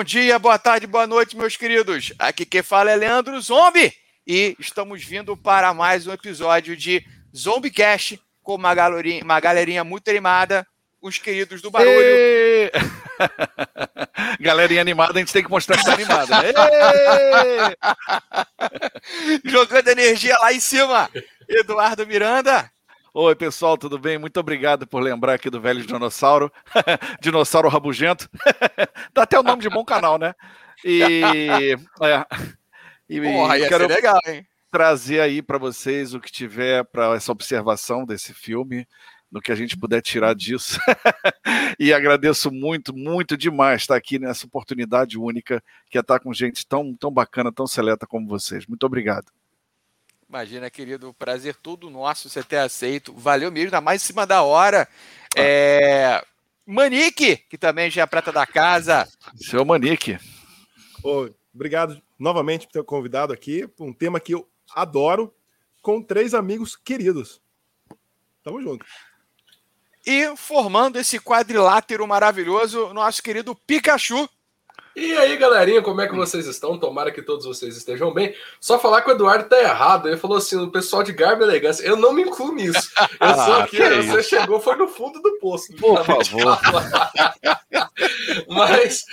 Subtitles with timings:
[0.00, 2.10] Bom dia, boa tarde, boa noite, meus queridos.
[2.18, 3.92] Aqui quem fala é Leandro Zombie
[4.26, 7.04] e estamos vindo para mais um episódio de
[7.36, 10.66] Zombie Cash com uma galerinha, uma galerinha muito animada,
[11.02, 12.00] os queridos do barulho.
[12.00, 12.72] E...
[14.40, 16.34] galerinha animada, a gente tem que mostrar que está animada.
[19.44, 21.10] Jogando energia lá em cima.
[21.46, 22.72] Eduardo Miranda.
[23.12, 24.18] Oi, pessoal, tudo bem?
[24.18, 26.52] Muito obrigado por lembrar aqui do velho dinossauro.
[27.20, 28.30] dinossauro rabugento.
[29.12, 30.32] Dá até o nome de bom canal, né?
[30.84, 31.20] E.
[32.02, 32.24] É,
[33.08, 34.46] e Porra, ia quero legal, hein?
[34.70, 38.86] trazer aí para vocês o que tiver para essa observação desse filme,
[39.30, 40.78] no que a gente puder tirar disso.
[41.76, 46.64] e agradeço muito, muito demais estar aqui nessa oportunidade única, que é estar com gente
[46.64, 48.64] tão, tão bacana, tão seleta como vocês.
[48.68, 49.26] Muito obrigado.
[50.30, 53.12] Imagina, querido, prazer todo nosso você ter aceito.
[53.12, 54.88] Valeu mesmo, ainda mais em cima da hora.
[55.36, 56.24] É...
[56.64, 59.08] Manique, que também já é prata da casa.
[59.34, 60.20] Seu Manique.
[61.02, 63.68] Oi, obrigado novamente por ter convidado aqui.
[63.80, 65.34] Um tema que eu adoro,
[65.82, 67.42] com três amigos queridos.
[68.44, 68.86] Tamo junto.
[70.06, 74.28] E formando esse quadrilátero maravilhoso, nosso querido Pikachu.
[74.94, 76.78] E aí, galerinha, como é que vocês estão?
[76.78, 78.34] Tomara que todos vocês estejam bem.
[78.60, 80.08] Só falar que o Eduardo tá errado.
[80.08, 81.84] Ele falou assim: o pessoal de garbo elegância.
[81.84, 82.90] Eu não me incluo nisso.
[83.20, 85.72] Eu sou ah, aqui, você chegou, foi no fundo do poço.
[85.76, 86.58] Por favor.
[88.48, 89.04] Mas,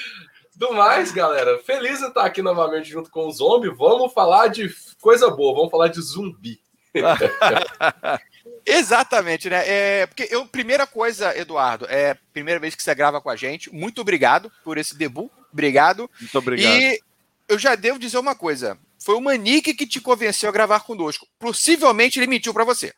[0.55, 3.69] do mais, galera, feliz de estar aqui novamente junto com o Zombie.
[3.69, 6.59] Vamos falar de coisa boa, vamos falar de zumbi.
[8.65, 9.63] Exatamente, né?
[9.65, 13.73] É, porque eu, primeira coisa, Eduardo, é primeira vez que você grava com a gente.
[13.73, 15.31] Muito obrigado por esse debut.
[15.51, 16.09] Obrigado.
[16.19, 16.75] Muito obrigado.
[16.75, 16.99] E
[17.47, 18.77] eu já devo dizer uma coisa.
[18.99, 21.27] Foi o Manique que te convenceu a gravar conosco.
[21.39, 22.93] Possivelmente ele mentiu para você.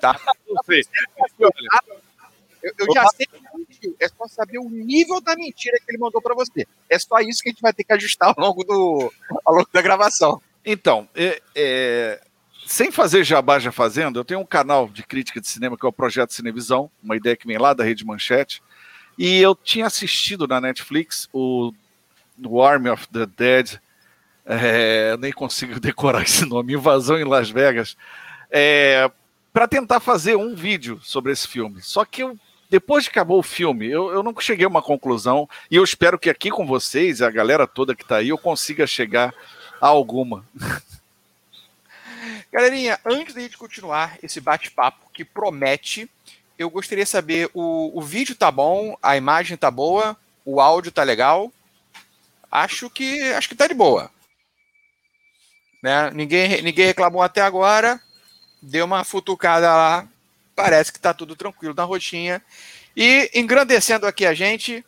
[0.00, 0.18] Tá?
[2.60, 3.96] Eu, eu já sei que mentiu.
[4.00, 6.66] É só saber o nível da mentira que ele mandou para você.
[6.88, 9.12] É só isso que a gente vai ter que ajustar ao longo, do,
[9.44, 10.42] ao longo da gravação.
[10.64, 12.20] Então, é, é,
[12.66, 15.88] sem fazer jabá já fazendo, eu tenho um canal de crítica de cinema que é
[15.88, 18.62] o Projeto Cinevisão, uma ideia que vem lá da Rede Manchete,
[19.18, 21.72] e eu tinha assistido na Netflix o,
[22.42, 23.80] o Army of the Dead,
[24.46, 27.96] é, nem consigo decorar esse nome, Invasão em Las Vegas,
[28.48, 29.10] é,
[29.52, 31.82] para tentar fazer um vídeo sobre esse filme.
[31.82, 32.38] Só que eu,
[32.70, 36.18] depois que acabou o filme, eu, eu não cheguei a uma conclusão, e eu espero
[36.18, 39.34] que aqui com vocês, a galera toda que está aí, eu consiga chegar
[39.80, 40.46] a alguma.
[42.52, 46.08] Galerinha, antes da gente continuar esse bate-papo que promete,
[46.58, 50.90] eu gostaria de saber: o, o vídeo tá bom, a imagem tá boa, o áudio
[50.90, 51.52] tá legal.
[52.50, 54.10] Acho que acho que tá de boa.
[55.82, 56.10] Né?
[56.10, 58.00] Ninguém, ninguém reclamou até agora.
[58.60, 60.08] Deu uma futucada lá.
[60.56, 62.42] Parece que tá tudo tranquilo na roxinha.
[62.96, 64.84] E engrandecendo aqui a gente,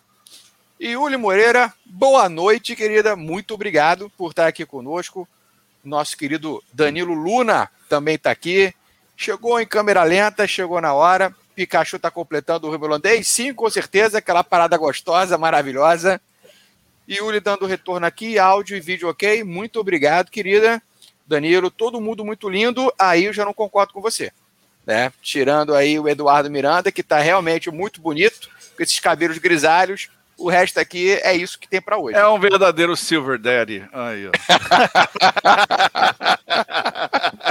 [0.82, 3.14] Yuli Moreira, boa noite, querida.
[3.14, 5.28] Muito obrigado por estar aqui conosco.
[5.84, 8.74] Nosso querido Danilo Luna também está aqui.
[9.16, 11.32] Chegou em câmera lenta, chegou na hora.
[11.54, 16.20] Pikachu está completando o Rio Sim, com certeza, aquela parada gostosa, maravilhosa.
[17.08, 19.42] Yuri dando retorno aqui, áudio e vídeo ok.
[19.42, 20.80] Muito obrigado, querida.
[21.26, 22.92] Danilo, todo mundo muito lindo.
[22.98, 24.32] Aí eu já não concordo com você.
[24.86, 25.12] Né?
[25.20, 30.08] Tirando aí o Eduardo Miranda, que está realmente muito bonito, com esses cabelos grisalhos.
[30.38, 32.16] O resto aqui é isso que tem para hoje.
[32.16, 33.84] É um verdadeiro Silver Daddy.
[33.92, 34.30] Aí, ó.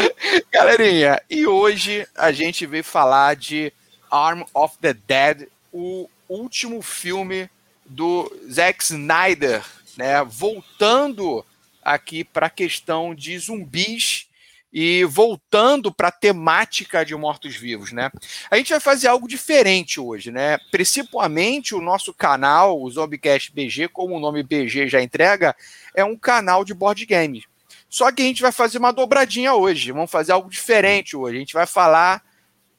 [0.50, 3.72] Galerinha, e hoje a gente veio falar de
[4.10, 7.48] Arm of the Dead, o último filme
[7.84, 9.64] do Zack Snyder,
[9.96, 10.22] né?
[10.24, 11.44] Voltando
[11.82, 14.28] aqui para a questão de zumbis
[14.72, 18.10] e voltando para a temática de mortos-vivos, né?
[18.50, 20.58] A gente vai fazer algo diferente hoje, né?
[20.70, 25.56] Principalmente o nosso canal, o Zombicast BG, como o nome BG já entrega,
[25.94, 27.49] é um canal de board games.
[27.90, 31.36] Só que a gente vai fazer uma dobradinha hoje, vamos fazer algo diferente hoje.
[31.36, 32.22] A gente vai falar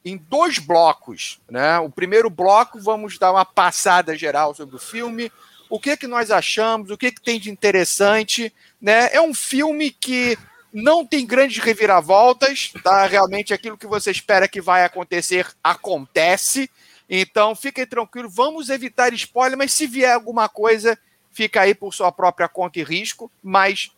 [0.05, 1.77] em dois blocos, né?
[1.79, 5.29] O primeiro bloco vamos dar uma passada geral sobre o filme,
[5.69, 9.09] o que que nós achamos, o que que tem de interessante, né?
[9.11, 10.37] É um filme que
[10.73, 13.05] não tem grandes reviravoltas, tá?
[13.05, 16.69] Realmente aquilo que você espera que vai acontecer acontece.
[17.09, 20.97] Então fiquem tranquilos, vamos evitar spoiler, mas se vier alguma coisa,
[21.31, 23.91] fica aí por sua própria conta e risco, mas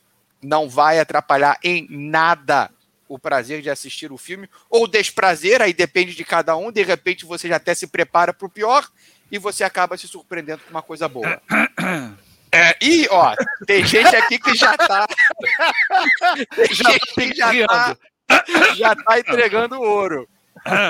[0.44, 2.70] não vai atrapalhar em nada
[3.08, 6.72] o prazer de assistir o filme ou desprazer, aí depende de cada um.
[6.72, 8.88] De repente você já até se prepara para o pior
[9.32, 11.42] e você acaba se surpreendendo com uma coisa boa.
[12.52, 13.36] É, e, ó,
[13.66, 15.08] tem gente aqui que já tá.
[16.56, 17.98] tem já gente que já tá,
[18.76, 20.30] já tá entregando ouro.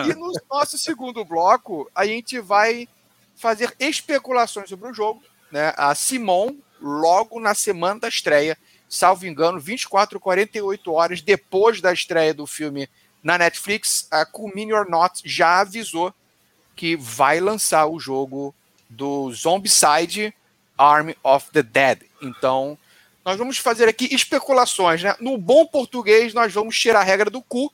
[0.06, 2.88] E no nosso segundo bloco, a gente vai
[3.36, 8.58] fazer especulações sobre o jogo, né, a Simon logo na semana da estreia,
[8.94, 12.88] salvo engano, 24 48 horas depois da estreia do filme
[13.24, 16.14] na Netflix, a Kumini or Not já avisou
[16.76, 18.54] que vai lançar o jogo
[18.90, 20.34] do Zombicide
[20.78, 22.04] Army of the Dead.
[22.22, 22.78] Então,
[23.24, 25.16] nós vamos fazer aqui especulações, né?
[25.20, 27.72] No bom português, nós vamos tirar a regra do cu,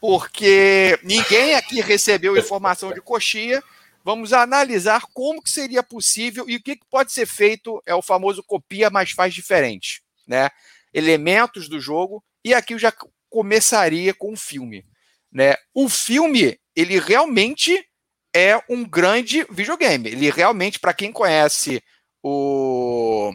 [0.00, 3.62] porque ninguém aqui recebeu informação de coxia.
[4.02, 8.02] Vamos analisar como que seria possível e o que, que pode ser feito, é o
[8.02, 10.50] famoso copia, mas faz diferente, né?
[10.92, 12.92] Elementos do jogo, e aqui eu já
[13.28, 14.84] começaria com o filme,
[15.30, 15.56] né?
[15.74, 17.86] O filme, ele realmente
[18.34, 20.08] é um grande videogame.
[20.08, 21.82] Ele realmente, para quem conhece
[22.22, 23.32] o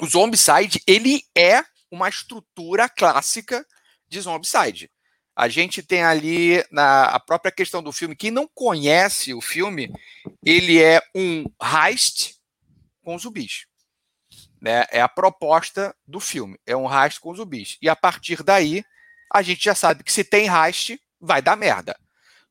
[0.00, 3.66] o Zombicide, ele é uma estrutura clássica
[4.08, 4.90] de Zombicide.
[5.34, 9.92] A gente tem ali na a própria questão do filme, quem não conhece o filme,
[10.44, 12.34] ele é um heist
[13.02, 13.66] com zumbis.
[14.60, 14.84] Né?
[14.90, 17.78] É a proposta do filme, é um heist com zumbis.
[17.80, 18.84] E a partir daí,
[19.32, 21.98] a gente já sabe que se tem heist, vai dar merda.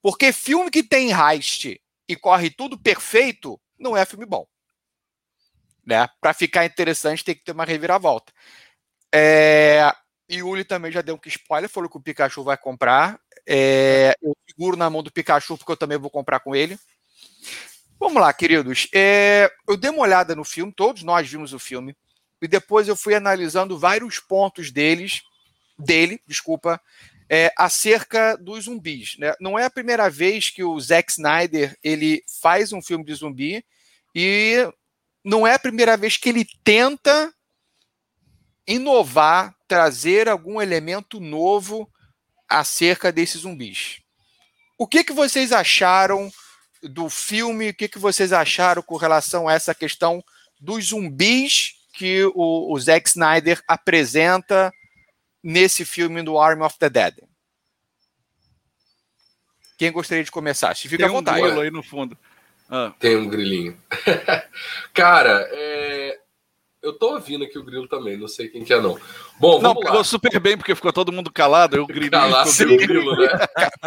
[0.01, 4.47] Porque filme que tem heist e corre tudo perfeito, não é filme bom
[5.87, 6.05] né?
[6.19, 8.33] Para ficar interessante, tem que ter uma reviravolta.
[9.15, 9.89] É,
[10.27, 13.17] e Uli também já deu um spoiler, falou que o Pikachu vai comprar.
[13.47, 16.77] É, eu seguro na mão do Pikachu porque eu também vou comprar com ele.
[17.99, 18.87] Vamos lá, queridos.
[18.93, 21.95] É, eu dei uma olhada no filme, todos nós vimos o filme,
[22.39, 25.23] e depois eu fui analisando vários pontos deles,
[25.77, 26.79] dele, desculpa,
[27.27, 29.17] é, acerca dos zumbis.
[29.17, 29.33] Né?
[29.39, 33.65] Não é a primeira vez que o Zack Snyder ele faz um filme de zumbi
[34.13, 34.55] e
[35.23, 37.33] não é a primeira vez que ele tenta
[38.67, 41.91] inovar, trazer algum elemento novo
[42.47, 44.01] acerca desses zumbis.
[44.77, 46.31] O que, que vocês acharam
[46.83, 47.69] do filme?
[47.69, 50.23] O que, que vocês acharam com relação a essa questão
[50.59, 54.71] dos zumbis que o, o Zack Snyder apresenta
[55.43, 57.15] nesse filme do Army of the Dead?
[59.77, 60.75] Quem gostaria de começar?
[60.75, 61.41] Se fica Tem à vontade.
[61.41, 62.17] Um aí no fundo.
[62.69, 62.93] Ah.
[62.99, 63.77] Tem um grilinho.
[64.93, 66.19] Cara, é...
[66.81, 68.99] eu tô ouvindo aqui o grilo também, não sei quem que é não.
[69.39, 72.11] Bom, não, pegou super bem porque ficou todo mundo calado, eu grilinho.
[72.11, 73.29] Calasse o grilo, né?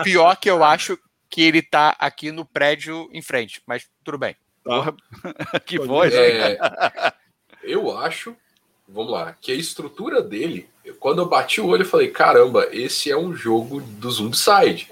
[0.05, 0.99] Pior que eu acho
[1.31, 4.37] que ele tá aqui no prédio em frente, mas tudo bem.
[4.65, 4.94] Porra,
[5.65, 6.12] que voz.
[6.12, 6.59] É...
[7.62, 8.37] eu acho,
[8.88, 10.69] vamos lá, que a estrutura dele,
[10.99, 14.91] quando eu bati o olho, eu falei, caramba, esse é um jogo do Zombicide.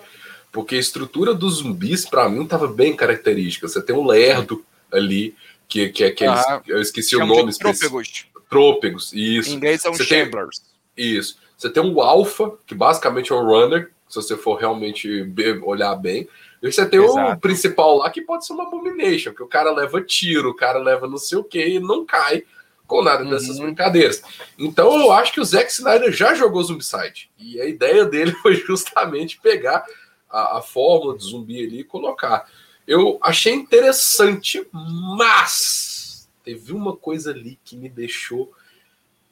[0.51, 3.69] Porque a estrutura dos zumbis, para mim, tava bem característica.
[3.69, 5.37] Você tem um lerdo ali,
[5.69, 6.39] que, que é aqueles.
[6.39, 7.57] Ah, eu esqueci o nome.
[7.57, 8.27] Trôpegos.
[8.49, 9.51] Trôpegos, isso.
[9.51, 10.63] Em inglês são você Chamblers.
[10.97, 11.39] Tem, isso.
[11.57, 15.31] Você tem um Alpha, que basicamente é um runner, se você for realmente
[15.65, 16.29] olhar bem.
[16.63, 17.33] E você tem Exato.
[17.33, 20.79] o principal lá, que pode ser uma abomination, que o cara leva tiro, o cara
[20.79, 22.45] leva não sei o que e não cai
[22.87, 23.67] com nada dessas uhum.
[23.67, 24.23] brincadeiras.
[24.59, 27.31] Então eu acho que o Zack Snyder já jogou Zombicide.
[27.39, 29.85] E a ideia dele foi justamente pegar
[30.29, 32.51] a, a fórmula de zumbi ali e colocar.
[32.87, 38.51] Eu achei interessante, mas teve uma coisa ali que me deixou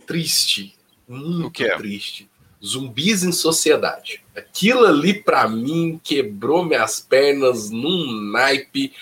[0.07, 0.77] triste,
[1.09, 1.75] muito é?
[1.77, 2.31] triste.
[2.65, 4.25] Zumbis em sociedade.
[4.37, 8.93] Aquilo ali para mim quebrou minhas pernas num naipe.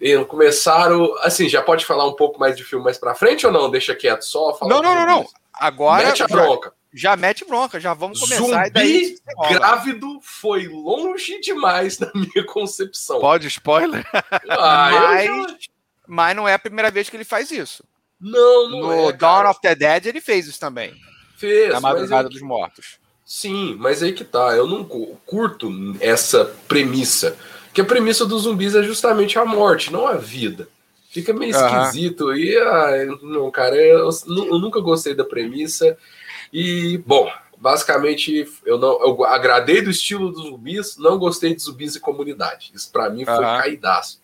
[0.00, 3.52] E começaram, assim, já pode falar um pouco mais de filme mais para frente ou
[3.52, 3.70] não?
[3.70, 4.56] Deixa quieto só.
[4.62, 5.26] Não, não, não, não.
[5.52, 8.42] Agora mete a bronca já mete bronca, já vamos começar.
[8.42, 9.16] Zumbi daí,
[9.48, 13.20] grávido foi longe demais na minha concepção.
[13.20, 14.04] Pode spoiler?
[14.48, 15.56] Ah, mas, já...
[16.06, 17.84] mas não é a primeira vez que ele faz isso.
[18.20, 19.12] Não, não no é.
[19.12, 20.94] Dawn of the Dead ele fez isso também.
[21.40, 21.72] Fez.
[21.72, 22.98] Na Madrugada dos Mortos.
[23.24, 24.54] Sim, mas aí que tá.
[24.54, 27.34] Eu não curto essa premissa.
[27.72, 30.68] Que a premissa dos zumbis é justamente a morte, não a vida.
[31.08, 31.66] Fica meio uhum.
[31.66, 32.36] esquisito.
[32.36, 32.90] E, ah,
[33.22, 35.96] não, cara, eu, eu nunca gostei da premissa.
[36.52, 41.96] E, bom, basicamente, eu não eu agradei do estilo dos zumbis, não gostei de zumbis
[41.96, 42.70] e comunidade.
[42.74, 43.40] Isso para mim foi uhum.
[43.40, 44.20] caidaço.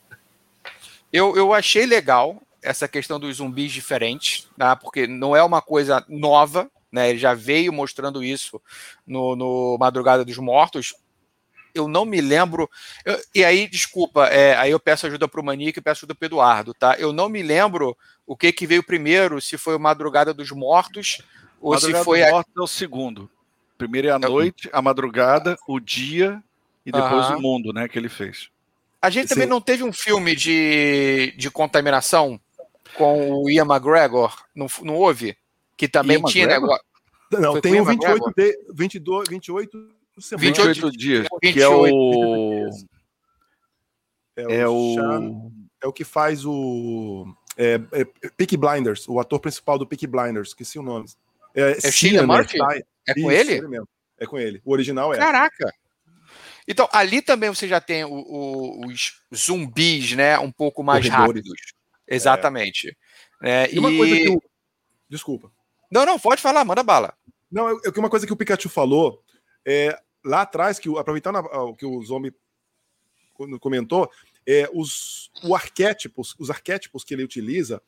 [1.10, 4.76] Eu, eu achei legal essa questão dos zumbis diferentes, tá?
[4.76, 7.10] porque não é uma coisa nova, né?
[7.10, 8.60] Ele já veio mostrando isso
[9.06, 10.94] no, no Madrugada dos Mortos.
[11.74, 12.70] Eu não me lembro.
[13.04, 16.14] Eu, e aí, desculpa, é, aí eu peço ajuda para o Manique e peço ajuda
[16.14, 16.96] para o Eduardo, tá?
[16.98, 21.18] Eu não me lembro o que, que veio primeiro, se foi o Madrugada dos Mortos
[21.60, 22.28] ou madrugada se foi a...
[22.28, 23.30] é o segundo.
[23.76, 26.42] Primeiro é a noite, a madrugada, o dia
[26.84, 28.48] e depois o mundo, né, que ele fez.
[29.02, 29.34] A gente Esse...
[29.34, 32.40] também não teve um filme de, de contaminação
[32.94, 35.36] com o Ian McGregor, não, não houve?
[35.76, 36.84] Que também Ian tinha negócio.
[37.32, 39.88] Não, Foi tem o 28, de, 22, 28
[40.20, 40.58] semanas.
[40.58, 41.86] 28 dias, 28, que é o...
[44.36, 44.50] É o...
[44.50, 45.52] É o,
[45.82, 47.26] é o que faz o...
[47.56, 48.04] É, é,
[48.36, 51.06] Peaky Blinders, o ator principal do Peaky Blinders, esqueci o nome.
[51.54, 52.58] É, é Cillian Murphy?
[53.08, 53.52] É com Isso, ele?
[53.54, 53.88] ele mesmo.
[54.18, 54.60] É com ele.
[54.64, 55.18] O original é.
[55.18, 55.72] Caraca!
[56.68, 60.38] Então, ali também você já tem o, o, os zumbis, né?
[60.38, 61.42] Um pouco mais Corredores.
[61.42, 61.72] rápidos.
[62.06, 62.96] Exatamente.
[63.42, 63.72] É.
[63.72, 63.96] e uma e...
[63.96, 64.42] coisa que o...
[65.08, 65.52] Desculpa.
[65.90, 67.14] Não, não, pode falar, manda bala.
[67.50, 69.22] Não, é, é uma coisa que o Pikachu falou
[69.64, 72.34] é, lá atrás, que aproveitando o que o Zombie
[73.60, 74.10] comentou,
[74.46, 77.82] é, os, o arquétipos, os arquétipos que ele utiliza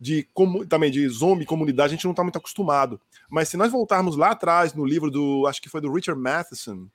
[0.00, 0.28] de
[0.68, 3.00] também de zombie comunidade, a gente não está muito acostumado.
[3.30, 6.88] Mas se nós voltarmos lá atrás no livro do, acho que foi do Richard Matheson,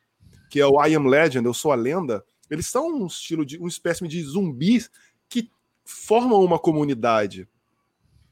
[0.49, 3.59] que é o I Am Legend, Eu Sou a Lenda, eles são um estilo de,
[3.61, 4.89] um espécie de zumbis
[5.27, 5.49] que
[5.85, 7.47] formam uma comunidade.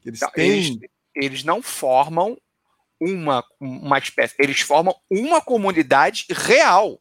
[0.04, 0.50] Eles têm.
[0.50, 0.78] Eles,
[1.18, 2.38] eles não formam
[3.00, 7.00] uma, uma espécie, eles formam uma comunidade real.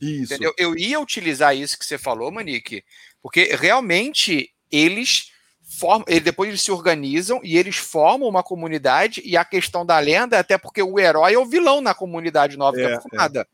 [0.00, 0.34] Isso.
[0.34, 0.52] Entendeu?
[0.58, 2.84] Eu ia utilizar isso que você falou, Manique,
[3.22, 5.32] porque realmente eles
[5.78, 10.36] formam, depois eles se organizam e eles formam uma comunidade, e a questão da lenda
[10.36, 13.40] é até porque o herói é o vilão na comunidade nova é, que é formada.
[13.40, 13.46] É.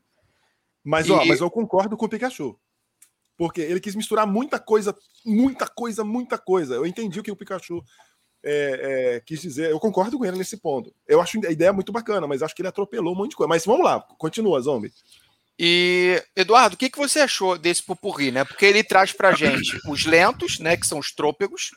[0.83, 1.11] Mas, e...
[1.11, 2.57] ó, mas eu concordo com o Pikachu.
[3.35, 6.75] Porque ele quis misturar muita coisa, muita coisa, muita coisa.
[6.75, 7.83] Eu entendi o que o Pikachu
[8.43, 9.71] é, é, quis dizer.
[9.71, 10.93] Eu concordo com ele nesse ponto.
[11.07, 13.47] Eu acho a ideia muito bacana, mas acho que ele atropelou um monte de coisa.
[13.47, 14.91] Mas vamos lá, continua, Zombie.
[15.57, 18.43] E, Eduardo, o que, que você achou desse pupurri, né?
[18.43, 20.75] Porque ele traz pra gente os lentos, né?
[20.75, 21.71] Que são os trôpegos.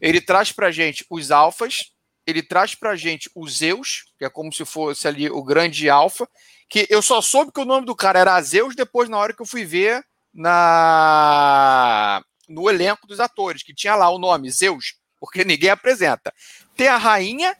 [0.00, 1.90] Ele traz pra gente os alfas.
[2.26, 6.28] Ele traz pra gente os Zeus, que é como se fosse ali o grande alfa
[6.68, 9.40] que eu só soube que o nome do cara era Zeus depois, na hora que
[9.40, 10.04] eu fui ver
[10.34, 16.32] na no elenco dos atores, que tinha lá o nome Zeus, porque ninguém apresenta.
[16.76, 17.56] Tem a rainha,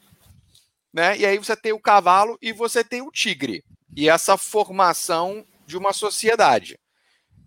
[0.92, 1.16] né?
[1.18, 3.64] E aí você tem o cavalo e você tem o tigre.
[3.96, 6.78] E essa formação de uma sociedade.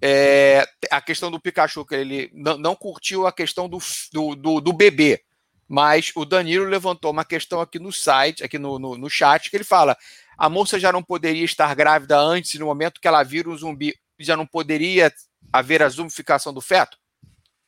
[0.02, 3.80] É, a questão do Pikachu, que ele não, curtiu a questão do,
[4.14, 5.22] do, do, do, bebê.
[5.68, 9.58] Mas o Danilo levantou uma questão aqui no site, aqui no, no, no chat, que
[9.58, 9.98] ele fala:
[10.38, 13.94] a moça já não poderia estar grávida antes, no momento que ela vira um zumbi,
[14.18, 15.14] já não poderia
[15.52, 16.98] haver a zumbificação do feto?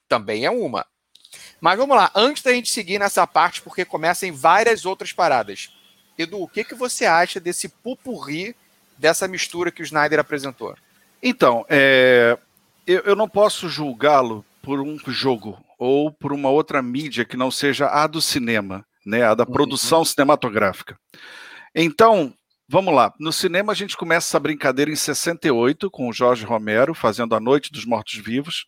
[0.08, 0.86] Também é uma.
[1.60, 5.72] Mas vamos lá, antes da gente seguir nessa parte, porque começam várias outras paradas.
[6.18, 8.56] Edu, o que, que você acha desse pupurri,
[8.98, 10.76] dessa mistura que o Snyder apresentou?
[11.22, 12.38] Então, é,
[12.86, 17.50] eu, eu não posso julgá-lo por um jogo ou por uma outra mídia que não
[17.50, 19.52] seja a do cinema, né, a da uhum.
[19.52, 20.98] produção cinematográfica.
[21.74, 22.34] Então,
[22.74, 23.14] Vamos lá.
[23.20, 27.40] No cinema a gente começa essa brincadeira em 68 com o Jorge Romero fazendo A
[27.42, 28.66] Noite dos Mortos Vivos,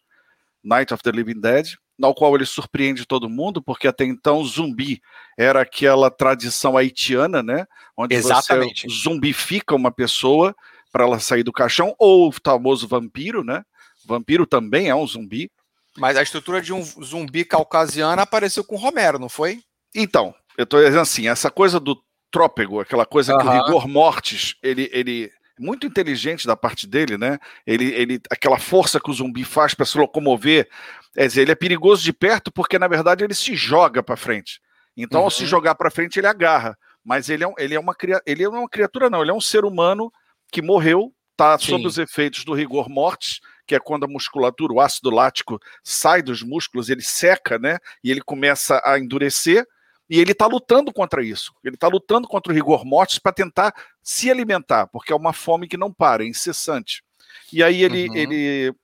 [0.61, 5.01] Night of the Living Dead, na qual ele surpreende todo mundo, porque até então zumbi
[5.37, 7.65] era aquela tradição haitiana, né?
[7.95, 8.89] Onde Exatamente.
[8.89, 10.55] você zumbifica uma pessoa
[10.91, 13.63] para ela sair do caixão, ou o famoso vampiro, né?
[14.05, 15.51] Vampiro também é um zumbi.
[15.97, 19.61] Mas a estrutura de um zumbi caucasiano apareceu com Romero, não foi?
[19.95, 24.55] Então, eu estou dizendo assim, essa coisa do trópego, aquela coisa que o rigor mortis,
[24.61, 27.37] ele, ele muito inteligente da parte dele, né?
[27.65, 30.69] Ele, ele, aquela força que o zumbi faz para se locomover,
[31.15, 34.59] é dizer, ele é perigoso de perto porque na verdade ele se joga para frente.
[34.95, 35.25] Então, uhum.
[35.25, 35.49] ao se uhum.
[35.49, 36.77] jogar para frente, ele agarra.
[37.03, 37.95] Mas ele é, ele é uma
[38.25, 40.11] ele é uma criatura não, ele é um ser humano
[40.51, 44.79] que morreu, está sob os efeitos do rigor mortis, que é quando a musculatura, o
[44.79, 47.77] ácido lático sai dos músculos, ele seca, né?
[48.03, 49.65] E ele começa a endurecer
[50.09, 51.53] e ele está lutando contra isso.
[51.63, 55.67] Ele está lutando contra o rigor mortis para tentar se alimentar, porque é uma fome
[55.67, 57.03] que não para, é incessante.
[57.51, 58.15] E aí ele, uhum.
[58.15, 58.75] ele,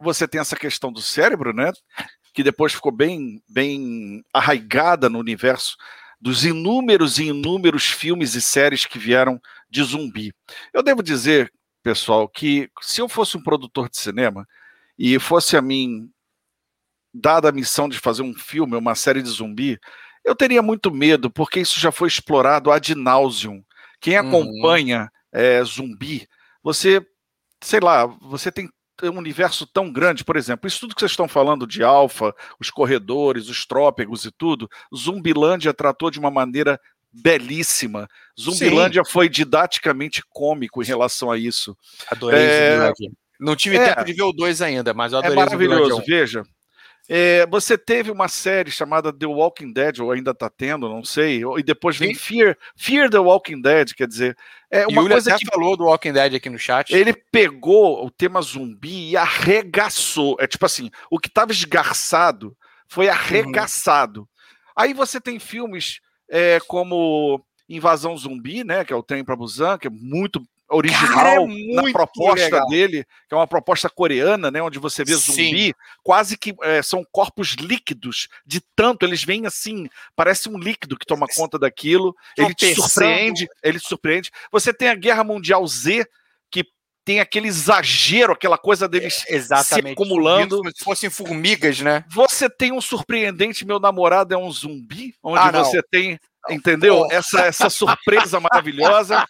[0.00, 1.72] você tem essa questão do cérebro, né?
[2.32, 5.76] Que depois ficou bem, bem arraigada no universo
[6.20, 10.34] dos inúmeros e inúmeros filmes e séries que vieram de zumbi.
[10.72, 11.52] Eu devo dizer,
[11.82, 14.46] pessoal, que se eu fosse um produtor de cinema
[14.98, 16.10] e fosse a mim
[17.12, 19.78] dada a missão de fazer um filme, uma série de zumbi,
[20.26, 23.62] eu teria muito medo, porque isso já foi explorado ad nauseum.
[24.00, 24.28] Quem uhum.
[24.28, 25.02] acompanha
[25.32, 25.40] uhum.
[25.40, 26.28] é, zumbi,
[26.62, 27.00] você,
[27.62, 28.68] sei lá, você tem
[29.04, 32.70] um universo tão grande, por exemplo, isso tudo que vocês estão falando de alfa, os
[32.70, 36.80] corredores, os trópegos e tudo, Zumbilândia tratou de uma maneira
[37.12, 38.08] belíssima.
[38.38, 39.10] Zumbilândia Sim.
[39.10, 41.76] foi didaticamente cômico em relação a isso.
[42.10, 42.92] Adorei é...
[43.38, 43.88] Não tive é...
[43.88, 46.42] tempo de ver o 2 ainda, mas eu é adorei É maravilhoso, veja.
[47.08, 51.42] É, você teve uma série chamada The Walking Dead, ou ainda está tendo, não sei,
[51.56, 54.36] e depois vem Fear, Fear the Walking Dead, quer dizer,
[54.70, 56.92] é uma coisa que falou do Walking Dead aqui no chat.
[56.92, 60.36] Ele pegou o tema zumbi e arregaçou.
[60.40, 62.56] É tipo assim, o que estava esgarçado
[62.88, 64.20] foi arregaçado.
[64.20, 64.26] Uhum.
[64.74, 69.78] Aí você tem filmes é, como Invasão Zumbi, né, que é o Trem para Busan,
[69.78, 72.66] que é muito original, Cara, é na proposta legal.
[72.68, 75.72] dele, que é uma proposta coreana, né, onde você vê zumbi, Sim.
[76.02, 81.06] quase que é, são corpos líquidos, de tanto eles vêm assim, parece um líquido que
[81.06, 84.30] toma conta daquilo, ele te surpreende, ele te surpreende.
[84.50, 86.04] Você tem a Guerra Mundial Z,
[86.50, 86.64] que
[87.04, 90.58] tem aquele exagero, aquela coisa deles é, se acumulando.
[90.58, 92.04] Como se fossem formigas, né?
[92.10, 96.18] Você tem um surpreendente, meu namorado é um zumbi, onde ah, você tem
[96.48, 97.06] Entendeu?
[97.10, 99.26] Essa, essa surpresa maravilhosa.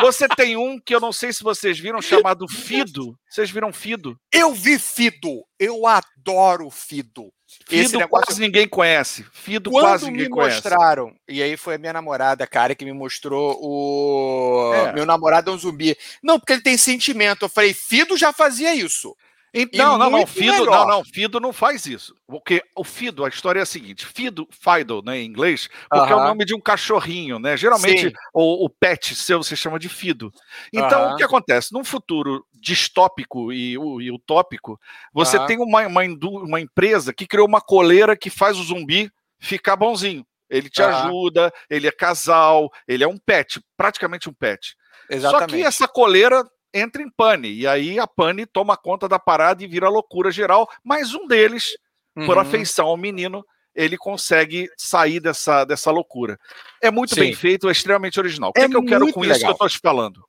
[0.00, 3.16] Você tem um que eu não sei se vocês viram, chamado Fido.
[3.28, 4.16] Vocês viram Fido?
[4.32, 5.44] Eu vi Fido.
[5.58, 7.32] Eu adoro Fido.
[7.68, 8.26] Fido Esse negócio...
[8.26, 9.26] quase ninguém conhece.
[9.32, 12.92] Fido Quando quase ninguém me mostraram, e aí foi a minha namorada, cara, que me
[12.92, 14.72] mostrou o.
[14.74, 14.92] É.
[14.92, 15.96] Meu namorado é um zumbi.
[16.22, 17.44] Não, porque ele tem sentimento.
[17.44, 19.14] Eu falei, Fido já fazia isso.
[19.54, 22.14] Então, não, não, Fido, não, não, Fido não faz isso.
[22.26, 26.16] Porque o Fido, a história é a seguinte: Fido, Fido, né, em inglês, porque uh
[26.16, 26.20] -huh.
[26.20, 27.54] é o nome de um cachorrinho, né?
[27.56, 30.32] Geralmente o, o, pet seu se chama de Fido.
[30.72, 31.12] Então, uh -huh.
[31.12, 31.72] o que acontece?
[31.72, 34.80] Num futuro distópico e, e utópico,
[35.12, 35.46] você uh -huh.
[35.46, 40.24] tem uma, uma, uma empresa que criou uma coleira que faz o zumbi ficar bonzinho.
[40.48, 44.76] Ele te ajuda, ele é casal, ele é um pet, praticamente um pet.
[45.08, 45.50] Exatamente.
[45.50, 47.52] Só que essa coleira entra em pane.
[47.52, 50.68] E aí a pane toma conta da parada e vira loucura geral.
[50.82, 51.76] Mas um deles,
[52.16, 52.26] uhum.
[52.26, 56.38] por afeição ao menino, ele consegue sair dessa, dessa loucura.
[56.80, 57.20] É muito Sim.
[57.20, 58.50] bem feito, é extremamente original.
[58.50, 59.36] O que, é, é que eu quero com legal.
[59.36, 60.24] isso que eu estou te falando?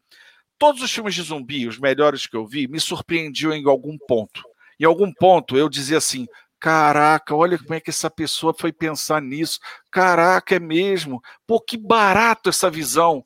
[0.57, 4.43] Todos os filmes de zumbi, os melhores que eu vi, me surpreendiam em algum ponto.
[4.79, 6.25] Em algum ponto eu dizia assim:
[6.63, 9.59] Caraca, olha como é que essa pessoa foi pensar nisso.
[9.91, 11.21] Caraca, é mesmo.
[11.45, 13.23] Pô, que barato essa visão.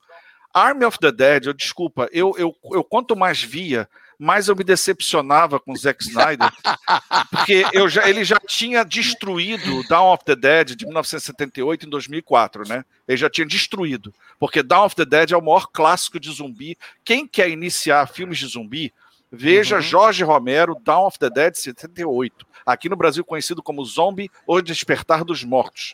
[0.57, 3.87] Army of the Dead, eu desculpa, eu, eu, eu quanto mais via,
[4.17, 6.51] mais eu me decepcionava com o Zack Snyder,
[7.29, 12.67] porque eu já, ele já tinha destruído Dawn of the Dead de 1978 em 2004,
[12.67, 12.83] né?
[13.07, 16.77] Ele já tinha destruído, porque Dawn of the Dead é o maior clássico de zumbi.
[17.05, 18.91] Quem quer iniciar filmes de zumbi,
[19.31, 19.81] veja uhum.
[19.81, 25.23] Jorge Romero, Dawn of the Dead 78, aqui no Brasil conhecido como Zombie ou Despertar
[25.23, 25.93] dos Mortos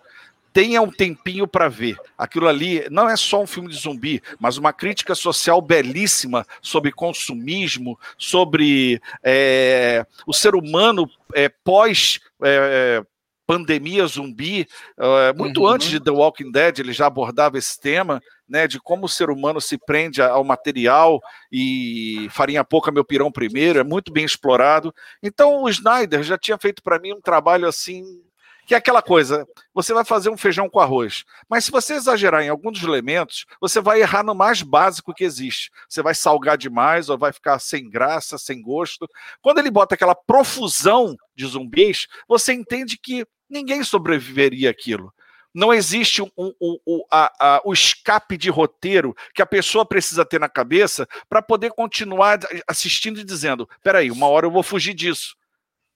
[0.54, 1.98] tenha um tempinho para ver.
[2.18, 6.92] Aquilo ali não é só um filme de zumbi, mas uma crítica social belíssima sobre
[6.92, 12.20] consumismo, sobre é, o ser humano é, pós.
[12.42, 13.04] É,
[13.46, 14.66] pandemia zumbi,
[14.98, 15.68] uh, muito uhum.
[15.68, 19.30] antes de The Walking Dead, ele já abordava esse tema, né, de como o ser
[19.30, 24.96] humano se prende ao material e farinha pouca meu pirão primeiro, é muito bem explorado.
[25.22, 28.24] Então o Snyder já tinha feito para mim um trabalho assim
[28.66, 32.42] que é aquela coisa, você vai fazer um feijão com arroz, mas se você exagerar
[32.42, 35.70] em alguns dos elementos, você vai errar no mais básico que existe.
[35.88, 39.08] Você vai salgar demais ou vai ficar sem graça, sem gosto.
[39.42, 45.14] Quando ele bota aquela profusão de zumbis, você entende que ninguém sobreviveria àquilo.
[45.54, 50.26] Não existe um, um, um, a, a, o escape de roteiro que a pessoa precisa
[50.26, 54.96] ter na cabeça para poder continuar assistindo e dizendo: peraí, uma hora eu vou fugir
[54.96, 55.36] disso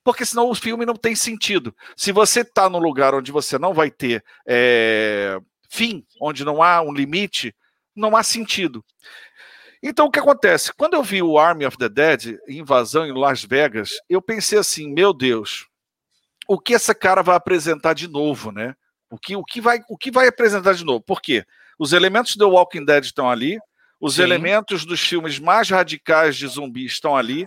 [0.08, 1.76] porque senão o filme não tem sentido.
[1.94, 5.38] Se você está num lugar onde você não vai ter é,
[5.70, 7.54] fim, onde não há um limite,
[7.94, 8.86] não há sentido.
[9.84, 10.72] Então o que acontece?
[10.72, 14.90] Quando eu vi o Army of the Dead, invasão em Las Vegas, eu pensei assim,
[14.94, 15.68] meu Deus,
[16.48, 18.78] o que essa cara vai apresentar de novo, né?
[19.12, 21.02] O que, o que, vai, o que vai apresentar de novo?
[21.02, 21.44] Por quê?
[21.78, 23.60] Os elementos do Walking Dead estão ali,
[24.00, 24.22] os Sim.
[24.22, 27.44] elementos dos filmes mais radicais de zumbi estão ali,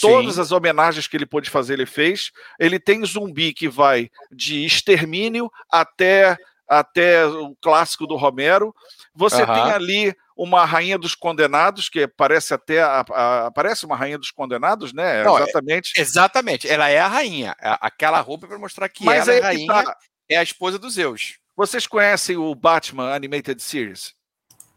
[0.00, 2.30] Todas as homenagens que ele pôde fazer, ele fez.
[2.58, 6.36] Ele tem zumbi que vai de extermínio até,
[6.68, 8.74] até o clássico do Romero.
[9.14, 14.18] Você tem ali uma rainha dos condenados, que parece até a, a, parece uma rainha
[14.18, 15.22] dos condenados, né?
[15.22, 15.92] Não, é, exatamente.
[15.96, 17.54] É, exatamente, ela é a rainha.
[17.60, 19.96] É aquela roupa para mostrar que Mas ela é a rainha, tá.
[20.28, 21.38] é a esposa dos Zeus.
[21.54, 24.14] Vocês conhecem o Batman Animated Series?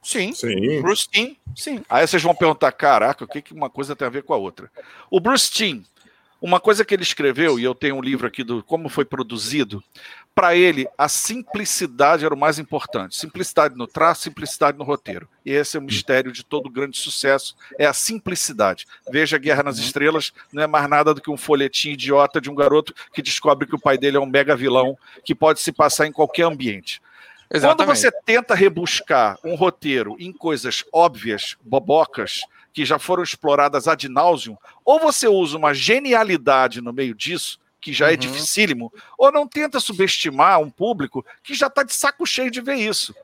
[0.05, 0.33] Sim.
[0.33, 0.81] Sim.
[0.83, 1.83] Bruce Timm, sim.
[1.89, 4.37] Aí vocês vão perguntar, caraca, o que, que uma coisa tem a ver com a
[4.37, 4.71] outra?
[5.09, 5.81] O Bruce Timm,
[6.39, 9.83] uma coisa que ele escreveu, e eu tenho um livro aqui do como foi produzido,
[10.35, 13.15] para ele a simplicidade era o mais importante.
[13.15, 15.27] Simplicidade no traço, simplicidade no roteiro.
[15.43, 18.85] E esse é o mistério de todo grande sucesso, é a simplicidade.
[19.09, 22.55] Veja Guerra nas Estrelas, não é mais nada do que um folhetim idiota de um
[22.55, 26.05] garoto que descobre que o pai dele é um mega vilão que pode se passar
[26.05, 27.01] em qualquer ambiente.
[27.51, 27.77] Exatamente.
[27.77, 32.41] Quando você tenta rebuscar um roteiro em coisas óbvias, bobocas,
[32.73, 37.93] que já foram exploradas ad nauseum, ou você usa uma genialidade no meio disso, que
[37.93, 38.13] já é uhum.
[38.13, 42.59] é dificílimo, ou não tenta subestimar um público que já está de saco cheio de
[42.59, 43.15] ver isso.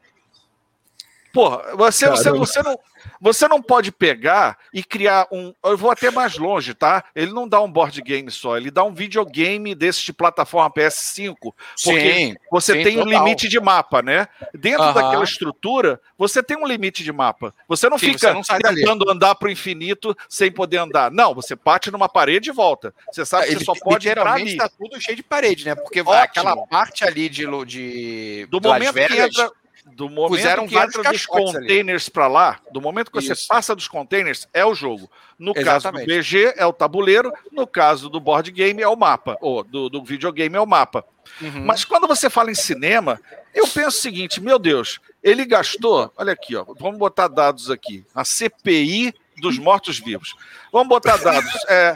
[1.33, 2.77] Porra, você, você, você, não,
[3.21, 5.53] você não pode pegar e criar um.
[5.63, 7.03] Eu vou até mais longe, tá?
[7.15, 11.35] Ele não dá um board game só, ele dá um videogame desse de plataforma PS5.
[11.39, 13.07] Porque sim, você sim, tem total.
[13.07, 14.27] um limite de mapa, né?
[14.55, 14.93] Dentro uh -huh.
[14.93, 17.53] daquela estrutura, você tem um limite de mapa.
[17.67, 19.15] Você não sim, fica você não tentando dali.
[19.15, 21.11] andar pro infinito sem poder andar.
[21.11, 22.91] Não, você bate numa parede e volta.
[23.11, 24.57] Você sabe que ele, você só pode entrar ali.
[24.57, 25.75] tá tudo cheio de parede, né?
[25.75, 26.15] Porque Ótimo.
[26.15, 27.45] aquela parte ali de.
[27.65, 29.51] de do momento Vegas, que entra
[29.95, 33.35] do momento Puseram que entra dos containers para lá, do momento que Isso.
[33.35, 35.09] você passa dos containers, é o jogo.
[35.37, 36.05] No Exatamente.
[36.05, 37.31] caso do BG, é o tabuleiro.
[37.51, 39.37] No caso do board game, é o mapa.
[39.41, 41.03] Ou do, do videogame, é o mapa.
[41.41, 41.65] Uhum.
[41.65, 43.19] Mas quando você fala em cinema,
[43.53, 46.11] eu penso o seguinte: meu Deus, ele gastou.
[46.15, 48.05] Olha aqui, ó, vamos botar dados aqui.
[48.13, 50.35] A CPI dos mortos-vivos.
[50.71, 51.51] Vamos botar dados.
[51.67, 51.95] É,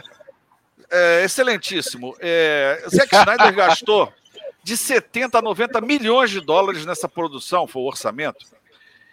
[0.90, 2.16] é excelentíssimo.
[2.20, 4.12] É, Zack Snyder gastou
[4.66, 8.44] de 70 a 90 milhões de dólares nessa produção, foi o orçamento.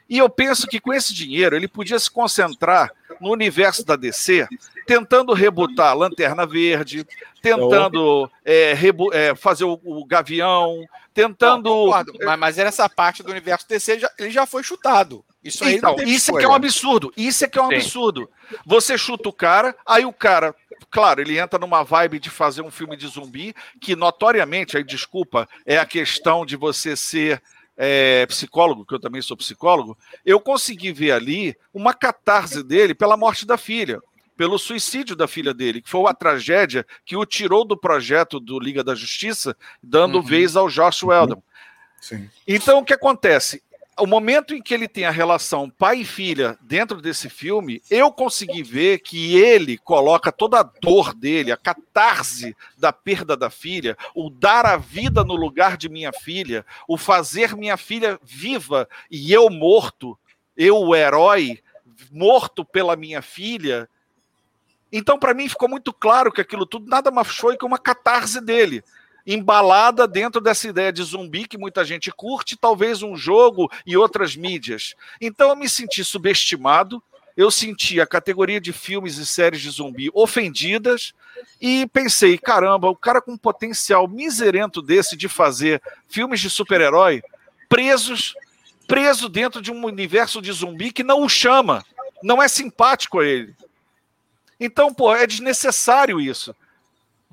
[0.10, 4.48] E eu penso que com esse dinheiro ele podia se concentrar no universo da DC,
[4.88, 7.06] tentando rebutar a Lanterna Verde,
[7.40, 8.76] tentando é,
[9.12, 11.70] é, fazer o, o, Gavião, tentando.
[11.70, 15.24] Não, mas, mas essa parte do universo DC já, ele já foi chutado.
[15.44, 17.14] Isso aí então, isso é que é um absurdo.
[17.16, 17.76] Isso é que é um Sim.
[17.76, 18.28] absurdo.
[18.66, 20.56] Você chuta o cara, aí o cara
[20.90, 25.48] claro, ele entra numa vibe de fazer um filme de zumbi, que notoriamente, aí desculpa,
[25.66, 27.42] é a questão de você ser
[27.78, 33.18] é, psicólogo, que eu também sou psicólogo, eu consegui ver ali uma catarse dele pela
[33.18, 34.00] morte da filha,
[34.36, 38.60] pelo suicídio da filha dele, que foi a tragédia que o tirou do projeto do
[38.60, 40.24] Liga da Justiça, dando uhum.
[40.24, 41.42] vez ao Josh Weldon.
[42.02, 42.30] Sim.
[42.48, 43.64] Então, o que acontece?
[44.00, 48.12] O momento em que ele tem a relação pai e filha dentro desse filme, eu
[48.12, 53.98] consegui ver que ele coloca toda a dor dele, a catarse da perda da filha,
[54.16, 59.32] o dar a vida no lugar de minha filha, o fazer minha filha viva e
[59.32, 60.18] eu morto,
[60.58, 61.60] eu o herói,
[62.12, 63.88] morto pela minha filha.
[64.92, 68.42] Então, para mim, ficou muito claro que aquilo tudo nada mais foi que uma catarse
[68.42, 68.84] dele
[69.26, 74.36] embalada dentro dessa ideia de zumbi que muita gente curte, talvez um jogo e outras
[74.36, 74.96] mídias.
[75.20, 77.02] Então eu me senti subestimado,
[77.36, 81.14] eu senti a categoria de filmes e séries de zumbi ofendidas
[81.60, 87.24] e pensei, caramba, o cara com um potencial miserento desse de fazer filmes de super-herói
[87.68, 88.36] presos,
[88.88, 91.84] preso dentro de um universo de zumbi que não o chama,
[92.22, 93.56] não é simpático a ele.
[94.60, 96.56] Então, pô, é desnecessário isso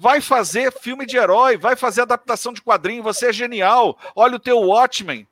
[0.01, 3.99] vai fazer filme de herói, vai fazer adaptação de quadrinho, você é genial.
[4.17, 5.29] Olha o teu Watchmen.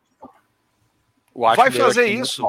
[1.35, 2.45] Watchmen vai fazer isso.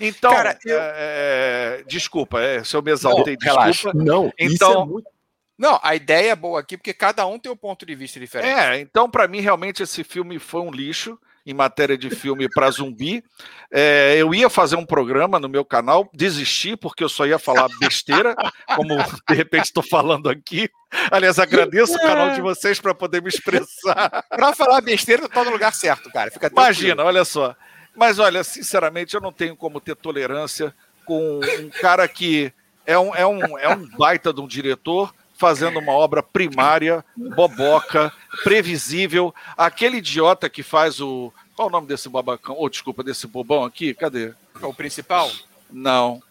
[0.00, 0.78] Então, Cara, eu...
[0.80, 3.60] é, é, desculpa, é, se eu me exaltei, não, desculpa.
[3.60, 3.92] Relaxa.
[3.92, 5.10] Não, então, é muito...
[5.58, 8.58] não, a ideia é boa aqui, porque cada um tem um ponto de vista diferente.
[8.58, 12.70] É, então, para mim, realmente, esse filme foi um lixo em matéria de filme para
[12.70, 13.22] zumbi.
[13.70, 17.68] É, eu ia fazer um programa no meu canal, desisti porque eu só ia falar
[17.78, 18.34] besteira,
[18.74, 18.96] como
[19.28, 20.70] de repente estou falando aqui.
[21.10, 24.24] Aliás, agradeço o canal de vocês para poder me expressar.
[24.28, 26.30] para falar besteira, está no lugar certo, cara.
[26.30, 27.54] Fica Imagina, olha só.
[27.96, 32.52] Mas olha, sinceramente, eu não tenho como ter tolerância com um cara que
[32.86, 38.12] é um, é um, é um baita de um diretor fazendo uma obra primária, boboca,
[38.42, 39.34] previsível.
[39.56, 41.32] Aquele idiota que faz o.
[41.54, 42.56] Qual o nome desse babacão?
[42.58, 43.94] Oh, desculpa, desse bobão aqui?
[43.94, 44.32] Cadê?
[44.60, 45.30] É o principal?
[45.70, 46.22] Não.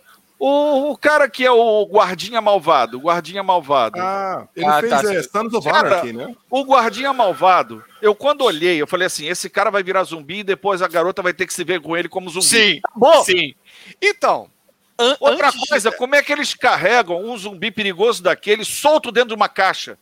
[0.46, 3.98] O, o, cara que é o guardinha malvado, o guardinha malvado.
[3.98, 6.36] Ah, ele ah, fez tá, é, Sons of Anarchy, né?
[6.50, 10.44] O guardinha malvado, eu quando olhei, eu falei assim, esse cara vai virar zumbi e
[10.44, 12.46] depois a garota vai ter que se ver com ele como zumbi.
[12.46, 13.56] Sim, Bom, sim.
[14.02, 14.50] Então,
[14.98, 15.98] An Outra coisa, de...
[15.98, 19.98] como é que eles carregam um zumbi perigoso daquele solto dentro de uma caixa?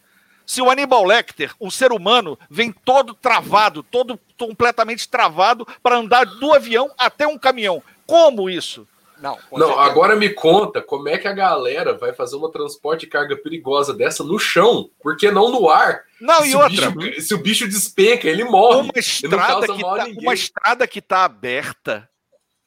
[0.45, 6.25] Se o Aníbal Lecter, um ser humano, vem todo travado, todo completamente travado para andar
[6.25, 7.81] do avião até um caminhão.
[8.05, 8.85] Como isso?
[9.21, 13.07] Não, não agora me conta como é que a galera vai fazer uma transporte de
[13.07, 16.01] carga perigosa dessa no chão, porque não no ar.
[16.19, 16.89] Não, se e outra.
[16.89, 18.81] Bicho, se o bicho despenca, ele morre.
[18.81, 22.09] Uma estrada, que tá, uma estrada que tá aberta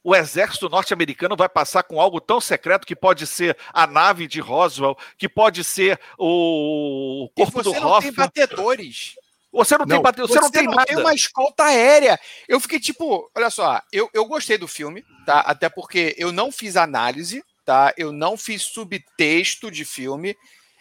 [0.04, 4.38] o exército norte-americano vai passar com algo tão secreto que pode ser a nave de
[4.38, 7.80] Roswell, que pode ser o corpo do Hoffman.
[7.80, 9.14] Você não tem batedores.
[9.50, 10.86] Você não, não tem batedores, você, você não tem não nada.
[10.86, 12.20] tem uma escolta aérea.
[12.46, 15.40] Eu fiquei tipo, olha só, eu, eu gostei do filme, tá?
[15.40, 17.94] Até porque eu não fiz análise, tá?
[17.96, 20.36] Eu não fiz subtexto de filme.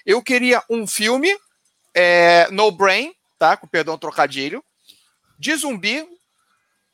[0.06, 1.34] Eu queria um filme
[1.96, 3.56] é, no brain, tá?
[3.56, 4.62] Com perdão trocadilho,
[5.40, 6.06] de zumbi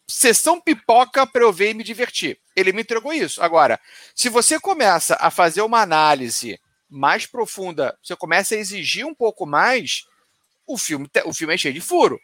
[0.10, 2.40] sessão pipoca para eu ver e me divertir.
[2.56, 3.42] Ele me entregou isso.
[3.42, 3.80] Agora,
[4.16, 9.46] se você começa a fazer uma análise mais profunda, você começa a exigir um pouco
[9.46, 10.04] mais,
[10.68, 12.20] o filme, o filme é cheio de furo.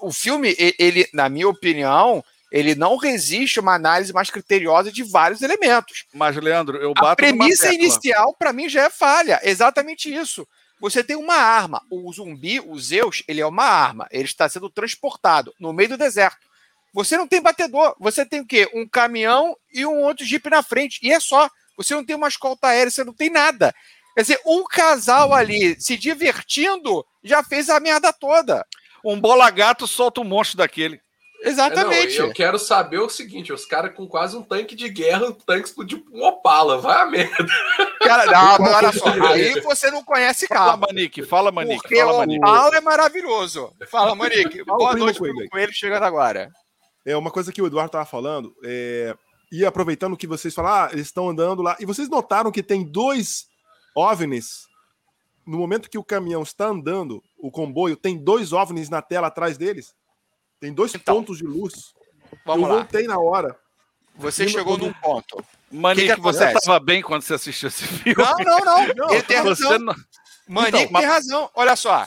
[0.00, 5.02] O filme, ele, na minha opinião, Ele não resiste a uma análise mais criteriosa de
[5.04, 6.04] vários elementos.
[6.12, 9.40] Mas, Leandro, eu bato A premissa inicial, para mim, já é falha.
[9.42, 10.46] Exatamente isso.
[10.80, 11.80] Você tem uma arma.
[11.90, 14.08] O zumbi, o Zeus, ele é uma arma.
[14.10, 16.49] Ele está sendo transportado no meio do deserto.
[16.92, 17.94] Você não tem batedor.
[18.00, 18.68] Você tem o quê?
[18.74, 20.98] Um caminhão e um outro jipe na frente.
[21.02, 21.48] E é só.
[21.76, 23.74] Você não tem uma escolta aérea, você não tem nada.
[24.14, 28.66] Quer dizer, um casal ali se divertindo já fez a merda toda.
[29.04, 31.00] Um bola gato solta um monstro daquele.
[31.42, 32.16] Exatamente.
[32.16, 35.26] É, não, eu quero saber o seguinte: os caras com quase um tanque de guerra,
[35.26, 37.46] um tanque explodiu um Opala, vai a merda.
[38.00, 41.80] Cara, não, olha só, aí você não conhece Fala, Manique, fala, Manique.
[41.80, 42.44] Porque fala, o Manique.
[42.44, 43.72] Opala é maravilhoso.
[43.88, 44.62] Fala, Manique.
[44.64, 45.48] Boa noite pro aí.
[45.48, 46.50] Coelho chegando agora.
[47.04, 49.16] É uma coisa que o Eduardo estava falando, é,
[49.50, 52.84] e aproveitando que vocês falaram, ah, eles estão andando lá, e vocês notaram que tem
[52.84, 53.46] dois
[53.96, 54.68] OVNIs,
[55.46, 59.56] no momento que o caminhão está andando, o comboio, tem dois OVNIs na tela atrás
[59.58, 59.94] deles?
[60.60, 61.94] Tem dois Então, pontos de luz.
[62.44, 62.78] Vamos Eu lá.
[62.80, 63.58] voltei na hora.
[64.16, 65.42] Você chegou quando- num ponto.
[65.72, 68.22] Manique, que que você estava bem quando você assistiu esse filme?
[68.22, 68.86] Não, não, não.
[69.08, 69.94] Não, tem Você não-
[70.46, 71.50] Manique Então, mas- tem razão.
[71.54, 72.06] Olha só.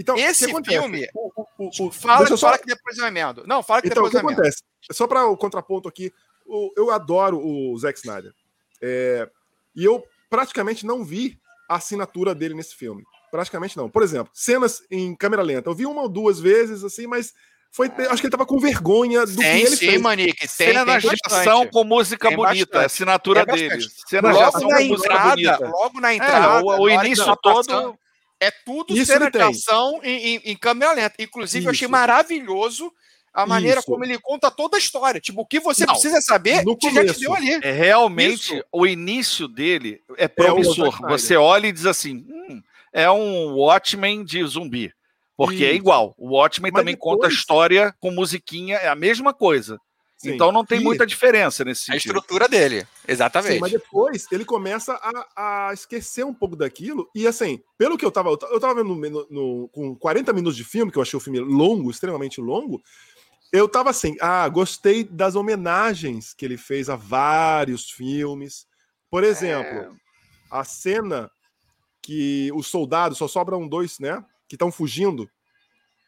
[0.00, 3.06] Então, o que Esse filme- O- o- o- o- Fala, só- fala que depois eu
[3.06, 3.44] emendo.
[3.46, 4.40] Não, fala que Então, o depois que eu emendo.
[4.40, 4.62] acontece?
[4.90, 6.10] Só para o contraponto aqui,
[6.46, 8.32] o- eu adoro o Zack Snyder.
[8.80, 9.28] É,
[9.76, 13.04] e eu praticamente não vi a assinatura dele nesse filme.
[13.30, 13.90] Praticamente não.
[13.90, 15.68] Por exemplo, cenas em câmera lenta.
[15.68, 17.32] Eu vi uma ou duas vezes, assim, mas
[17.70, 20.00] foi, acho que ele tava com vergonha do que Tem ele sim, fez.
[20.00, 20.38] Manique.
[20.38, 22.82] Tem, Cenas tem ação com música Tem bonita, bastante.
[22.82, 23.86] é assinatura Tem dele.
[23.86, 25.68] de Logo ação na com música entrada, bonita.
[25.68, 26.64] logo na É, entrada.
[26.64, 27.98] o, o que início tá todo.
[28.40, 31.14] É tudo Isso cena de ação em, em- em câmera lenta.
[31.18, 31.92] Inclusive, eu achei Isso.
[31.92, 32.90] maravilhoso
[33.32, 33.86] a maneira Isso.
[33.86, 35.20] como ele conta toda a história.
[35.20, 37.20] Tipo, o que você Não, precisa saber, no que já te começo.
[37.20, 37.50] deu ali.
[37.62, 38.64] É realmente Isso.
[38.72, 40.88] o início dele é É promissor.
[40.88, 41.10] Snyder.
[41.10, 44.92] Você olha e diz assim: "Hum, é um Watchmen de zumbi.
[45.36, 45.76] Porque é Isso.
[45.76, 46.14] igual.
[46.18, 49.78] O Watchmen Mas também conta a depois- história com musiquinha, é a mesma coisa.
[50.22, 50.34] Sim.
[50.34, 52.16] Então não tem E- muita diferença nesse A sentido.
[52.18, 52.80] estrutura dele.
[52.82, 53.58] Sim, Exatamente.
[53.58, 57.08] mas depois ele começa a, a esquecer um pouco daquilo.
[57.14, 58.28] E assim, pelo que eu tava.
[58.28, 61.16] Eu ta- eu tava vendo no- no- com 40 minutos de filme, que eu achei
[61.16, 62.82] o filme longo, extremamente longo.
[63.50, 68.66] Eu tava assim, ah, gostei das homenagens que ele fez a vários filmes.
[69.10, 69.96] Por exemplo,
[70.50, 71.30] a cena
[72.02, 74.22] que os soldados só sobram dois, né?
[74.48, 75.28] Que estão fugindo.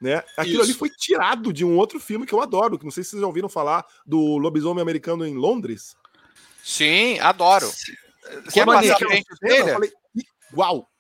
[0.02, 0.20] Né?
[0.36, 0.80] Aquilo ali Isso.
[0.80, 3.26] foi tirado de um outro filme que eu adoro, que não sei se vocês já
[3.26, 5.96] ouviram falar do lobisomem americano em Londres.
[6.64, 7.70] Sim, adoro.
[8.52, 9.72] Quer Manique, passar a frente Eu dele?
[9.72, 9.92] falei,
[10.50, 10.90] igual.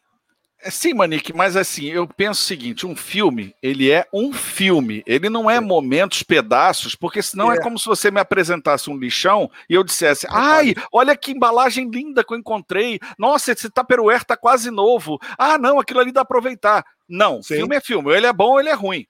[0.62, 5.02] É, Sim, Manique, mas assim, eu penso o seguinte: um filme, ele é um filme,
[5.06, 5.60] ele não é, É.
[5.60, 7.56] momentos, pedaços, porque senão é.
[7.56, 7.60] É.
[7.60, 12.22] como se você me apresentasse um lixão e eu dissesse: ai, olha que embalagem linda
[12.24, 16.38] que eu encontrei, nossa, esse Tupperware tá quase novo, ah, não, aquilo ali dá pra
[16.38, 16.84] aproveitar.
[17.08, 17.56] Não, Sim.
[17.56, 19.06] filme é filme, ou ele é bom ou ele é ruim.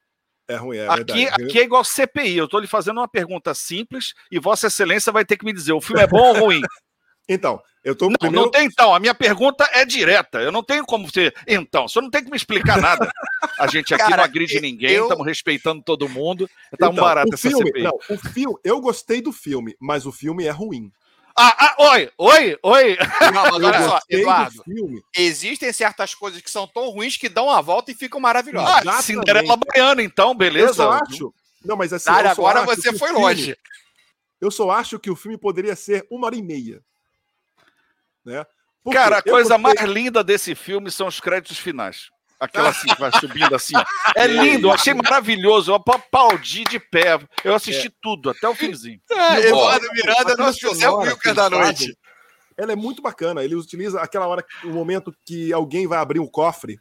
[0.49, 1.45] É ruim, é aqui, verdade.
[1.45, 5.25] aqui é igual CPI, eu tô lhe fazendo uma pergunta simples e Vossa Excelência vai
[5.25, 6.61] ter que me dizer: o filme é bom ou ruim?
[7.33, 8.45] Então, eu tô Não, primeiro...
[8.45, 8.95] não tem então.
[8.95, 10.39] A minha pergunta é direta.
[10.41, 11.35] Eu não tenho como ser.
[11.47, 13.11] Então, o senhor não tem que me explicar nada.
[13.59, 16.49] A gente aqui Cara, não agride ninguém, eu- estamos respeitando todo mundo.
[16.79, 17.83] Tá um Então, barato o essa filme, CPI.
[17.83, 20.91] não, o filme, eu gostei do filme, mas o filme é ruim.
[21.35, 22.97] Ah, ah, oi, oi, oi.
[23.33, 24.63] Não, mas Eu olha só, Eduardo,
[25.17, 28.69] existem certas coisas que são tão ruins que dão a volta e ficam maravilhosas.
[28.71, 29.05] Ah, Exatamente.
[29.07, 30.75] Cinderela Baiana, então, Eu beleza?
[30.75, 31.33] só acho.
[31.65, 33.57] Não, mas assim, Cara, eu só agora acho você foi filme- longe.
[34.41, 36.83] Eu só acho que o filme poderia ser uma hora e meia.
[38.25, 38.45] Né?
[38.83, 42.11] Porque Cara, a coisa gostei- mais linda desse filme são os créditos finais.
[42.41, 43.75] Aquela assim, que vai subindo assim.
[44.17, 45.71] É lindo, eu achei maravilhoso.
[45.71, 47.21] Eu aplaudi de pé.
[47.45, 49.01] Eu assisti tudo, até o finzinho.
[49.09, 51.97] Eu Eduardo Miranda, nosso José Wilker da noite.
[52.57, 53.43] Ela é muito bacana.
[53.45, 56.79] Ele utiliza aquela hora, o momento que alguém vai abrir um cofre,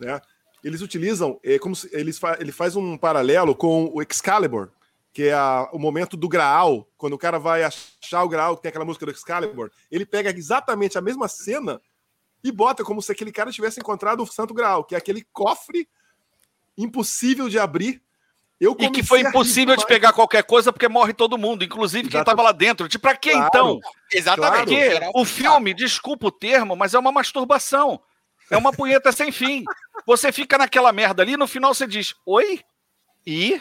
[0.00, 0.20] né?
[0.64, 4.70] Eles utilizam, é, como se, eles fa, ele faz um paralelo com o Excalibur,
[5.18, 8.62] que é a- o momento do Graal, quando o cara vai achar o Graal, que
[8.62, 9.68] tem aquela música do Excalibur.
[9.90, 11.80] Ele pega exatamente a mesma cena
[12.44, 15.88] e bota como se aquele cara tivesse encontrado o Santo Graal, que é aquele cofre
[16.76, 18.00] impossível de abrir.
[18.60, 22.20] Eu E que foi impossível de pegar qualquer coisa porque morre todo mundo, inclusive quem
[22.20, 22.86] estava lá dentro.
[22.88, 23.48] Tipo, pra quê Claro.
[23.48, 23.80] então?
[24.12, 24.66] Exatamente.
[24.66, 28.00] Porque Era o filme, desculpa o termo, mas é uma masturbação.
[28.48, 29.64] É uma punheta sem fim.
[30.06, 32.60] Você fica naquela merda ali, no final você diz: Oi?
[33.26, 33.60] E?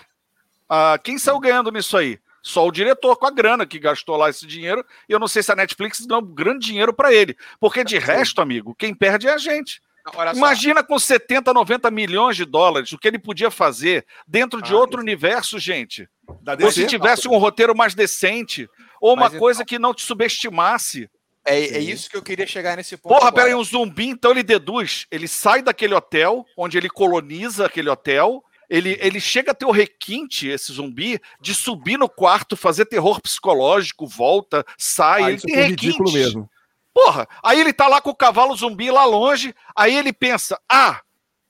[0.69, 2.19] Ah, quem saiu ganhando nisso aí?
[2.41, 4.85] Só o diretor com a grana que gastou lá esse dinheiro.
[5.09, 7.35] E eu não sei se a Netflix deu um grande dinheiro para ele.
[7.59, 9.81] Porque de resto, amigo, quem perde é a gente.
[10.33, 14.77] Imagina com 70, 90 milhões de dólares o que ele podia fazer dentro de Ah,
[14.77, 15.03] outro sim.
[15.03, 16.07] universo, gente.
[16.41, 18.69] Da Ou se tivesse um roteiro mais decente,
[19.01, 21.09] ou uma Mas então- coisa que não te subestimasse.
[21.45, 23.13] É, é isso que eu queria chegar nesse ponto.
[23.13, 23.43] Porra, agora.
[23.43, 25.05] peraí, um zumbi, então ele deduz.
[25.11, 29.71] Ele sai daquele hotel, onde ele coloniza aquele hotel, Ele, ele chega a ter o
[29.71, 35.23] requinte, esse zumbi, de subir no quarto, fazer terror psicológico, volta, sai.
[35.23, 35.85] Ah, ele isso tem foi requinte.
[35.85, 36.49] ridículo mesmo.
[36.93, 41.01] Porra, aí ele tá lá com o cavalo zumbi lá longe, aí ele pensa: ah,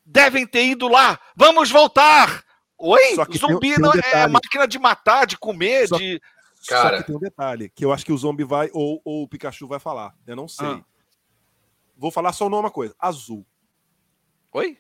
[0.06, 2.44] devem ter ido lá, vamos voltar!
[2.78, 3.16] Oi?
[3.16, 6.22] Só que zumbi tem- tem um não é máquina de matar, de comer, Só- de.
[6.68, 6.98] Cara.
[6.98, 9.28] Só que tem um detalhe, que eu acho que o zombie vai, ou, ou o
[9.28, 10.14] Pikachu vai falar.
[10.28, 10.68] Eu não sei.
[10.68, 10.82] Ah.
[11.96, 13.46] Vou falar só uma coisa: azul.
[14.52, 14.78] Oi?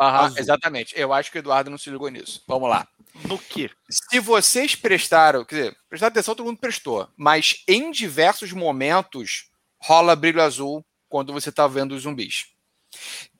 [0.00, 0.94] Aham, exatamente.
[0.96, 2.42] Eu acho que o Eduardo não se ligou nisso.
[2.46, 2.86] Vamos lá.
[3.26, 3.70] No quê?
[3.90, 9.50] Se vocês prestaram, quer dizer, prestaram atenção, todo mundo prestou, mas em diversos momentos
[9.82, 12.46] rola brilho azul quando você tá vendo os zumbis.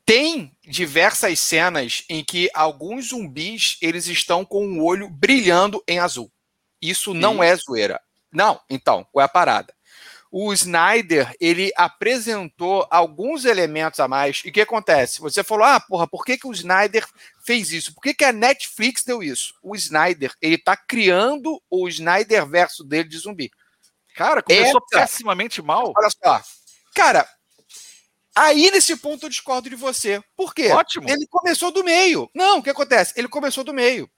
[0.05, 6.33] Tem diversas cenas em que alguns zumbis eles estão com o olho brilhando em azul.
[6.81, 8.01] Isso não é zoeira.
[8.33, 9.75] Não, então, qual é a parada?
[10.31, 14.43] O Snyder, ele apresentou alguns elementos a mais.
[14.45, 15.21] E o que acontece?
[15.21, 17.07] Você falou, ah, porra, por que, que o Snyder
[17.45, 17.95] fez isso?
[17.95, 19.55] Por que, que a Netflix deu isso?
[19.63, 23.51] O Snyder, ele tá criando o Snyder verso dele de zumbi.
[24.15, 25.93] Cara, começou Essa- pessimamente mal.
[25.97, 26.43] Olha só.
[26.95, 27.27] Cara,
[28.35, 30.21] aí nesse ponto eu discordo de você.
[30.37, 30.69] Por quê?
[30.69, 31.09] Ótimo.
[31.09, 32.29] Ele começou do meio.
[32.35, 33.15] Não, o que acontece?
[33.17, 34.11] Ele começou do meio.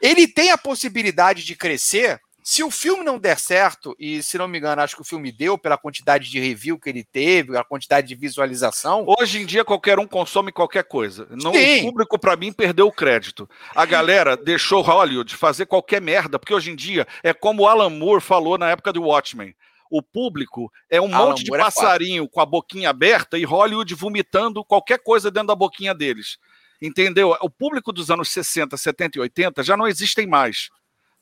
[0.00, 2.20] Ele tem a possibilidade de crescer.
[2.46, 5.32] Se o filme não der certo, e se não me engano, acho que o filme
[5.32, 9.06] deu pela quantidade de review que ele teve, a quantidade de visualização.
[9.18, 11.26] Hoje em dia, qualquer um consome qualquer coisa.
[11.30, 11.80] Não, Sim.
[11.80, 13.48] o público, pra mim, perdeu o crédito.
[13.74, 17.88] A galera deixou Hollywood fazer qualquer merda, porque hoje em dia é como o Alan
[17.88, 19.56] Moore falou na época do Watchmen.
[19.90, 23.94] O público é um Alan monte de é passarinho com a boquinha aberta e Hollywood
[23.94, 26.36] vomitando qualquer coisa dentro da boquinha deles.
[26.82, 27.34] Entendeu?
[27.40, 30.68] O público dos anos 60, 70 e 80 já não existem mais.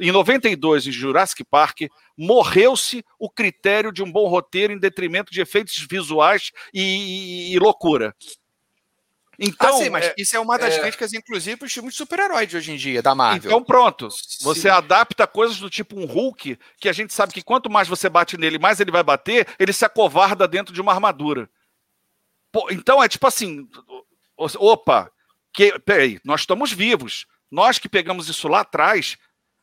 [0.03, 1.83] Em 92, em Jurassic Park,
[2.17, 7.59] morreu-se o critério de um bom roteiro em detrimento de efeitos visuais e, e- e
[7.61, 8.15] loucura.
[9.39, 10.81] Então, ah, sim, mas é- isso é uma das é.
[10.81, 13.51] críticas, inclusive, para os filmes de super-herói de hoje em dia, da Marvel.
[13.51, 14.09] então pronto.
[14.43, 14.69] Você Sim.
[14.69, 18.37] adapta coisas do tipo um Hulk, que a gente sabe que quanto mais você bate
[18.37, 21.49] nele, mais ele vai bater, ele se acovarda dentro de uma armadura.
[22.53, 23.67] Pô, então é tipo assim,
[24.37, 25.11] opa,
[25.53, 27.27] que, peraí, nós estamos vivos.
[27.51, 29.17] Nós que pegamos isso lá atrás,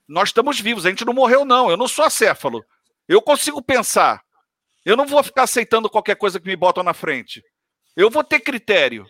[0.10, 0.86] nós estamos vivos.
[0.86, 1.70] A gente não morreu, não.
[1.70, 2.64] Eu não sou acéfalo.
[3.08, 4.22] Eu consigo pensar.
[4.86, 7.42] Eu não vou ficar aceitando qualquer coisa que me botam na frente.
[7.96, 9.06] Eu vou ter critério.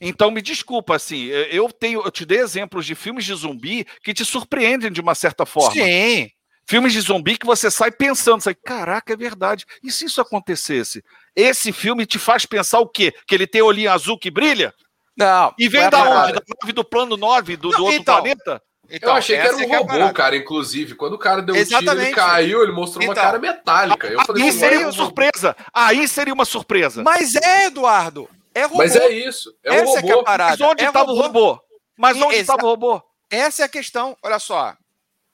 [0.00, 4.12] Então me desculpa, assim, eu- tenho, eu te dei exemplos de filmes de zumbi que
[4.12, 5.72] te surpreendem de uma certa forma.
[5.72, 6.28] Sim.
[6.68, 9.64] Filmes de zumbi que você sai pensando, sai, caraca, é verdade.
[9.82, 11.02] E se isso acontecesse?
[11.34, 13.12] Esse filme te faz pensar o quê?
[13.26, 14.72] Que ele tem olhinho azul que brilha?
[15.16, 15.52] Não.
[15.58, 16.32] E vem é da onde?
[16.34, 18.62] Da nave do plano 9 do, do Não, outro então, planeta?
[18.94, 20.94] Então, eu achei que era um é robô, cara, inclusive.
[20.94, 22.06] Quando o cara deu um tiro, Exatamente.
[22.08, 23.24] ele caiu, ele mostrou uma Então.
[23.24, 24.06] cara metálica.
[24.06, 25.56] Eu falei, Aí assim, seria "Mano, uma surpresa.
[25.72, 27.02] Aí seria uma surpresa.
[27.02, 28.28] Mas é, Eduardo.
[28.54, 28.76] É robô.
[28.78, 29.50] Mas é isso.
[29.64, 30.24] É um Essa é que é a robô.
[30.24, 30.50] parada.
[30.50, 31.60] Mas onde É estava o robô?
[31.96, 33.02] Mas onde estava o robô?
[33.30, 34.14] Essa é a questão.
[34.22, 34.74] Olha só.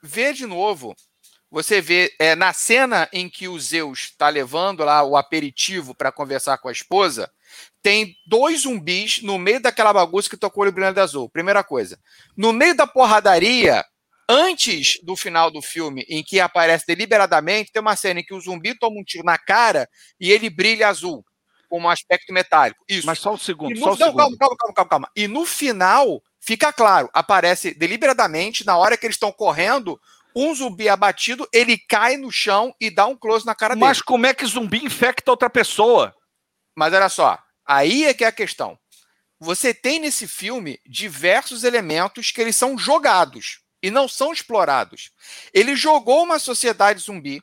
[0.00, 0.94] Vê de novo.
[1.50, 6.12] Você vê é, na cena em que o Zeus está levando lá o aperitivo para
[6.12, 7.28] conversar com a esposa,
[7.88, 11.26] tem dois zumbis no meio daquela bagunça que tocou o olho brilhante azul.
[11.30, 11.98] Primeira coisa.
[12.36, 13.82] No meio da porradaria,
[14.28, 18.40] antes do final do filme, em que aparece deliberadamente, tem uma cena em que o
[18.42, 19.88] zumbi toma um tiro na cara
[20.20, 21.24] e ele brilha azul,
[21.66, 22.84] com um aspecto metálico.
[22.86, 23.06] Isso.
[23.06, 24.18] Mas só um segundo, E só no, um não, segundo.
[24.18, 25.10] calma, calma, calma, calma.
[25.16, 29.98] E no final, fica claro, aparece deliberadamente, na hora que eles estão correndo,
[30.36, 34.04] um zumbi abatido, ele cai no chão e dá um close na cara Mas dele.
[34.04, 36.14] como é que zumbi infecta outra pessoa?
[36.76, 38.78] Mas olha só, aí é que é a questão.
[39.40, 45.10] Você tem nesse filme diversos elementos que eles são jogados e não são explorados.
[45.54, 47.42] Ele jogou uma sociedade zumbi,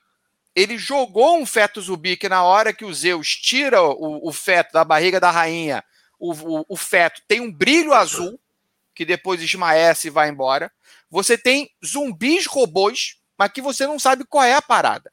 [0.56, 4.72] ele jogou um feto zumbi que na hora que o Zeus tira o, o feto
[4.74, 5.84] da barriga da rainha,
[6.20, 8.40] o, o- o feto tem um brilho azul,
[8.96, 10.72] que depois esmaece e vai embora.
[11.10, 15.12] Você tem zumbis robôs, mas que você não sabe qual é a parada.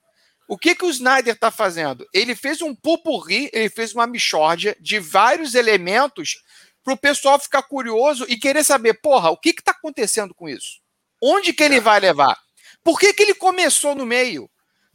[0.52, 2.06] O que, que o Snyder está fazendo?
[2.12, 6.42] Ele fez um pupurri, ele fez uma mixórdia de vários elementos
[6.84, 10.78] para o pessoal ficar curioso e querer saber, porra, o que está acontecendo com isso?
[11.22, 12.38] Onde que ele vai levar?
[12.84, 14.50] Por que, que ele começou no meio?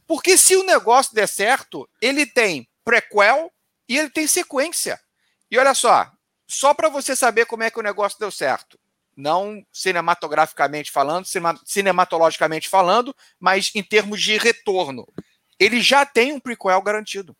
[0.06, 3.52] Porque se o negócio der certo, ele tem prequel
[3.88, 4.96] e ele tem sequência.
[5.50, 6.08] E olha só,
[6.46, 8.78] só para você saber como é que o negócio deu certo.
[9.16, 15.04] Não cinematograficamente falando, cinema- cinematologicamente falando, mas em termos de retorno.
[15.58, 17.36] Ele já tem um prequel garantido.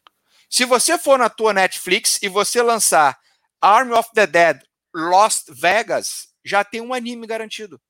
[0.49, 3.19] Se você for na tua Netflix e você lançar
[3.61, 4.61] Army of the Dead
[4.95, 7.81] Lost Vegas, já tem um anime garantido.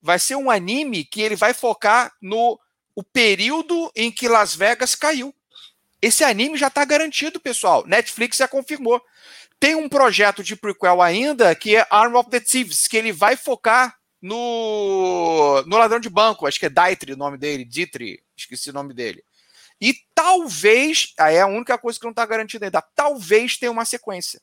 [0.00, 2.60] Vai ser um anime que ele vai focar no
[2.94, 5.34] o período em que Las Vegas caiu.
[6.00, 7.84] Esse anime já está garantido, pessoal.
[7.86, 9.02] Netflix já confirmou.
[9.58, 13.36] Tem um projeto de prequel ainda que é Arm of the Thieves, que ele vai
[13.36, 18.70] focar no, no Ladrão de Banco, acho que é Daitri o nome dele, Ditri, esqueci
[18.70, 19.22] o nome dele.
[19.84, 23.84] E talvez, aí é a única coisa que não está garantida ainda, talvez tenha uma
[23.84, 24.40] sequência.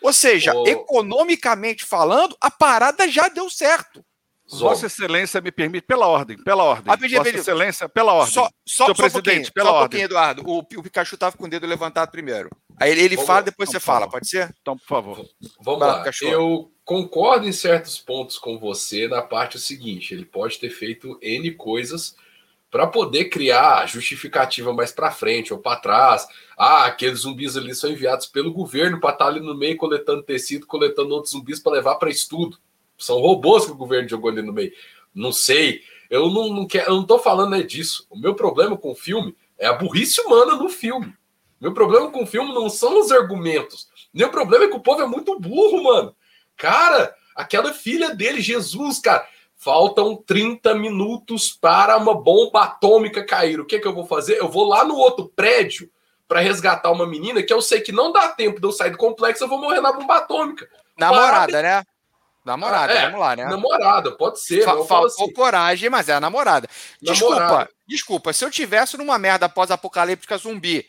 [0.00, 0.64] Ou seja, oh.
[0.68, 4.04] economicamente falando, a parada já deu certo.
[4.48, 6.92] Vossa Excelência me permite, pela ordem, pela ordem.
[6.92, 8.34] Ah, Vossa Excelência, pela ordem.
[8.34, 10.00] Só, só, Seu só presidente, um pela só ordem.
[10.00, 10.42] Um Eduardo.
[10.48, 12.48] O, o Pikachu estava com o dedo levantado primeiro.
[12.78, 14.54] Aí ele, ele fala, depois então, você fala, pode ser?
[14.62, 15.28] Então, por favor.
[15.60, 15.98] Vamos Vai, lá.
[15.98, 16.26] Pikachu.
[16.26, 21.50] Eu concordo em certos pontos com você na parte seguinte: ele pode ter feito N
[21.52, 22.14] coisas
[22.74, 26.26] para poder criar justificativa mais para frente ou para trás.
[26.58, 30.24] Ah, aqueles zumbis ali são enviados pelo governo para estar tá ali no meio coletando
[30.24, 32.58] tecido, coletando outros zumbis para levar para estudo.
[32.98, 34.72] São robôs que o governo jogou ali no meio.
[35.14, 35.82] Não sei.
[36.10, 38.08] Eu não, não, quero, eu não tô falando é disso.
[38.10, 41.14] O meu problema com o filme é a burrice humana no filme.
[41.60, 43.88] Meu problema com o filme não são os argumentos.
[44.12, 46.16] Meu problema é que o povo é muito burro, mano.
[46.56, 49.24] Cara, aquela filha dele, Jesus, cara.
[49.64, 53.58] Faltam 30 minutos para uma bomba atômica cair.
[53.58, 54.36] O que, é que eu vou fazer?
[54.36, 55.90] Eu vou lá no outro prédio
[56.28, 58.98] para resgatar uma menina que eu sei que não dá tempo de eu sair do
[58.98, 60.68] complexo, eu vou morrer na bomba atômica.
[60.98, 61.82] Namorada, né?
[62.44, 63.46] Namorada, é, vamos lá, né?
[63.46, 64.64] Namorada, pode ser.
[64.64, 65.32] Fa faltou assim.
[65.32, 66.68] coragem, mas é a namorada.
[67.00, 67.70] Desculpa, namorada.
[67.88, 68.32] desculpa.
[68.34, 70.86] Se eu tivesse numa merda pós-apocalíptica zumbi,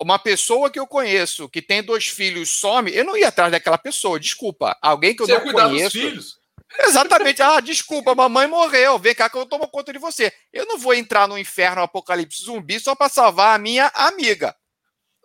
[0.00, 3.78] uma pessoa que eu conheço, que tem dois filhos, some, eu não ia atrás daquela
[3.78, 4.76] pessoa, desculpa.
[4.82, 5.96] Alguém que eu você não cuidar conheço.
[5.96, 6.39] Dos filhos?
[6.78, 7.42] Exatamente.
[7.42, 8.98] Ah, desculpa, mamãe morreu.
[8.98, 10.32] Vem cá que eu tomo conta de você.
[10.52, 14.54] Eu não vou entrar no inferno apocalipse zumbi só para salvar a minha amiga.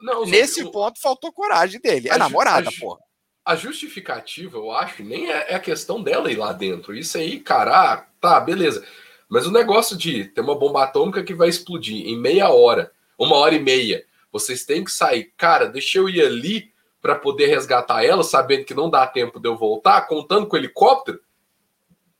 [0.01, 2.09] Não, Nesse ponto faltou coragem dele.
[2.09, 2.99] É namorada, porra
[3.45, 6.95] a justificativa, eu acho, nem é, é, a questão dela ir lá dentro.
[6.95, 8.83] Isso aí, cara, ah, tá, beleza.
[9.29, 13.35] Mas o negócio de ter uma bomba atômica que vai explodir em meia hora, uma
[13.35, 15.31] hora e meia, vocês têm que sair.
[15.37, 19.47] Cara, deixa eu ir ali para poder resgatar ela, sabendo que não dá tempo de
[19.47, 21.19] eu voltar, contando com o helicóptero.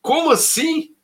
[0.06, 0.95] Como assim?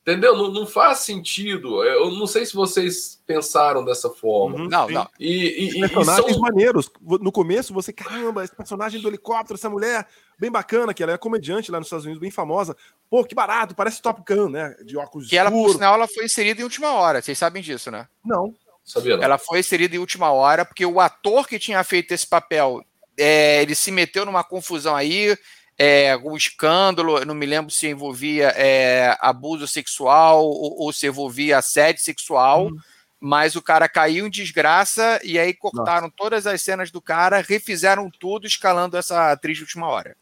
[0.00, 0.34] Entendeu?
[0.34, 1.84] Não, não, faz sentido.
[1.84, 4.56] Eu não sei se vocês pensaram dessa forma.
[4.56, 5.08] Uhum, não, não.
[5.20, 6.40] E, e, personagens e são...
[6.40, 6.90] maneiros.
[7.02, 10.06] No começo, você, caramba, esse personagem do helicóptero, essa mulher,
[10.38, 12.74] bem bacana, que ela é comediante lá nos Estados Unidos, bem famosa.
[13.10, 14.74] Pô, que barato, parece Top Gun, né?
[14.84, 17.20] De óculos Que ela, por sinal, ela foi inserida em última hora.
[17.20, 18.08] Vocês sabem disso, né?
[18.24, 18.54] Não.
[18.84, 19.24] Sabia, não.
[19.24, 22.82] Ela foi inserida em última hora, porque o ator que tinha feito esse papel,
[23.18, 25.36] é, ele se meteu numa confusão aí
[25.78, 31.58] é, um escândalo, não me lembro se envolvia é, abuso sexual ou, ou, se envolvia
[31.58, 32.76] assédio sexual, hum.
[33.20, 36.14] mas o cara caiu em desgraça e aí cortaram Nossa.
[36.16, 40.16] todas as cenas do cara, refizeram tudo, escalando essa atriz de última hora.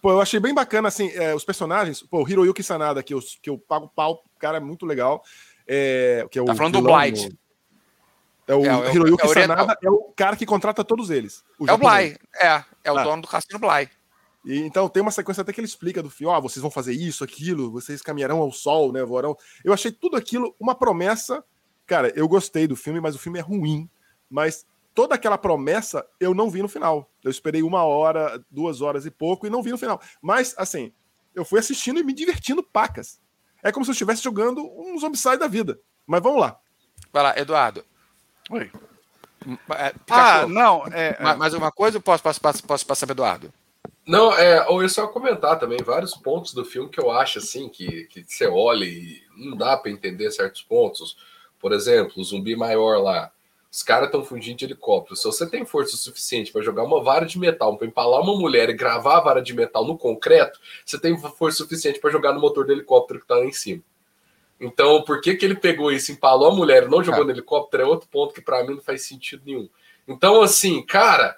[0.00, 3.20] Pô, eu achei bem bacana, assim, é, os personagens, pô, o Hiroyuki Sanada, que eu,
[3.42, 5.22] que eu pago pau, cara, é muito legal.
[5.66, 7.36] É, que é o tá falando do Blight.
[8.46, 11.44] É o, é, Hiroyuki é, Sanada, é o cara que contrata todos eles.
[11.58, 13.02] O é o Bly, é, é o ah.
[13.02, 13.88] dono do Cassino Bly.
[14.44, 16.70] E, então tem uma sequência até que ele explica do filme, ó, oh, vocês vão
[16.70, 19.36] fazer isso, aquilo, vocês caminharão ao sol, né, voarão.
[19.64, 21.44] Eu achei tudo aquilo uma promessa.
[21.86, 23.88] Cara, eu gostei do filme, mas o filme é ruim.
[24.30, 24.64] Mas
[24.94, 27.10] toda aquela promessa eu não vi no final.
[27.22, 30.00] Eu esperei uma hora, duas horas e pouco e não vi no final.
[30.22, 30.92] Mas, assim,
[31.34, 33.20] eu fui assistindo e me divertindo pacas.
[33.62, 35.78] É como se eu estivesse jogando um zombicide da vida.
[36.06, 36.58] Mas vamos lá.
[37.12, 37.84] Vai lá, Eduardo.
[38.50, 38.70] Oi.
[39.70, 40.86] É, ah, não.
[40.88, 43.52] É, é, mais uma coisa ou posso, posso, posso, posso passar para Eduardo?
[44.10, 47.68] Não, é, ou eu só comentar também vários pontos do filme que eu acho assim
[47.68, 51.16] que, que você olha e não dá para entender certos pontos.
[51.60, 53.30] Por exemplo, o zumbi maior lá.
[53.70, 55.14] Os caras estão fugindo de helicóptero.
[55.14, 58.68] Se você tem força suficiente para jogar uma vara de metal, para empalar uma mulher
[58.68, 62.40] e gravar a vara de metal no concreto, você tem força suficiente para jogar no
[62.40, 63.84] motor do helicóptero que está lá em cima.
[64.60, 67.26] Então, por que, que ele pegou isso, empalou a mulher e não jogou é.
[67.26, 69.68] no helicóptero é outro ponto que para mim não faz sentido nenhum.
[70.08, 71.36] Então, assim, cara,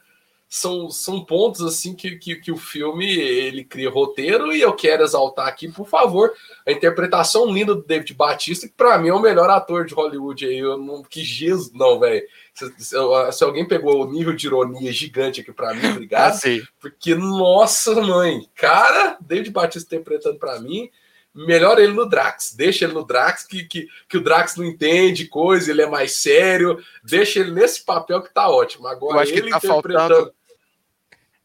[0.53, 5.03] são, são pontos assim que, que, que, o filme ele cria roteiro e eu quero
[5.03, 6.31] exaltar aqui, por favor,
[6.67, 10.45] a interpretação linda do David Batista, que para mim é o melhor ator de Hollywood
[10.45, 10.59] aí.
[10.59, 12.23] Eu não, que Jesus, não, velho.
[12.53, 12.97] Se, se,
[13.33, 16.35] se, alguém pegou o nível de ironia gigante aqui para mim, obrigado.
[16.35, 20.91] Ah, porque, nossa, mãe, cara, David Batista interpretando para mim
[21.35, 22.53] melhor ele no Drax.
[22.55, 26.19] Deixa ele no Drax, que, que, que o Drax não entende coisa, ele é mais
[26.19, 26.79] sério.
[27.03, 28.87] Deixa ele nesse papel que tá ótimo.
[28.87, 30.15] Agora, ele tá interpretando.
[30.15, 30.41] Faltando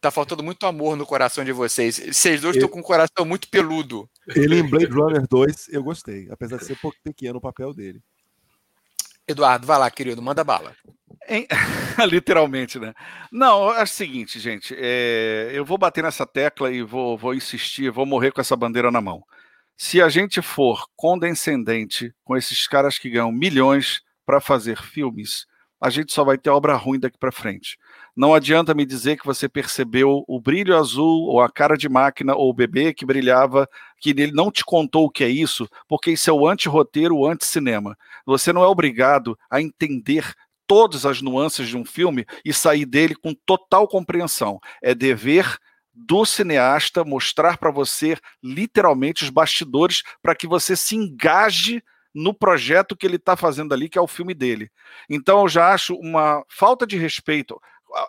[0.08, 1.99] Tá faltando muito amor no coração de vocês.
[1.99, 4.10] Vocês dois estão com um coração muito peludo.
[4.34, 7.74] Ele em Blade Runner 2, eu gostei, apesar de ser um pouco pequeno o papel
[7.74, 8.01] dele.
[9.28, 10.74] Eduardo, vai lá, querido, manda bala.
[11.28, 11.45] Em...
[12.10, 12.93] Literalmente, né?
[13.30, 14.74] Não, é o seguinte, gente.
[14.80, 15.51] É...
[15.51, 19.01] Eu vou bater nessa tecla e vou, vou insistir, vou morrer com essa bandeira na
[19.01, 19.22] mão.
[19.76, 25.45] Se a gente for condescendente com esses caras que ganham milhões para fazer filmes,
[25.82, 27.78] a gente só vai ter obra ruim daqui para frente.
[28.18, 32.34] Não adianta me dizer que você percebeu o brilho azul, ou a cara de máquina,
[32.34, 33.70] ou o bebê que brilhava,
[34.01, 37.28] que ele não te contou o que é isso, porque isso é o anti-roteiro, o
[37.28, 37.95] anti-cinema.
[38.26, 40.34] Você não é obrigado a entender
[40.65, 44.59] todas as nuances de um filme e sair dele com total compreensão.
[44.82, 45.55] É dever
[45.93, 51.84] do cineasta mostrar para você literalmente os bastidores para que você se engaje
[52.15, 54.72] no projeto que ele está fazendo ali, que é o filme dele.
[55.07, 57.61] Então eu já acho uma falta de respeito.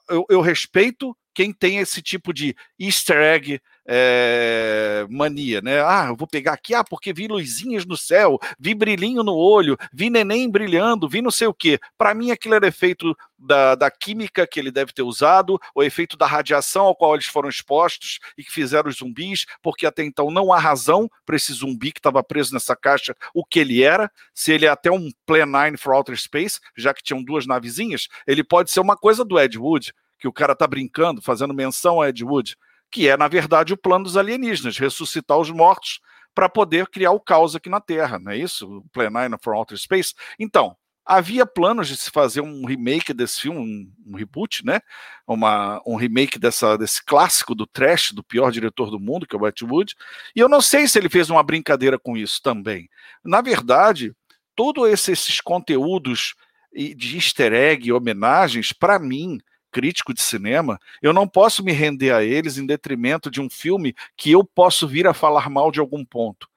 [0.09, 3.61] Eu, eu respeito quem tem esse tipo de easter egg
[3.91, 5.81] é, mania, né?
[5.81, 9.79] Ah, eu vou pegar aqui, ah, porque vi luzinhas no céu, vi brilhinho no olho,
[9.91, 11.81] vi neném brilhando, vi não sei o quê.
[11.97, 16.19] Para mim, aquilo era efeito da, da química que ele deve ter usado, o efeito
[16.19, 20.31] da radiação ao qual eles foram expostos e que fizeram os zumbis, porque até então
[20.31, 24.11] não há razão para esse zumbi que estava preso nessa caixa o que ele era.
[24.35, 28.09] Se ele é até um Plan 9 for Outer Space, já que tinham duas navezinhas,
[28.27, 32.03] ele pode ser uma coisa do Ed Wood, que o cara tá brincando, fazendo menção
[32.03, 32.57] a Ed Wood
[32.91, 36.01] que é, na verdade, o plano dos alienígenas, ressuscitar os mortos
[36.35, 38.79] para poder criar o caos aqui na Terra, não é isso?
[38.79, 40.15] O Plan 9 for Outer Space.
[40.39, 40.77] Então,
[41.09, 44.81] havia planos de se fazer um remake desse filme, um, um reboot, né?
[45.27, 49.39] Uma, um remake dessa, desse clássico do trash, do pior diretor do mundo, que é
[49.39, 49.97] o Wood.
[50.37, 52.91] E eu não sei se ele fez uma brincadeira com isso também.
[53.25, 54.15] Na verdade,
[54.55, 56.35] todos esses conteúdos
[56.73, 59.41] de easter egg, homenagens, para mim,
[59.71, 63.95] crítico de cinema, eu não posso me render a eles em detrimento de um filme
[64.17, 66.49] que eu posso vir a falar mal de algum ponto.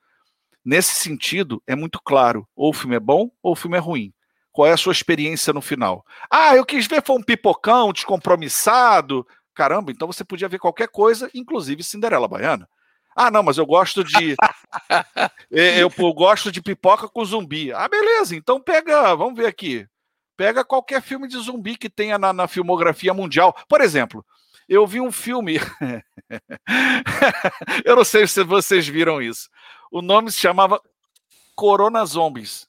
[0.63, 4.13] Nesse sentido, é muito claro: ou o filme é bom ou o filme é ruim.
[4.51, 6.05] Qual é a sua experiência no final?
[6.29, 9.25] Ah, eu quis ver foi um pipocão descompromissado.
[9.53, 12.67] Caramba, então você podia ver qualquer coisa, inclusive Cinderela Baiana.
[13.15, 14.35] Ah, não, mas eu gosto de.
[15.53, 17.73] É, eu, eu, gosto de pipoca com zumbi.
[17.73, 19.13] Ah, beleza, então pega.
[19.15, 19.85] Vamos ver aqui.
[20.35, 23.55] Pega qualquer filme de zumbi que tenha na, na filmografia mundial.
[23.67, 24.25] Por exemplo,
[24.67, 25.57] eu vi um filme.
[27.85, 29.49] eu não sei se vocês viram isso.
[29.91, 30.81] O nome se chamava
[31.55, 32.67] Corona Zombies.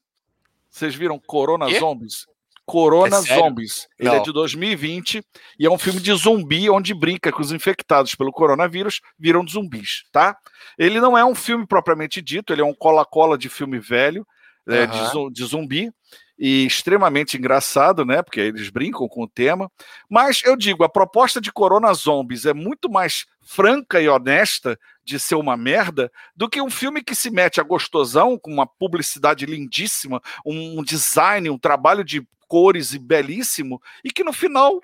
[0.68, 1.68] Vocês viram Corona?
[1.78, 2.26] Zombies?
[2.64, 3.88] Corona é Zombies.
[3.98, 4.20] Ele é não.
[4.20, 5.22] é de 2020
[5.58, 10.04] e é um filme de zumbi onde brinca que os infectados pelo coronavírus viram zumbis,
[10.10, 10.36] tá?
[10.78, 14.26] Ele não é um filme propriamente dito, ele é um cola-cola de filme velho,
[14.66, 14.74] uhum.
[14.74, 15.92] é, de, de zumbi
[16.38, 18.22] e extremamente engraçado, né?
[18.22, 19.70] Porque eles brincam com o tema.
[20.08, 25.18] Mas eu digo, a proposta de Corona Zombies é muito mais franca e honesta de
[25.18, 29.46] ser uma merda do que um filme que se mete a gostosão com uma publicidade
[29.46, 34.80] lindíssima, um design, um trabalho de cores e belíssimo e que no final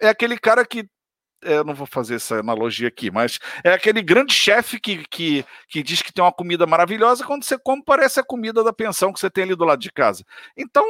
[0.00, 0.88] é aquele cara que
[1.42, 5.82] eu não vou fazer essa analogia aqui, mas é aquele grande chefe que, que, que
[5.82, 9.20] diz que tem uma comida maravilhosa, quando você come, parece a comida da pensão que
[9.20, 10.24] você tem ali do lado de casa.
[10.56, 10.84] Então,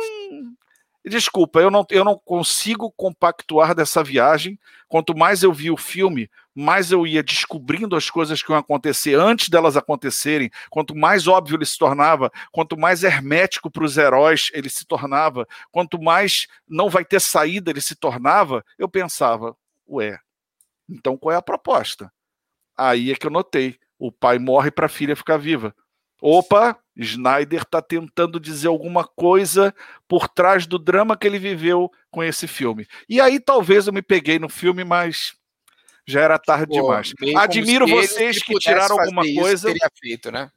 [1.05, 4.59] desculpa, eu não, eu não consigo compactuar dessa viagem.
[4.89, 9.15] Quanto mais eu vi o filme, mais eu ia descobrindo as coisas que iam acontecer
[9.15, 10.51] antes delas acontecerem.
[10.71, 15.47] Quanto mais óbvio ele se tornava, quanto mais hermético para os heróis ele se tornava,
[15.71, 19.55] quanto mais não vai ter saída ele se tornava, eu pensava,
[19.89, 20.19] ué,
[20.89, 22.13] então qual é a proposta?
[22.77, 23.79] Aí é que eu notei.
[23.99, 25.75] O pai morre para a filha ficar viva.
[26.21, 29.75] Opa, Snyder está tentando dizer alguma coisa
[30.09, 32.87] por trás do drama que ele viveu com esse filme.
[33.09, 35.37] E aí talvez eu me peguei no filme, mas
[36.07, 37.13] já era tarde Pô, demais.
[37.37, 39.69] Admiro vocês que tiraram alguma coisa.
[39.69, 40.51] Teria feito, né?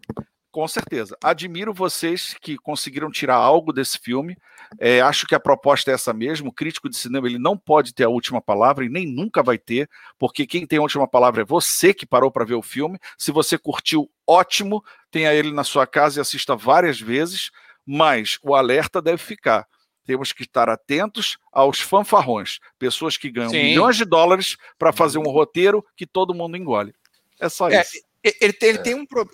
[0.51, 1.15] Com certeza.
[1.23, 4.35] Admiro vocês que conseguiram tirar algo desse filme.
[4.79, 6.49] É, acho que a proposta é essa mesmo.
[6.49, 9.57] O crítico de cinema ele não pode ter a última palavra e nem nunca vai
[9.57, 12.97] ter, porque quem tem a última palavra é você que parou para ver o filme.
[13.17, 17.51] Se você curtiu, ótimo, tenha ele na sua casa e assista várias vezes.
[17.85, 19.67] Mas o alerta deve ficar.
[20.05, 23.63] Temos que estar atentos aos fanfarrões, pessoas que ganham Sim.
[23.63, 26.93] milhões de dólares para fazer um roteiro que todo mundo engole.
[27.39, 27.97] É só é, isso.
[28.23, 29.33] Ele, ele tem um problema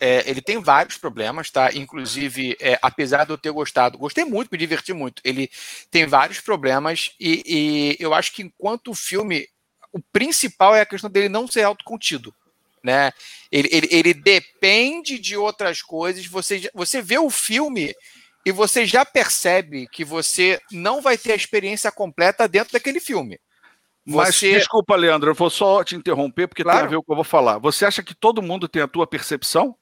[0.00, 1.70] é, ele tem vários problemas, tá?
[1.74, 5.22] Inclusive, é, apesar de eu ter gostado, gostei muito, me diverti muito.
[5.24, 5.50] Ele
[5.90, 9.48] tem vários problemas e, e, eu acho que enquanto o filme,
[9.92, 12.34] o principal é a questão dele não ser autocontido,
[12.82, 13.12] né?
[13.50, 16.26] Ele, ele, ele depende de outras coisas.
[16.26, 17.94] Você, você vê o filme
[18.44, 23.40] e você já percebe que você não vai ter a experiência completa dentro daquele filme.
[24.06, 24.52] Mas você...
[24.52, 26.78] desculpa, Leandro, eu vou só te interromper porque claro.
[26.78, 27.58] tem a ver com o que eu vou falar.
[27.58, 29.76] Você acha que todo mundo tem a tua percepção?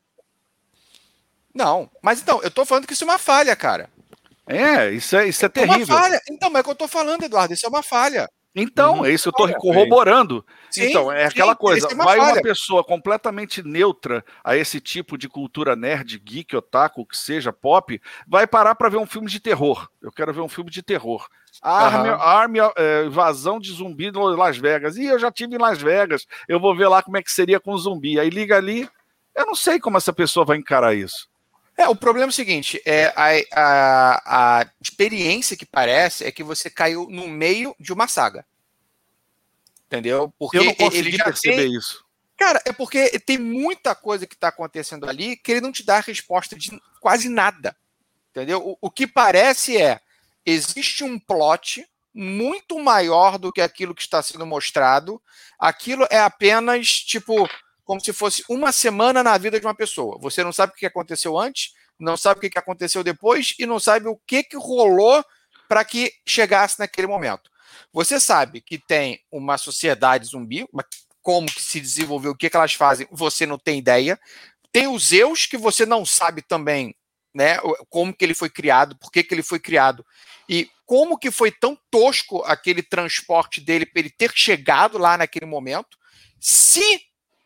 [1.55, 3.89] Não, mas então, eu tô falando que isso é uma falha, cara.
[4.47, 5.75] É, isso é, isso é terrível.
[5.75, 6.21] É uma falha.
[6.29, 8.29] Então, mas é o que eu tô falando, Eduardo, isso é uma falha.
[8.57, 9.05] Então, uhum.
[9.05, 10.45] é isso que eu estou corroborando.
[10.71, 12.35] Sim, então, é aquela sim, coisa, é vai falha.
[12.35, 17.53] uma pessoa completamente neutra a esse tipo de cultura nerd, geek, otaku, o que seja,
[17.53, 19.89] pop, vai parar para ver um filme de terror.
[20.01, 21.27] Eu quero ver um filme de terror.
[21.61, 22.21] Arme, uhum.
[22.21, 24.97] arme é, invasão de zumbi em Las Vegas.
[24.97, 27.59] E eu já tive em Las Vegas, eu vou ver lá como é que seria
[27.59, 28.21] com zumbi.
[28.21, 28.89] Aí liga ali,
[29.35, 31.29] eu não sei como essa pessoa vai encarar isso.
[31.77, 36.43] É, o problema é o seguinte: é a, a, a experiência que parece é que
[36.43, 38.47] você caiu no meio de uma saga.
[39.87, 40.33] Entendeu?
[40.39, 41.77] Porque eu não consegui ele já perceber tem...
[41.77, 42.05] isso.
[42.37, 45.99] Cara, é porque tem muita coisa que está acontecendo ali que ele não te dá
[45.99, 47.77] a resposta de quase nada.
[48.31, 48.61] Entendeu?
[48.61, 50.01] O, o que parece é:
[50.45, 55.21] existe um plot muito maior do que aquilo que está sendo mostrado.
[55.59, 57.49] Aquilo é apenas, tipo,
[57.85, 60.19] como se fosse uma semana na vida de uma pessoa.
[60.21, 63.79] Você não sabe o que aconteceu antes, não sabe o que aconteceu depois e não
[63.79, 65.25] sabe o que, que rolou
[65.69, 67.51] para que chegasse naquele momento.
[67.93, 70.67] Você sabe que tem uma sociedade zumbi,
[71.23, 74.19] como que se desenvolveu, o que, que elas fazem, você não tem ideia.
[74.73, 76.95] Tem os Zeus que você não sabe também,
[77.35, 77.59] né?
[77.89, 80.05] Como que ele foi criado, por que, que ele foi criado.
[80.49, 85.47] E como que foi tão tosco aquele transporte dele para ele ter chegado lá naquele
[85.47, 85.97] momento.
[86.39, 87.01] Se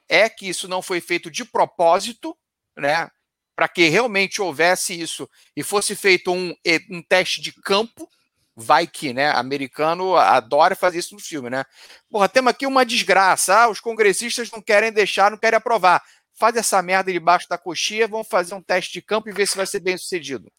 [0.09, 2.37] é que isso não foi feito de propósito,
[2.77, 3.11] né?
[3.55, 6.55] Para que realmente houvesse isso e fosse feito um,
[6.91, 8.09] um teste de campo,
[8.55, 9.31] vai que, né?
[9.31, 11.65] Americano adora fazer isso no filme, né?
[12.11, 13.63] Porra, temos aqui uma desgraça.
[13.63, 16.03] Ah, os congressistas não querem deixar, não querem aprovar.
[16.35, 19.57] Faz essa merda debaixo da coxinha, vamos fazer um teste de campo e ver se
[19.57, 20.51] vai ser bem sucedido.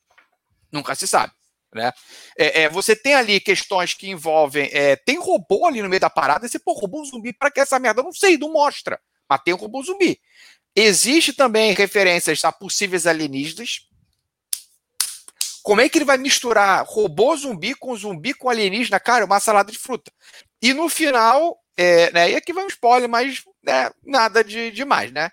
[0.72, 1.34] Nunca se sabe.
[1.74, 1.92] Né?
[2.38, 4.70] É, é, você tem ali questões que envolvem.
[4.74, 6.48] É, tem robô ali no meio da parada.
[6.48, 8.02] Você, pô, robô zumbi, para que essa merda?
[8.02, 9.00] Eu não sei, não mostra
[9.30, 10.20] mas tem o robô zumbi.
[10.76, 13.88] Existe também referências a possíveis alienígenas.
[15.62, 19.00] Como é que ele vai misturar robô zumbi com zumbi com alienígena?
[19.00, 20.12] Cara, uma salada de fruta.
[20.62, 25.12] E no final, é, né, e aqui vai um spoiler, mas né, nada de demais,
[25.12, 25.30] né?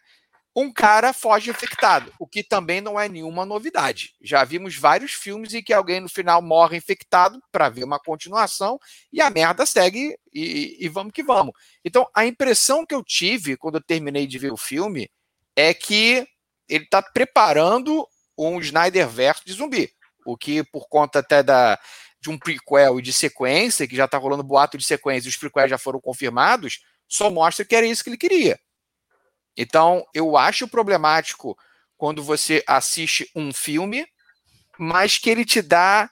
[0.57, 4.15] Um cara foge infectado, o que também não é nenhuma novidade.
[4.23, 8.79] Já vimos vários filmes em que alguém no final morre infectado para ver uma continuação
[9.13, 11.53] e a merda segue e, e, vamos que vamos.
[11.85, 15.11] Então, a impressão que eu tive quando eu terminei de ver o filme
[15.55, 16.27] é que
[16.67, 19.91] ele está preparando um Snyder verso de zumbi,
[20.25, 21.79] o que por conta até da
[22.19, 25.69] de um prequel e de sequência, que já está rolando boato de sequência os prequels
[25.69, 28.59] já foram confirmados, só mostra que era isso que ele queria
[29.57, 31.57] então, eu acho problemático
[31.97, 34.07] quando você assiste um filme,
[34.79, 36.11] mas que ele te dá,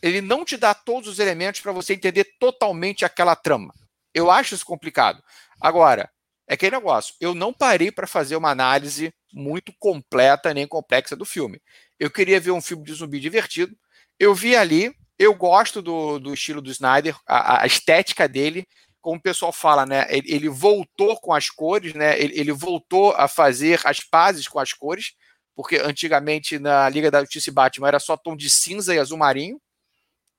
[0.00, 3.74] ele não te dá todos os elementos para você entender totalmente aquela trama.
[4.14, 5.22] Eu acho isso complicado.
[5.60, 6.10] Agora,
[6.48, 11.24] é aquele negócio, eu não parei para fazer uma análise muito completa nem complexa do
[11.24, 11.60] filme.
[11.98, 13.76] Eu queria ver um filme de zumbi divertido.
[14.18, 18.66] Eu vi ali, eu gosto do, do estilo do Snyder, a, a estética dele
[19.06, 20.04] como o pessoal fala, né?
[20.08, 22.20] Ele, ele voltou com as cores, né?
[22.20, 25.14] Ele, ele, voltou a fazer as pazes com as cores,
[25.54, 29.16] porque antigamente na Liga da Justiça e Batman era só tom de cinza e azul
[29.16, 29.62] marinho,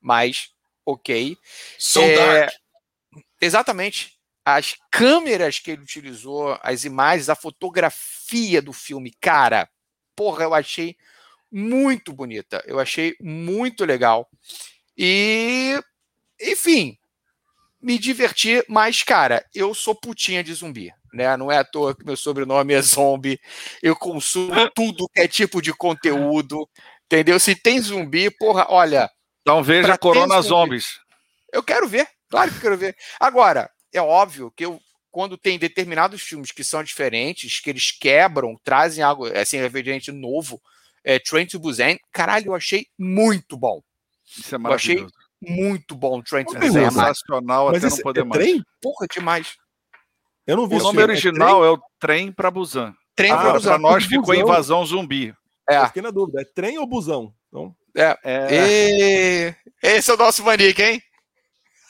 [0.01, 0.49] mas
[0.85, 1.37] ok.
[1.79, 2.53] So é, dark.
[3.39, 4.19] Exatamente.
[4.43, 9.69] As câmeras que ele utilizou, as imagens, a fotografia do filme, cara,
[10.13, 10.97] porra, eu achei
[11.49, 12.61] muito bonita.
[12.67, 14.29] Eu achei muito legal.
[14.97, 15.81] E,
[16.41, 16.97] enfim,
[17.81, 21.37] me divertir, mas, cara, eu sou putinha de zumbi, né?
[21.37, 23.39] Não é à toa que meu sobrenome é zombie.
[23.81, 26.67] Eu consumo tudo que é tipo de conteúdo,
[27.05, 27.39] entendeu?
[27.39, 29.09] Se tem zumbi, porra, olha.
[29.41, 30.99] Então veja Corona zumbi, Zombies.
[31.53, 32.95] Eu quero ver, claro que eu quero ver.
[33.19, 38.59] Agora, é óbvio que eu, quando tem determinados filmes que são diferentes, que eles quebram,
[38.63, 40.61] trazem algo, assim, evidente novo,
[41.03, 43.81] é, Train to Busan, caralho, eu achei muito bom.
[44.25, 45.01] Isso é maravilhoso.
[45.01, 48.43] Eu achei muito bom, Trent é sensacional até não poder é mais.
[48.43, 48.63] Trem?
[48.81, 49.55] Porra, demais.
[50.45, 52.93] Eu não vi o nome original é, é, o Trem para Busan.
[53.15, 53.77] Trem ah, para Busan.
[53.77, 54.41] Nós ficou busão.
[54.41, 55.33] Invasão Zumbi.
[55.69, 55.79] É.
[55.79, 57.33] Eu fiquei na dúvida, é trem ou busão?
[57.49, 57.75] Então...
[57.95, 58.17] É.
[58.23, 58.47] é.
[58.51, 59.55] E...
[59.83, 61.01] Esse é o nosso Manique, hein?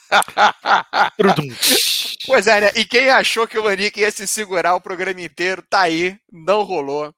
[2.26, 2.72] pois é, né?
[2.76, 6.64] E quem achou que o Manique ia se segurar o programa inteiro, tá aí, não
[6.64, 7.14] rolou.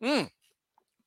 [0.00, 0.26] Hum,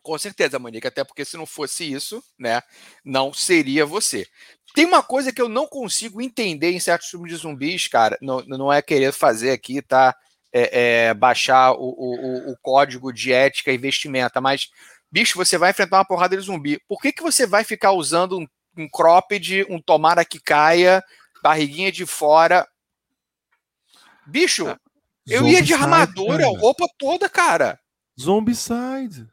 [0.01, 2.61] com certeza, Monique, até porque se não fosse isso, né,
[3.03, 4.27] não seria você.
[4.73, 8.41] Tem uma coisa que eu não consigo entender em certos filmes de zumbis, cara, não,
[8.41, 10.15] não é querer fazer aqui, tá?
[10.53, 14.69] É, é, baixar o, o, o, código de ética e vestimenta, mas,
[15.09, 16.77] bicho, você vai enfrentar uma porrada de zumbi.
[16.89, 18.45] Por que, que você vai ficar usando um,
[18.77, 21.01] um cropped, um tomara que caia,
[21.41, 22.67] barriguinha de fora?
[24.27, 24.77] Bicho, é.
[25.25, 27.79] eu ia de armadura, roupa toda, cara.
[28.19, 29.27] Zombicide.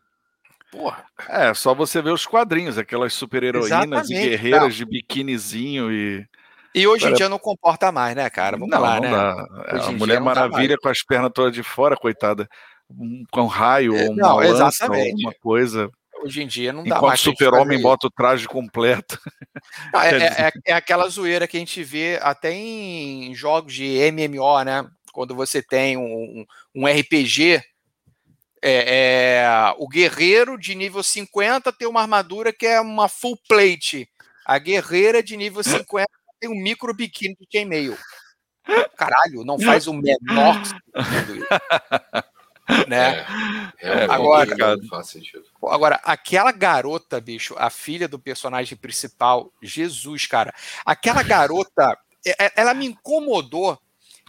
[0.70, 1.04] Porra.
[1.28, 6.26] É, só você ver os quadrinhos, aquelas super-heroínas e guerreiras de biquinizinho e.
[6.74, 8.56] E hoje em dia não comporta mais, né, cara?
[8.56, 9.10] Vamos não, lá, não né?
[9.10, 9.86] dá.
[9.86, 12.48] A Mulher Maravilha com as pernas todas de fora, coitada.
[13.30, 15.90] Com um raio É, ou uma não, lança, alguma coisa.
[16.22, 17.20] Hoje em dia não dá Enquanto mais.
[17.20, 19.18] gente super-homem bota o traje completo.
[19.92, 23.72] Não, é, Quer é- é- é aquela zoeira que a gente vê até em jogos
[23.74, 24.86] de MMO, né?
[25.12, 26.44] Quando você tem um,
[26.74, 27.62] um RPG,
[28.62, 34.08] é, é, o guerreiro de nível 50 tem uma armadura que é uma full plate.
[34.44, 36.08] A guerreira de nível 50
[36.40, 37.96] tem um micro biquíni de chainmail.
[38.96, 40.54] Caralho, não faz o menor
[40.94, 41.48] sentido isso.
[42.86, 43.20] né?
[43.78, 44.76] É, realmente Agora-
[45.62, 50.52] Agora, aquela garota, bicho, a filha do personagem principal, Jesus, cara.
[50.84, 53.78] Aquela garota, é- é- ela me incomodou.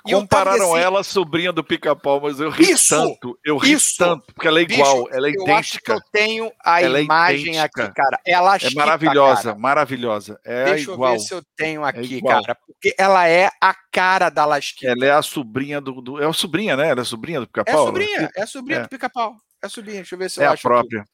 [0.04, 2.96] Compararam assim, ela à sobrinha do pica-pau, mas eu ri Isso!
[2.96, 3.38] tanto.
[3.44, 3.96] Eu ri Isso!
[3.98, 5.94] tanto, porque ela é bicho, igual, ela é eu acho que idêntica.
[5.94, 7.84] eu tenho a Ela é imagem idêntica.
[7.86, 8.20] aqui, cara.
[8.26, 10.40] Ela É maravilhosa, maravilhosa.
[10.46, 11.14] É Deixa igual.
[11.14, 12.42] eu ver se eu tenho aqui, igual.
[12.42, 12.56] cara.
[12.56, 14.92] Porque ela é a cara da Lasquita.
[14.92, 16.90] Ela é a sobrinha do, do- É a sobrinha, né?
[16.90, 17.86] Ela é a sobrinha do É pica-pau?
[17.88, 18.84] sobrinha, é sobrinha É.
[18.84, 19.36] do pica-pau.
[19.62, 20.68] É sobrinha, deixa eu ver se É eu a acho.
[20.68, 20.76] aqui.
[20.76, 21.06] própria.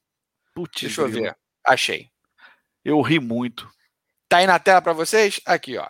[0.54, 1.24] Putz, Deixa eu grilo.
[1.24, 1.36] ver.
[1.66, 2.08] Achei.
[2.84, 3.68] Eu ri muito.
[4.30, 5.42] Tá aí na tela pra vocês?
[5.46, 5.88] Aqui, ó.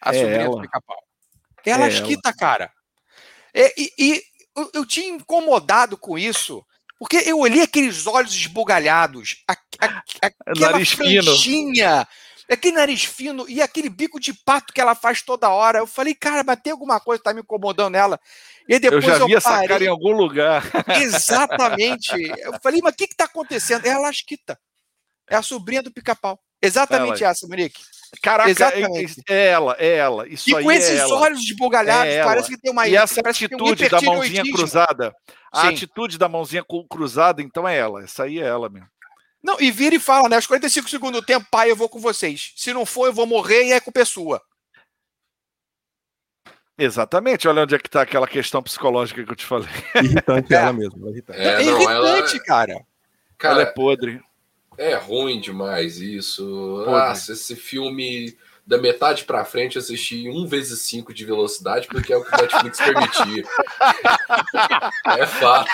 [0.00, 0.60] A É sobrinha do
[1.70, 1.84] ela.
[1.84, 2.70] É a É Lasquita, cara.
[3.54, 4.22] E, e- e
[4.56, 6.64] eu, eu tinha incomodado com isso,
[6.98, 11.22] porque eu olhei aqueles olhos esbugalhados, a, a- aquela Nariz fino.
[11.24, 12.08] franjinha,
[12.50, 15.78] aquele nariz fino e aquele bico de pato que ela faz toda hora.
[15.80, 18.20] Eu falei, cara, mas tem alguma coisa que tá me incomodando nela.
[18.68, 19.68] E aí Eu depois já eu, vi essa parei.
[19.68, 20.62] cara em algum lugar.
[21.00, 22.10] Exatamente.
[22.38, 23.86] Eu falei, mas o que que tá acontecendo?
[23.86, 24.58] É a Lasquita.
[25.28, 26.38] É a sobrinha do pica-pau.
[26.62, 27.82] Exatamente essa, Monique.
[28.22, 29.22] Caraca, é, Exatamente.
[29.28, 30.28] é ela, é ela.
[30.28, 31.14] Isso E aí com é esses ela.
[31.14, 35.14] olhos esbugalhados, É parece que tem uma E essa tem um atitude da mãozinha cruzada,
[35.52, 35.68] a Sim.
[35.68, 38.02] atitude da mãozinha cruzada, então é ela.
[38.04, 38.88] Essa aí é ela mesmo.
[39.42, 40.36] Não, e vira e fala, né?
[40.36, 42.52] Aos 45 segundos do tempo, pai, eu vou com vocês.
[42.56, 44.42] Se não for, eu vou morrer e é culpa sua.
[46.78, 47.48] Exatamente.
[47.48, 49.68] Olha onde é que tá aquela questão psicológica que eu te falei.
[49.94, 50.56] Irritante É.
[50.56, 51.06] ela mesmo.
[51.06, 51.38] é irritante.
[51.40, 52.72] É, É, não, ela, irritante, cara.
[52.72, 52.84] ela é
[53.38, 54.20] cara, podre.
[54.78, 56.44] É ruim demais isso.
[56.84, 56.90] Podre.
[56.90, 58.36] Nossa, esse filme
[58.66, 62.34] da metade pra frente eu assisti 1 vezes 5 de velocidade porque é o que
[62.34, 63.44] o Netflix permitia.
[65.16, 65.70] é fato.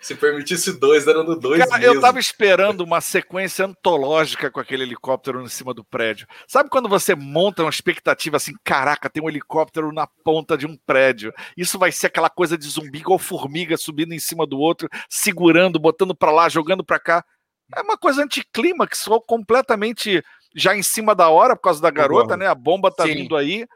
[0.00, 1.94] Se permitisse dois, era no dois Cara, mesmo.
[1.94, 6.26] eu tava esperando uma sequência antológica com aquele helicóptero em cima do prédio.
[6.48, 10.76] Sabe quando você monta uma expectativa assim, caraca, tem um helicóptero na ponta de um
[10.86, 11.32] prédio.
[11.56, 15.78] Isso vai ser aquela coisa de zumbi igual formiga subindo em cima do outro, segurando,
[15.78, 17.24] botando pra lá, jogando pra cá.
[17.74, 20.22] É uma coisa anticlímax, só completamente
[20.54, 22.46] já em cima da hora por causa da garota, né?
[22.46, 23.14] A bomba tá Sim.
[23.14, 23.66] vindo aí.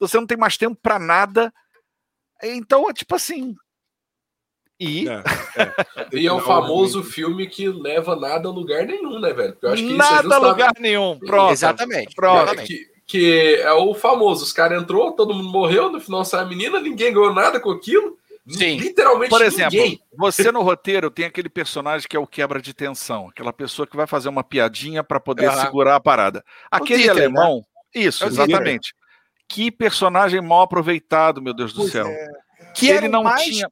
[0.00, 1.52] Você não tem mais tempo pra nada.
[2.42, 3.54] Então, é tipo assim.
[4.80, 5.22] E É,
[5.56, 6.08] é.
[6.18, 9.52] E é o famoso filme que leva nada a lugar nenhum, né, velho?
[9.52, 11.18] Porque eu acho que isso é nada a justamente- lugar nenhum.
[11.20, 11.52] Pronto.
[11.52, 12.14] Exatamente.
[12.14, 12.56] Pronto.
[12.64, 16.46] Que, que é o famoso, os caras entrou, todo mundo morreu, no final sai a
[16.46, 18.18] menina, ninguém ganhou nada com aquilo.
[18.48, 18.76] Sim.
[18.76, 20.02] Literalmente Por exemplo, ninguém.
[20.16, 23.96] você no roteiro tem aquele personagem que é o quebra de tensão, aquela pessoa que
[23.96, 25.62] vai fazer uma piadinha pra poder Aham.
[25.62, 26.44] segurar a parada.
[26.70, 27.64] Aquele Dieter, alemão,
[27.94, 28.44] isso, É o Dieter.
[28.50, 28.94] exatamente.
[29.48, 32.06] Que personagem mal aproveitado, meu Deus do Pois céu.
[32.74, 33.70] Que Ele não mais, tinha.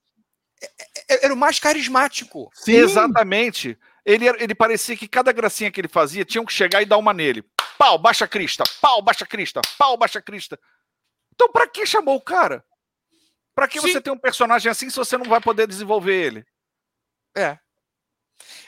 [1.08, 2.50] era o mais carismático.
[2.54, 2.72] Sim.
[2.76, 3.78] Exatamente.
[4.06, 7.12] Ele, ele parecia que cada gracinha que ele fazia tinham que chegar e dar uma
[7.12, 7.44] nele.
[7.78, 10.58] Pau, baixa crista, pau, baixa crista, pau, baixa crista.
[11.34, 12.64] Então, pra que chamou o cara?
[13.55, 13.92] Pra que Sim.
[13.92, 16.44] você tem um personagem assim se você não vai poder desenvolver ele?
[17.36, 17.59] É.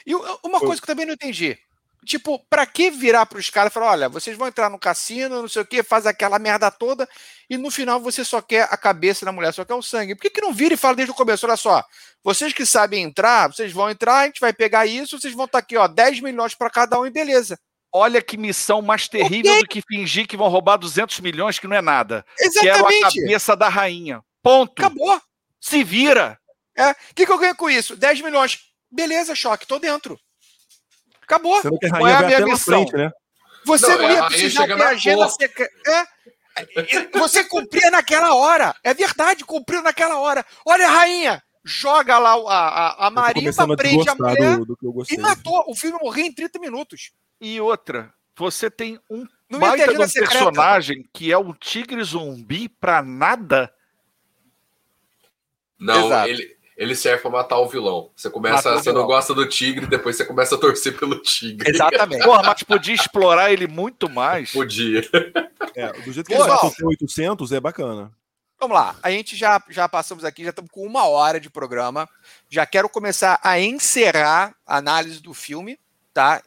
[0.05, 1.57] E uma coisa que eu também não entendi.
[2.05, 5.47] Tipo, pra que virar pros caras e falar, olha, vocês vão entrar no cassino, não
[5.47, 7.09] sei o quê, faz aquela merda toda,
[7.49, 10.13] e no final você só quer a cabeça da mulher, só quer o sangue.
[10.13, 11.47] Por que, que não vira e fala desde o começo?
[11.47, 11.83] Olha só,
[12.23, 15.57] vocês que sabem entrar, vocês vão entrar, a gente vai pegar isso, vocês vão estar
[15.57, 17.59] aqui, ó, 10 milhões pra cada um e beleza.
[17.91, 21.77] Olha que missão mais terrível do que fingir que vão roubar 200 milhões, que não
[21.77, 22.23] é nada.
[22.37, 23.21] Quero a Exatamente.
[23.21, 24.21] cabeça da rainha.
[24.45, 24.79] Ponto.
[24.79, 25.19] Acabou.
[25.59, 26.39] Se vira.
[26.77, 26.91] É.
[26.91, 27.95] O que, que eu ganho com isso?
[27.95, 28.59] 10 milhões.
[28.91, 30.19] Beleza, choque, tô dentro.
[31.23, 31.59] Acabou.
[31.63, 32.87] Sendo que a Qual é a minha missão?
[32.87, 33.11] frente, né?
[33.65, 35.73] Você Não, não, a ia precisar ter agenda secreta.
[35.87, 37.17] É.
[37.17, 38.75] Você cumpria naquela hora.
[38.83, 40.45] É verdade, cumpriu naquela hora.
[40.65, 41.43] Olha a rainha.
[41.63, 44.85] Joga lá o- a, a, a marimba, a prende a desgostar mulher do, do que
[44.85, 45.17] eu e gostei.
[45.17, 45.63] matou.
[45.67, 47.11] O filme morreu em 30 minutos.
[47.41, 52.69] E outra, você tem um Não baita de um personagem que é um tigre zumbi
[52.69, 53.73] pra nada.
[55.79, 56.29] Não, Exato.
[56.29, 58.11] ele, ele serve pra matar o vilão.
[58.15, 61.69] Você começa, você não gosta do tigre, depois você começa a torcer pelo tigre.
[61.69, 62.23] Exatamente.
[62.23, 64.51] Porra, mas podia explorar ele muito mais.
[64.51, 65.01] Podia.
[65.75, 66.79] É, do jeito que Pô, ele matou Val.
[66.83, 68.11] o 800 é bacana.
[68.59, 68.95] Vamos lá.
[69.03, 72.07] A gente já, já passamos aqui, já estamos com uma hora de programa.
[72.49, 75.77] Já quero começar a encerrar a análise do filme,
[76.13, 76.41] tá?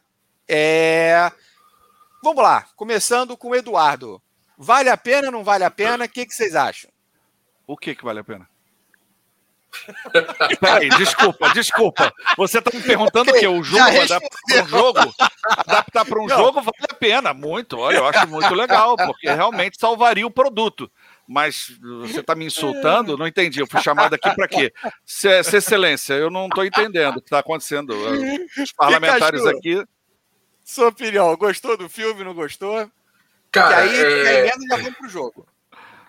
[0.49, 1.31] É...
[2.23, 4.21] Vamos lá, começando com o Eduardo.
[4.57, 6.05] Vale a pena não vale a pena?
[6.05, 6.91] O que, que vocês acham?
[7.67, 8.49] O que que vale a pena?
[10.61, 12.13] Peraí, desculpa, desculpa.
[12.37, 13.47] Você tá me perguntando o que?
[13.47, 15.15] O jogo, adaptar para um jogo?
[15.45, 16.37] Adaptar para um não.
[16.37, 17.79] jogo vale a pena, muito.
[17.79, 20.91] Olha, eu acho muito legal, porque realmente salvaria o produto.
[21.27, 23.17] Mas você está me insultando?
[23.17, 23.61] Não entendi.
[23.61, 24.73] Eu fui chamado aqui para quê?
[25.05, 27.95] Se, excelência, eu não estou entendendo o que está acontecendo.
[28.57, 29.85] Os parlamentares aqui.
[30.65, 32.25] Sua opinião, gostou do filme?
[32.25, 32.91] Não gostou?
[33.51, 34.53] Cara, e aí, é...
[34.53, 35.47] aí já vamos pro jogo.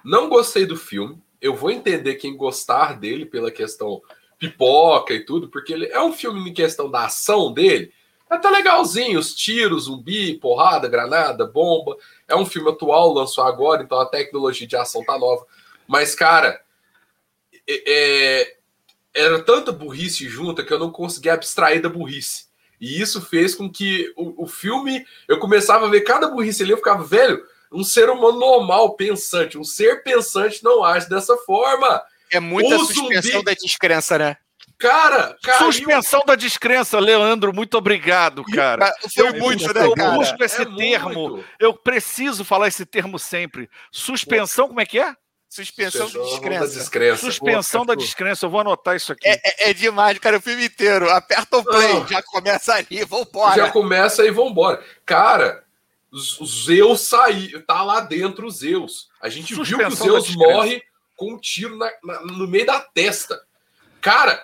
[0.03, 4.01] Não gostei do filme eu vou entender quem gostar dele pela questão
[4.37, 7.91] pipoca e tudo, porque ele é um filme em questão da ação dele.
[8.29, 11.97] É até legalzinho, os tiros, zumbi, porrada, granada, bomba.
[12.27, 15.45] É um filme atual, lançou agora, então a tecnologia de ação tá nova.
[15.87, 16.61] Mas, cara,
[17.67, 18.57] é, é,
[19.13, 22.47] era tanta burrice junta que eu não conseguia abstrair da burrice.
[22.79, 26.71] E isso fez com que o, o filme, eu começava a ver cada burrice ali,
[26.71, 32.01] eu ficava, velho, um ser humano normal, pensante, um ser pensante não age dessa forma.
[32.31, 33.45] É muita o suspensão zumbi...
[33.45, 34.37] da descrença, né?
[34.77, 35.71] Cara, caiu...
[35.71, 38.93] suspensão da descrença, Leandro, muito obrigado, cara.
[39.13, 40.11] Foi eu muito, né, eu cara?
[40.11, 41.29] busco esse é termo.
[41.29, 41.45] Muito.
[41.59, 43.69] Eu preciso falar esse termo sempre.
[43.91, 45.13] Suspensão, como é que é?
[45.49, 46.67] Suspensão, da descrença.
[46.67, 47.25] Da descrença.
[47.25, 48.45] Suspensão Pô, da descrença.
[48.45, 49.27] Eu vou anotar isso aqui.
[49.27, 50.37] É, é, é demais, cara.
[50.37, 51.09] O filme inteiro.
[51.09, 52.07] Aperta o play, Não.
[52.07, 53.55] já começa ali, vambora.
[53.55, 54.81] Já começa e vambora.
[55.05, 55.63] Cara,
[56.17, 59.09] Zeus sair, tá lá dentro o Zeus.
[59.21, 60.83] A gente Suspensão viu que o Zeus morre
[61.15, 63.39] com um tiro na, na, no meio da testa.
[64.01, 64.43] Cara,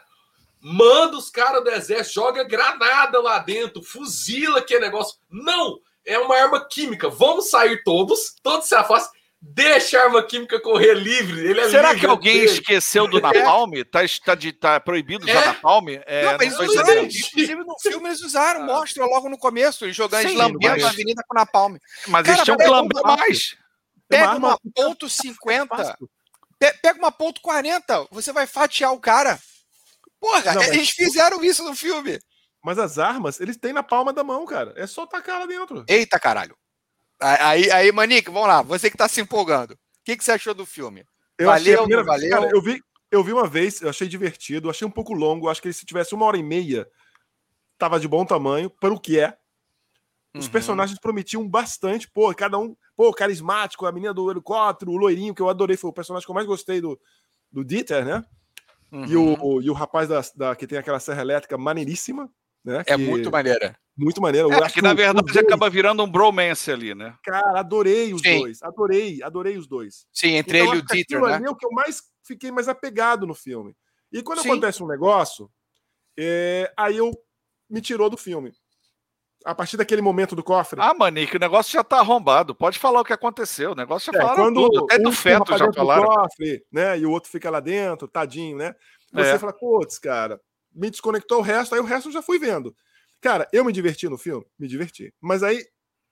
[0.59, 5.17] manda os caras do exército, joga granada lá dentro, fuzila que negócio.
[5.29, 5.79] Não!
[6.05, 7.09] É uma arma química.
[7.09, 9.14] Vamos sair todos, todos se afastam.
[9.53, 11.39] Deixa a arma química correr livre.
[11.39, 12.51] Ele é Será livre, que alguém dele.
[12.51, 13.71] esqueceu do Napalm?
[13.91, 15.45] Tá, tá, de, tá proibido já é.
[15.45, 15.87] Napalm?
[16.05, 18.65] É, não, mas usaram, inclusive no filme eles usaram, ah.
[18.65, 21.77] mostra logo no começo, eles jogando, eles lambendo na avenida com Napalm.
[22.07, 23.55] Mas Cara, eles tinham que lamber mais.
[24.07, 25.97] Pega uma, uma ponto 50,
[26.81, 29.39] pega uma ponto 40, você vai fatiar o cara.
[30.19, 32.19] Porra, não, eles fizeram isso no filme.
[32.63, 34.73] Mas as armas, eles têm na palma da mão, cara.
[34.75, 35.85] É só tacar lá dentro.
[35.87, 36.57] Eita, caralho.
[37.19, 38.61] Aí, aí Manique, vamos lá.
[38.61, 39.71] Você que está se empolgando.
[39.71, 41.05] O que, que você achou do filme?
[41.37, 42.29] Eu valeu, primeira, valeu?
[42.29, 45.49] Cara, eu, vi, eu vi uma vez, eu achei divertido, achei um pouco longo.
[45.49, 46.87] Acho que se tivesse uma hora e meia,
[47.77, 49.37] tava de bom tamanho, para o que é.
[50.33, 50.51] Os uhum.
[50.51, 55.41] personagens prometiam bastante, pô, cada um, pô, carismático, a menina do helicóptero, o loirinho, que
[55.41, 56.99] eu adorei, foi o personagem que eu mais gostei do,
[57.49, 58.23] do Dieter, né?
[58.91, 59.05] Uhum.
[59.05, 62.29] E, o, o, e o rapaz da, da, que tem aquela serra elétrica maneiríssima,
[62.65, 62.83] né?
[62.87, 63.77] É muito maneira.
[63.95, 64.51] Muito maneiro.
[64.51, 65.37] É, que na verdade dois...
[65.37, 67.15] acaba virando um bromance ali, né?
[67.23, 68.39] Cara, adorei os Sim.
[68.39, 68.61] dois.
[68.63, 70.05] Adorei, adorei os dois.
[70.11, 71.33] Sim, entre então, ele e o Dieter, né?
[71.35, 73.75] Ali é o que eu mais fiquei mais apegado no filme.
[74.11, 74.49] E quando Sim.
[74.49, 75.49] acontece um negócio,
[76.17, 76.73] é...
[76.75, 77.11] aí eu
[77.69, 78.51] me tirou do filme.
[79.45, 80.79] A partir daquele momento do cofre.
[80.81, 82.55] Ah, Manique, o negócio já tá arrombado.
[82.55, 83.73] Pode falar o que aconteceu.
[83.73, 84.85] O negócio já é, falaram quando tudo.
[84.85, 86.07] Até um do feto já falaram.
[86.07, 86.97] Cofre, né?
[86.97, 88.75] E o outro fica lá dentro, tadinho, né?
[89.13, 89.39] Você é.
[89.39, 90.41] fala, putz, cara,
[90.75, 92.75] me desconectou o resto, aí o resto eu já fui vendo.
[93.21, 94.45] Cara, eu me diverti no filme?
[94.59, 95.13] Me diverti.
[95.21, 95.65] Mas aí,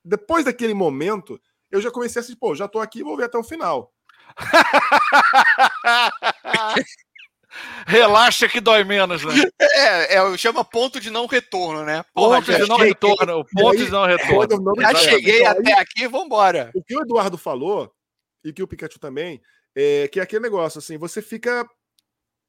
[0.04, 1.40] depois daquele momento,
[1.70, 3.94] eu já comecei a assistir, pô, já tô aqui, vou ver até o final.
[7.86, 9.34] Relaxa que dói menos, né?
[9.76, 12.04] É, é, chama ponto de não retorno, né?
[12.14, 13.46] Porra, ponto de não cheguei, retorno.
[13.54, 14.82] Ponto aí, de não retorno.
[14.82, 16.72] Já cheguei então, até aí, aqui, vambora.
[16.76, 17.92] O que o Eduardo falou,
[18.44, 19.42] e que o Pikachu também,
[19.76, 21.68] é que é aquele negócio, assim, você fica.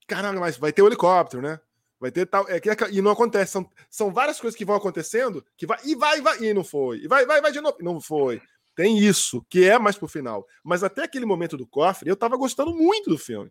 [0.07, 1.59] Caramba, mas vai ter o um helicóptero, né?
[2.05, 2.47] Vai ter tal.
[2.51, 2.61] É,
[2.93, 3.53] e não acontece.
[3.53, 5.79] São, são várias coisas que vão acontecendo que vai.
[5.87, 6.39] E vai, vai.
[6.39, 6.99] E não foi.
[6.99, 7.79] E vai, vai, vai de novo.
[7.81, 8.43] Não foi.
[8.77, 10.47] Tem isso, que é mais pro final.
[10.63, 13.51] Mas até aquele momento do cofre, eu tava gostando muito do filme.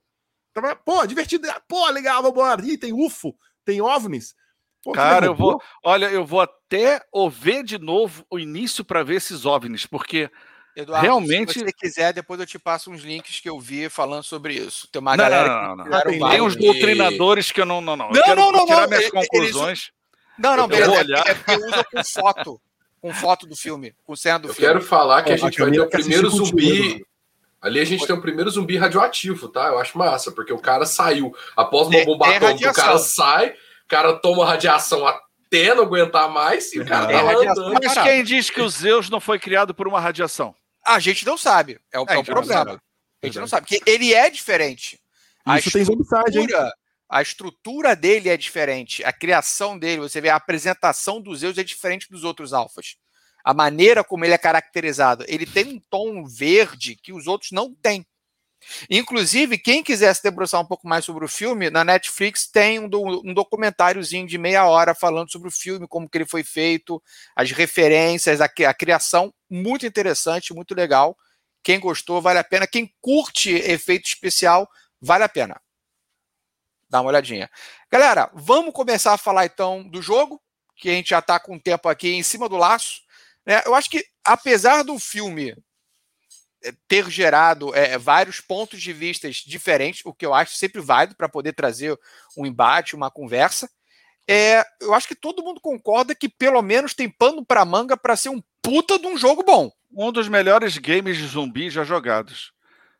[0.53, 1.47] Tava, pô, divertido.
[1.67, 2.63] Pô, legal, vambora.
[2.63, 3.35] Ih, tem UFO,
[3.65, 4.35] tem OVNIs.
[4.83, 5.59] Pô, Cara, eu vou.
[5.83, 10.29] Olha, eu vou até ouvir de novo o início para ver esses OVNIs, porque
[10.75, 11.53] Eduardo, Realmente...
[11.53, 14.87] se você quiser, depois eu te passo uns links que eu vi falando sobre isso.
[14.91, 16.01] Tem uma não, galera não, não, não.
[16.01, 17.79] Tem, tem uns doutrinadores que eu não.
[17.79, 18.09] Não, não.
[18.09, 18.87] não, eu não, não, tirar não.
[18.87, 19.91] minhas conclusões.
[20.37, 20.91] Não, não, beleza.
[20.91, 21.27] Olhar.
[21.27, 22.61] É porque usa com foto.
[22.99, 24.67] Com foto do filme, com cena do eu filme.
[24.67, 27.05] Eu quero falar que a gente vai ter o primeiro zumbi.
[27.61, 29.67] Ali a gente tem o primeiro zumbi radioativo, tá?
[29.67, 33.87] Eu acho massa, porque o cara saiu após uma bomba atômica, o cara sai, o
[33.87, 37.73] cara toma radiação até não aguentar mais e o cara é, tá lá andando.
[37.73, 40.55] Mas quem diz que o Zeus não foi criado por uma radiação?
[40.85, 41.79] A gente não sabe.
[41.91, 42.81] É o, é, é o problema.
[43.21, 43.67] A gente não sabe.
[43.67, 44.99] Porque ele é diferente.
[45.45, 46.53] A Isso tem zombicide?
[47.09, 49.03] A estrutura dele é diferente.
[49.03, 52.95] A criação dele, você vê, a apresentação dos Zeus é diferente dos outros alfas.
[53.43, 55.23] A maneira como ele é caracterizado.
[55.27, 58.05] Ele tem um tom verde que os outros não têm.
[58.89, 62.89] Inclusive, quem quiser se debruçar um pouco mais sobre o filme, na Netflix tem um,
[63.25, 67.01] um documentáriozinho de meia hora falando sobre o filme, como que ele foi feito,
[67.35, 71.17] as referências, a, a criação, muito interessante, muito legal.
[71.63, 72.67] Quem gostou, vale a pena.
[72.67, 74.69] Quem curte efeito especial,
[75.01, 75.59] vale a pena.
[76.89, 77.49] Dá uma olhadinha.
[77.91, 80.41] Galera, vamos começar a falar então do jogo,
[80.75, 83.01] que a gente já está com o tempo aqui em cima do laço.
[83.45, 83.61] Né?
[83.65, 85.55] Eu acho que, apesar do filme
[86.87, 91.29] ter gerado é, vários pontos de vista diferentes, o que eu acho sempre válido para
[91.29, 91.97] poder trazer
[92.37, 93.69] um embate, uma conversa.
[94.27, 98.15] É, eu acho que todo mundo concorda que pelo menos tem pano para manga para
[98.15, 99.71] ser um puta de um jogo bom.
[99.91, 102.53] Um dos melhores games de zumbi já jogados.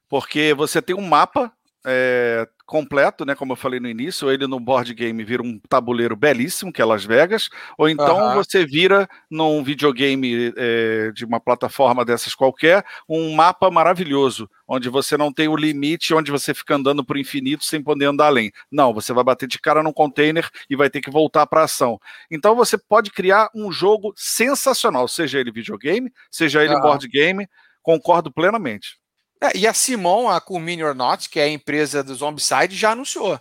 [0.10, 1.52] Porque você tem um mapa
[1.86, 3.36] é, completo, né?
[3.36, 6.86] Como eu falei no início, ele no board game vira um tabuleiro belíssimo, que é
[6.86, 8.34] Las Vegas, ou então uhum.
[8.36, 15.18] você vira num videogame é, de uma plataforma dessas qualquer, um mapa maravilhoso, onde você
[15.18, 18.52] não tem o limite, onde você fica andando por infinito sem poder andar além.
[18.72, 22.00] Não, você vai bater de cara num container e vai ter que voltar para ação.
[22.32, 26.82] Então você pode criar um jogo sensacional, seja ele videogame, seja ele uhum.
[26.82, 27.48] board game,
[27.82, 29.03] concordo plenamente.
[29.44, 32.92] É, e a Simon, a Culmini or Not, que é a empresa do Zombicide, já
[32.92, 33.38] anunciou.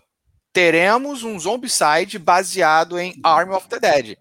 [0.53, 4.18] Teremos um Zombicide baseado em Army of the Dead.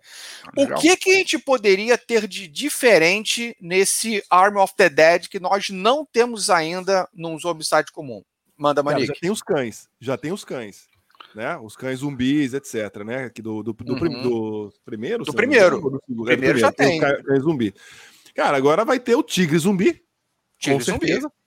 [0.56, 0.78] Legal.
[0.78, 5.40] O que, que a gente poderia ter de diferente nesse Army of the Dead que
[5.40, 8.24] nós não temos ainda num Zombicide comum?
[8.56, 9.08] Manda, Manique.
[9.08, 10.88] já tem os cães, já tem os cães.
[11.34, 11.58] Né?
[11.58, 13.04] Os cães zumbis, etc.
[13.04, 13.26] Né?
[13.26, 14.22] Aqui do, do, do, uhum.
[14.22, 15.24] do primeiro?
[15.24, 15.82] Do primeiro.
[15.82, 17.00] Do, do, primeiro já tem.
[17.00, 17.24] tem.
[17.24, 17.74] Cães zumbi.
[18.36, 20.02] Cara, agora vai ter o tigre zumbi.
[20.60, 21.22] Tigre com certeza.
[21.22, 21.41] Zumbi.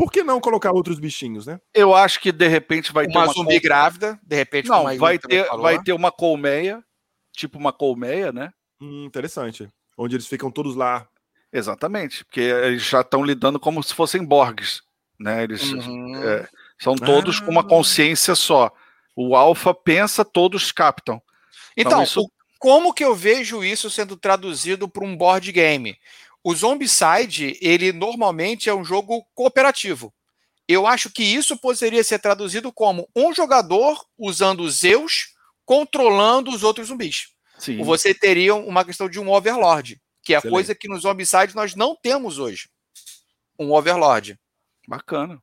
[0.00, 1.60] Por que não colocar outros bichinhos, né?
[1.74, 3.60] Eu acho que de repente vai uma ter uma zumbi col...
[3.60, 6.82] grávida, de repente não, vai ter, vai ter uma colmeia,
[7.36, 8.50] tipo uma colmeia, né?
[8.80, 9.68] Hum, interessante.
[9.98, 11.06] Onde eles ficam todos lá.
[11.52, 14.80] Exatamente, porque eles já estão lidando como se fossem Borgs,
[15.18, 15.42] né?
[15.42, 16.16] Eles uhum.
[16.16, 16.48] é,
[16.80, 17.44] são todos ah.
[17.44, 17.68] com uma ah.
[17.68, 18.72] consciência só.
[19.14, 21.20] O Alpha pensa, todos captam.
[21.76, 22.32] Então, então isso...
[22.58, 25.94] como que eu vejo isso sendo traduzido para um board game?
[26.42, 30.12] O Zombicide, ele normalmente é um jogo cooperativo.
[30.66, 35.34] Eu acho que isso poderia ser traduzido como um jogador usando Zeus
[35.64, 37.28] controlando os outros zumbis.
[37.58, 37.82] Sim.
[37.82, 41.74] Você teria uma questão de um Overlord, que é a coisa que no Zombicide nós
[41.74, 42.70] não temos hoje.
[43.58, 44.38] Um Overlord.
[44.88, 45.42] Bacana.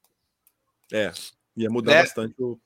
[0.92, 1.12] É,
[1.56, 2.02] ia mudar né?
[2.04, 2.60] bastante o,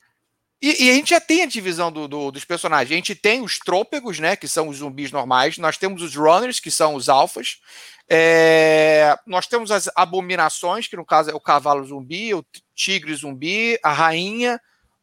[0.62, 2.92] e, e, a gente já tem a divisão do, do, dos personagens.
[2.92, 4.36] A gente tem os trôpegos, né?
[4.36, 5.58] Que são os zumbis normais.
[5.58, 7.60] Nós temos os runners, que são os alfas.
[8.08, 12.46] É, nós temos as abominações, que no caso é o cavalo zumbi, o
[12.76, 14.60] tigre zumbi, a rainha.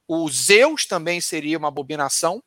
[0.07, 2.43] O Zeus também seria uma abominação,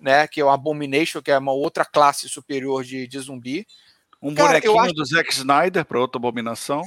[0.00, 0.28] né?
[0.28, 3.66] Que é o Abomination, que é uma outra classe superior de, de zumbi.
[4.20, 4.92] Um Cara, bonequinho acho...
[4.94, 6.82] do Zack Snyder para outra abominação.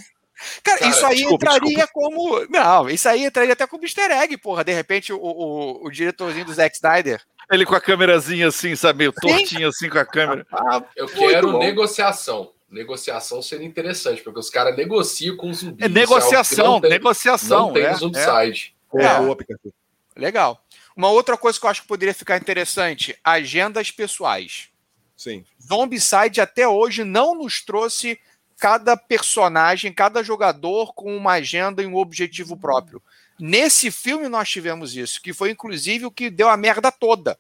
[0.64, 1.92] Cara, Cara, isso aí desculpa, entraria desculpa.
[1.94, 2.46] como.
[2.50, 4.64] Não, isso aí entraria até como easter egg, porra.
[4.64, 7.22] De repente, o, o, o diretorzinho do Zack Snyder.
[7.50, 9.00] Ele com a câmerazinha assim, sabe?
[9.00, 10.46] Meio tortinho assim com a câmera.
[10.52, 11.60] Ah, eu quero bom.
[11.60, 12.52] negociação.
[12.70, 15.86] Negociação seria interessante, porque os caras negociam com os zumbis.
[15.86, 17.68] É negociação, tem, negociação.
[17.68, 18.76] Não tem é, Zombicide.
[18.94, 19.04] É.
[19.04, 19.06] É.
[19.06, 20.20] É.
[20.20, 20.62] Legal.
[20.96, 24.70] Uma outra coisa que eu acho que poderia ficar interessante: agendas pessoais.
[25.16, 25.46] Sim.
[25.66, 28.20] Zombicide até hoje não nos trouxe
[28.58, 33.02] cada personagem, cada jogador com uma agenda e um objetivo próprio.
[33.40, 37.38] Nesse filme nós tivemos isso, que foi inclusive o que deu a merda toda.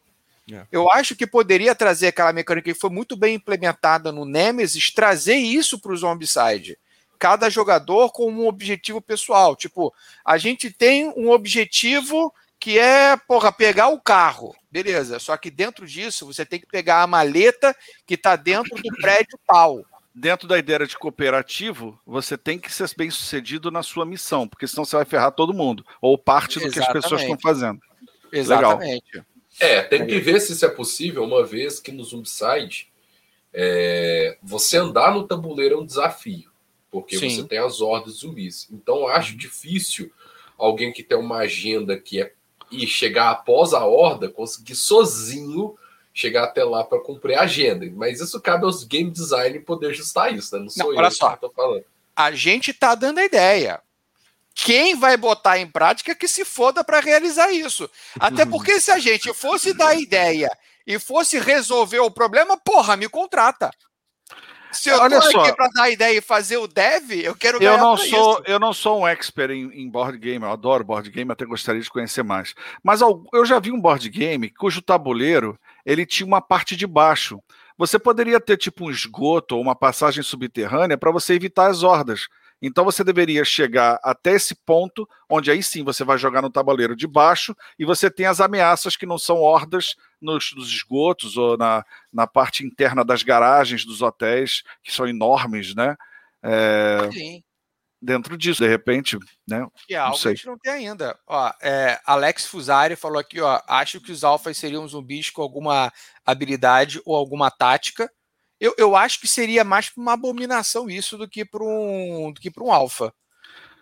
[0.51, 0.65] É.
[0.71, 5.35] Eu acho que poderia trazer aquela mecânica que foi muito bem implementada no Nemesis, trazer
[5.35, 6.77] isso para o Zombicide.
[7.19, 9.55] Cada jogador com um objetivo pessoal.
[9.55, 9.93] Tipo,
[10.23, 14.55] a gente tem um objetivo que é, porra, pegar o carro.
[14.71, 18.95] Beleza, só que dentro disso você tem que pegar a maleta que está dentro do
[19.01, 19.83] prédio tal
[20.17, 24.67] dentro da ideia de cooperativo, você tem que ser bem sucedido na sua missão, porque
[24.67, 26.73] senão você vai ferrar todo mundo, ou parte do Exatamente.
[26.73, 27.79] que as pessoas estão fazendo.
[28.31, 29.05] Exatamente.
[29.13, 29.25] Legal.
[29.59, 32.91] É, tem que ver se isso é possível, uma vez que no Zombicide
[33.53, 36.49] é, você andar no tabuleiro é um desafio,
[36.91, 37.29] porque Sim.
[37.29, 38.67] você tem as hordas zumbis.
[38.71, 40.11] Então eu acho difícil
[40.57, 42.33] alguém que tem uma agenda que é
[42.69, 45.77] e chegar após a horda conseguir sozinho
[46.17, 47.85] chegar até lá para cumprir a agenda.
[47.95, 50.63] Mas isso cabe aos game design poder ajustar isso, né?
[50.63, 51.31] Não sou Não, eu olha só.
[51.33, 51.85] que tô falando.
[52.15, 53.79] A gente tá dando a ideia.
[54.55, 57.87] Quem vai botar em prática que se foda para realizar isso.
[58.19, 60.49] Até porque se a gente fosse dar ideia
[60.87, 63.69] e fosse resolver o problema, porra, me contrata.
[64.71, 67.77] Se eu Olha só, aqui para dar ideia e fazer o dev, eu quero eu
[67.77, 68.43] não sou isso.
[68.45, 71.81] Eu não sou um expert em, em, board game, eu adoro board game, até gostaria
[71.81, 72.53] de conhecer mais.
[72.83, 75.57] Mas eu já vi um board game cujo tabuleiro
[75.87, 77.41] ele tinha uma parte de baixo.
[77.77, 82.27] Você poderia ter tipo um esgoto ou uma passagem subterrânea para você evitar as hordas.
[82.61, 86.93] Então você deveria chegar até esse ponto, onde aí sim você vai jogar no tabuleiro
[86.93, 91.55] de baixo e você tem as ameaças que não são hordas nos, nos esgotos ou
[91.55, 95.95] na, na parte interna das garagens dos hotéis, que são enormes, né?
[96.43, 97.43] É, sim
[98.01, 99.17] dentro disso, de repente,
[99.47, 99.65] né?
[99.87, 101.17] Que é algo que a gente não tem ainda.
[101.27, 105.91] Ó, é, Alex Fusari falou aqui, ó, acho que os alfas seriam zumbis com alguma
[106.25, 108.09] habilidade ou alguma tática.
[108.59, 112.41] Eu, eu acho que seria mais para uma abominação isso do que para um do
[112.41, 113.13] que para um alfa.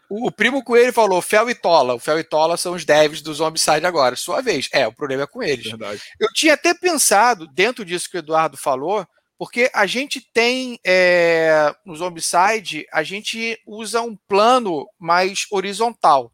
[0.10, 1.96] O, o, primo Coelho falou Fel e Tola.
[1.96, 4.16] O Fel e Tola são os devs do Zombicide agora.
[4.16, 4.70] Sua vez.
[4.72, 5.66] É, o problema é com eles.
[5.66, 6.02] Verdade.
[6.20, 9.08] Eu tinha até pensado, dentro disso que o Eduardo falou,
[9.38, 16.32] porque a gente tem é, no Zombicide, a gente usa um plano mais horizontal.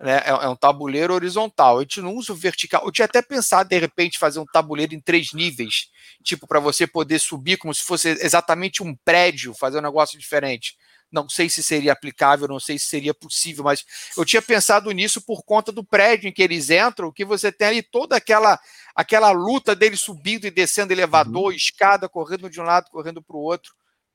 [0.00, 0.16] Né?
[0.24, 1.78] É, é, um tabuleiro horizontal.
[1.78, 2.82] A gente não usa o vertical.
[2.84, 5.88] Eu tinha até pensado, de repente, fazer um tabuleiro em três níveis,
[6.24, 10.76] tipo, para você poder subir como se fosse exatamente um prédio, fazer um negócio diferente.
[11.12, 13.84] Não sei se seria aplicável, não sei se seria possível, mas
[14.16, 17.66] eu tinha pensado nisso por conta do prédio em que eles entram, que você tem
[17.66, 18.58] ali toda aquela
[18.94, 21.52] aquela luta dele subindo e descendo elevador, uhum.
[21.52, 23.72] escada, correndo de um lado, correndo para o outro.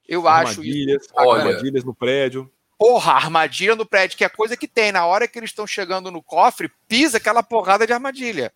[0.07, 1.19] Eu armadilhas, acho isso.
[1.19, 2.51] Armadilhas no prédio.
[2.77, 4.91] Porra, armadilha no prédio, que é coisa que tem.
[4.91, 8.51] Na hora que eles estão chegando no cofre, pisa aquela porrada de armadilha.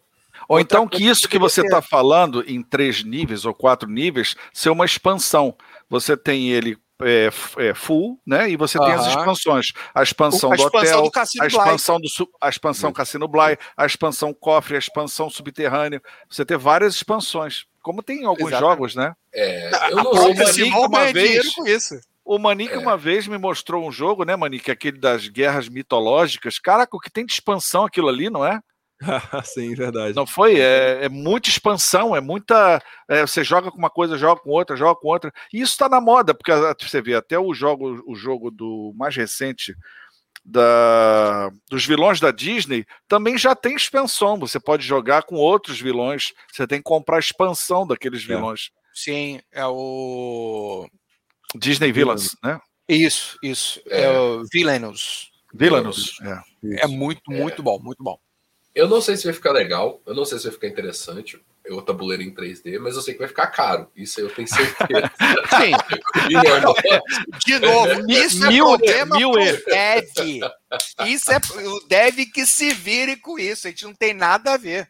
[0.48, 4.36] Ou Outra então que isso que você está falando em três níveis ou quatro níveis
[4.54, 5.56] ser uma expansão.
[5.90, 8.50] Você tem ele é, é, full, né?
[8.50, 9.72] E você tem as expansões.
[9.94, 12.08] A expansão a do expansão hotel, do a expansão do
[12.42, 16.02] a expansão Cassino Bly, a expansão cofre, a expansão subterrâneo.
[16.30, 18.70] Você tem várias expansões, como tem em alguns Exatamente.
[18.70, 19.14] jogos, né?
[19.34, 20.14] É, eu não
[20.48, 20.72] sei.
[20.72, 22.00] O Manique uma vez, com isso.
[22.26, 22.78] O Manique é.
[22.78, 24.70] uma vez me mostrou um jogo, né, Manique?
[24.70, 26.60] Aquele das guerras mitológicas.
[26.60, 28.60] Caraca, o que tem de expansão aquilo ali, não é?
[29.46, 30.16] Sim, verdade.
[30.16, 30.60] Não foi?
[30.60, 32.82] É, é muita expansão, é muita.
[33.08, 35.32] É, você joga com uma coisa, joga com outra, joga com outra.
[35.54, 39.16] E isso está na moda, porque você vê até o jogo, o jogo do mais
[39.16, 39.76] recente
[40.44, 44.38] da, dos vilões da Disney também já tem expansão.
[44.40, 46.34] Você pode jogar com outros vilões.
[46.52, 48.28] Você tem que comprar a expansão daqueles é.
[48.28, 48.72] vilões.
[48.94, 50.88] Sim, é o.
[51.56, 52.60] Disney Villains, né?
[52.88, 53.82] Isso, isso.
[53.88, 55.30] É, é o Villainous.
[55.54, 56.84] Villainous, é.
[56.84, 58.20] É muito, muito bom, muito bom.
[58.74, 61.40] Eu não sei se vai ficar legal, eu não sei se vai ficar interessante.
[61.66, 63.92] Eu tabuleiro em 3D, mas eu sei que vai ficar caro.
[63.96, 65.12] Isso eu tenho certeza.
[65.60, 65.72] Sim.
[67.46, 69.60] De novo, isso é mil, problema mil dev.
[71.06, 73.68] Isso é o dev que se vire com isso.
[73.68, 74.90] A gente não tem nada a ver.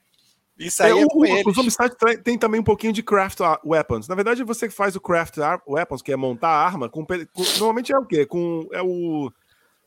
[0.58, 4.08] Isso aí é, é com o, Os Homicide tem também um pouquinho de craft weapons.
[4.08, 7.94] Na verdade, você faz o craft weapons, que é montar a arma, com, com, normalmente
[7.94, 8.26] é o quê?
[8.26, 9.32] Com, é o,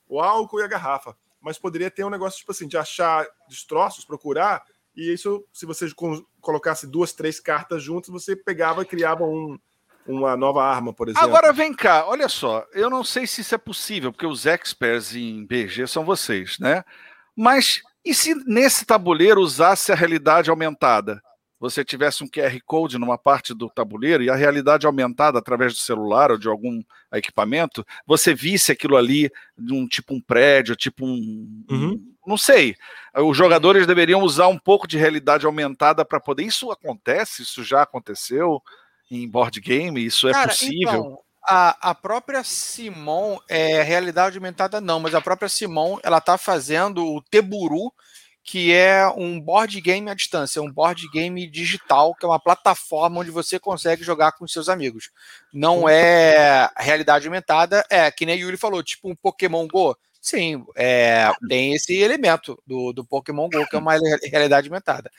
[0.09, 4.05] o álcool e a garrafa mas poderia ter um negócio tipo assim, de achar destroços,
[4.05, 4.62] procurar,
[4.95, 5.86] e isso, se você
[6.40, 9.59] colocasse duas, três cartas juntas, você pegava e criava um,
[10.07, 11.26] uma nova arma, por exemplo.
[11.26, 15.14] Agora vem cá, olha só, eu não sei se isso é possível, porque os experts
[15.14, 16.84] em BG são vocês, né?
[17.34, 21.22] Mas e se nesse tabuleiro usasse a realidade aumentada?
[21.63, 25.79] Você tivesse um QR Code numa parte do tabuleiro e a realidade aumentada através do
[25.79, 26.83] celular ou de algum
[27.15, 31.65] equipamento, você visse aquilo ali num tipo um prédio, tipo um.
[31.71, 32.15] Uhum.
[32.27, 32.75] Não sei.
[33.15, 36.43] Os jogadores deveriam usar um pouco de realidade aumentada para poder.
[36.43, 37.43] Isso acontece?
[37.43, 38.61] Isso já aconteceu
[39.09, 40.05] em board game?
[40.05, 40.77] Isso é Cara, possível?
[40.83, 41.19] Então...
[41.45, 47.05] A, a própria Simon, é, realidade aumentada não, mas a própria Simon, ela tá fazendo
[47.05, 47.93] o Teburu,
[48.45, 53.20] que é um board game à distância, um board game digital, que é uma plataforma
[53.20, 55.11] onde você consegue jogar com seus amigos.
[55.53, 59.97] Não é realidade aumentada, é que nem a Yuri falou, tipo um Pokémon Go.
[60.20, 65.11] Sim, é, tem esse elemento do, do Pokémon Go, que é uma realidade aumentada.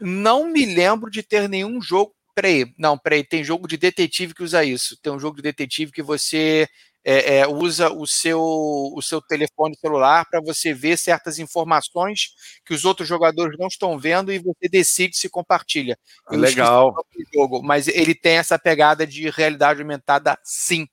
[0.00, 2.14] Não me lembro de ter nenhum jogo.
[2.34, 4.96] Peraí, não, peraí, tem jogo de detetive que usa isso.
[5.02, 6.68] Tem um jogo de detetive que você
[7.10, 12.34] é, é, usa o seu, o seu telefone celular para você ver certas informações
[12.66, 15.98] que os outros jogadores não estão vendo e você decide se compartilha.
[16.30, 16.94] Eu Legal.
[17.34, 20.86] Jogo, mas ele tem essa pegada de realidade aumentada, sim.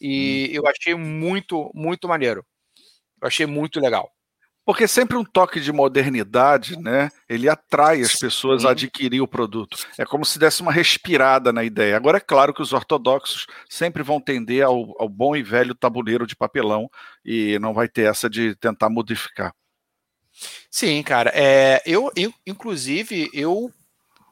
[0.00, 0.54] E hum.
[0.54, 2.46] eu achei muito, muito maneiro.
[3.20, 4.08] Eu achei muito legal.
[4.66, 7.08] Porque sempre um toque de modernidade, né?
[7.28, 8.68] Ele atrai as pessoas Sim.
[8.68, 9.78] a adquirir o produto.
[9.96, 11.96] É como se desse uma respirada na ideia.
[11.96, 16.26] Agora, é claro que os ortodoxos sempre vão tender ao, ao bom e velho tabuleiro
[16.26, 16.90] de papelão
[17.24, 19.54] e não vai ter essa de tentar modificar.
[20.68, 21.30] Sim, cara.
[21.32, 23.70] É, eu, eu, inclusive, eu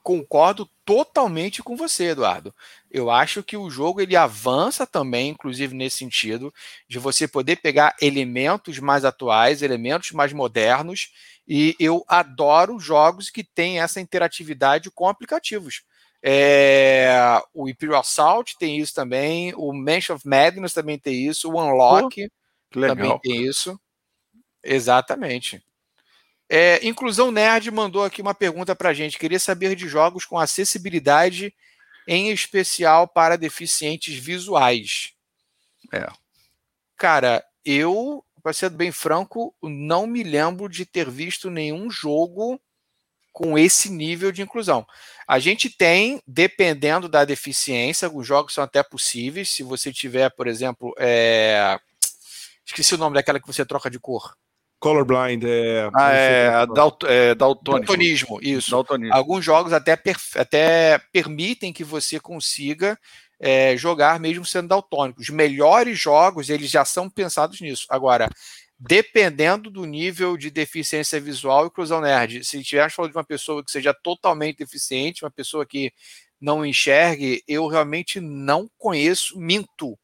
[0.05, 2.55] concordo totalmente com você, Eduardo.
[2.90, 6.52] Eu acho que o jogo ele avança também, inclusive nesse sentido,
[6.86, 11.10] de você poder pegar elementos mais atuais, elementos mais modernos,
[11.48, 15.82] e eu adoro jogos que têm essa interatividade com aplicativos.
[16.22, 21.59] É, o Imperial Assault tem isso também, o Mansion of Madness também tem isso, o
[21.59, 22.31] Unlock.
[22.70, 23.81] Também tem isso.
[24.62, 25.62] Exatamente.
[26.49, 29.19] É, Inclusão Nerd mandou aqui uma pergunta para a gente.
[29.19, 31.55] Queria saber de jogos com acessibilidade,
[32.07, 35.12] em especial para deficientes visuais.
[35.93, 36.07] É.
[36.97, 42.61] Cara, eu, para ser bem franco, não me lembro de ter visto nenhum jogo
[43.33, 44.87] com esse nível de inclusão.
[45.27, 49.51] A gente tem, dependendo da deficiência, os jogos são até possíveis.
[49.51, 51.77] Se você tiver, por exemplo, é...
[52.65, 54.37] esqueci o nome daquela que você troca de cor.
[54.85, 55.89] Colorblind, é.
[55.94, 57.86] Ah, é, dalt é daltonismo.
[57.86, 58.39] daltonismo.
[58.43, 58.70] isso.
[58.70, 59.15] Daltonismo.
[59.15, 59.98] Alguns jogos até,
[60.36, 62.98] até permitem que você consiga
[63.40, 65.23] é, jogar mesmo sendo daltônico.
[65.23, 67.86] Os melhores jogos, eles já são pensados nisso.
[67.89, 68.28] Agora,
[68.78, 72.44] dependendo do nível de deficiência visual e inclusão nerd.
[72.44, 75.94] Se estivermos falando de uma pessoa que seja totalmente deficiente, uma pessoa que
[76.39, 79.98] não enxergue, eu realmente não conheço, minto.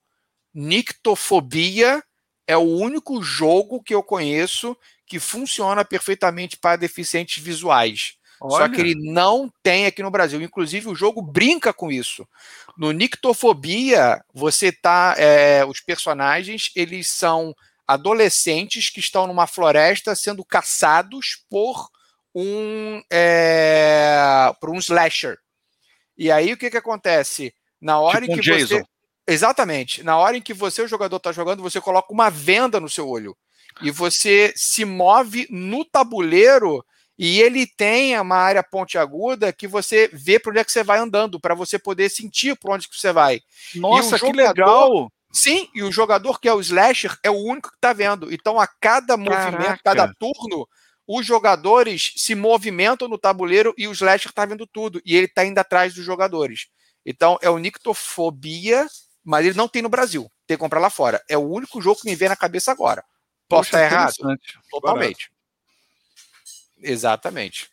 [0.54, 2.02] Nictofobia
[2.50, 8.14] é o único jogo que eu conheço que funciona perfeitamente para deficientes visuais.
[8.40, 8.66] Olha.
[8.66, 10.42] Só que ele não tem aqui no Brasil.
[10.42, 12.26] Inclusive, o jogo brinca com isso.
[12.76, 15.14] No Nictofobia, você tá.
[15.16, 17.54] É, os personagens, eles são
[17.86, 21.88] adolescentes que estão numa floresta sendo caçados por
[22.34, 25.38] um é, por um slasher.
[26.18, 27.54] E aí o que que acontece?
[27.80, 28.84] Na hora tipo que um você
[29.32, 30.02] Exatamente.
[30.02, 33.08] Na hora em que você, o jogador, está jogando, você coloca uma venda no seu
[33.08, 33.36] olho.
[33.80, 36.84] E você se move no tabuleiro
[37.16, 40.98] e ele tem uma área pontiaguda que você vê para onde é que você vai
[40.98, 43.40] andando, para você poder sentir para onde que você vai.
[43.74, 45.12] Nossa, jogador, que legal!
[45.32, 48.32] Sim, e o jogador que é o slasher é o único que está vendo.
[48.32, 49.50] Então, a cada Caraca.
[49.50, 50.66] movimento, cada turno,
[51.06, 55.00] os jogadores se movimentam no tabuleiro e o slasher está vendo tudo.
[55.04, 56.66] E ele está indo atrás dos jogadores.
[57.06, 58.86] Então, é o Nictofobia,
[59.24, 60.30] mas ele não tem no Brasil.
[60.46, 61.22] Tem que comprar lá fora.
[61.28, 63.04] É o único jogo que me vem na cabeça agora.
[63.48, 64.14] Posso estar errado?
[64.70, 65.30] Totalmente.
[66.82, 67.70] Exatamente.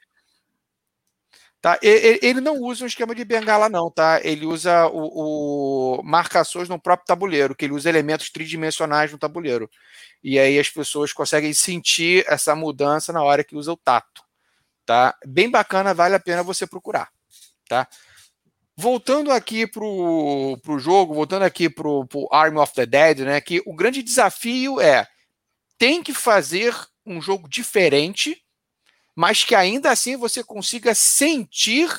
[1.59, 1.77] Tá?
[1.81, 4.21] Ele não usa um esquema de bengala, não, tá?
[4.23, 9.69] Ele usa o, o, marcações no próprio tabuleiro, que ele usa elementos tridimensionais no tabuleiro.
[10.23, 14.23] E aí as pessoas conseguem sentir essa mudança na hora que usa o tato.
[14.85, 15.15] Tá?
[15.25, 17.09] Bem bacana, vale a pena você procurar.
[17.67, 17.87] Tá?
[18.77, 23.41] Voltando aqui para o jogo, voltando aqui para o Army of the Dead, né?
[23.41, 25.07] Que o grande desafio é
[25.77, 26.75] tem que fazer
[27.05, 28.41] um jogo diferente
[29.17, 31.89] mas que ainda assim você consiga sentir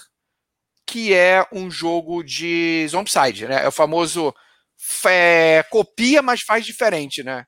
[0.87, 3.65] que é um jogo de Zombicide, né?
[3.65, 4.33] É o famoso
[5.05, 7.45] é, copia, mas faz diferente, né?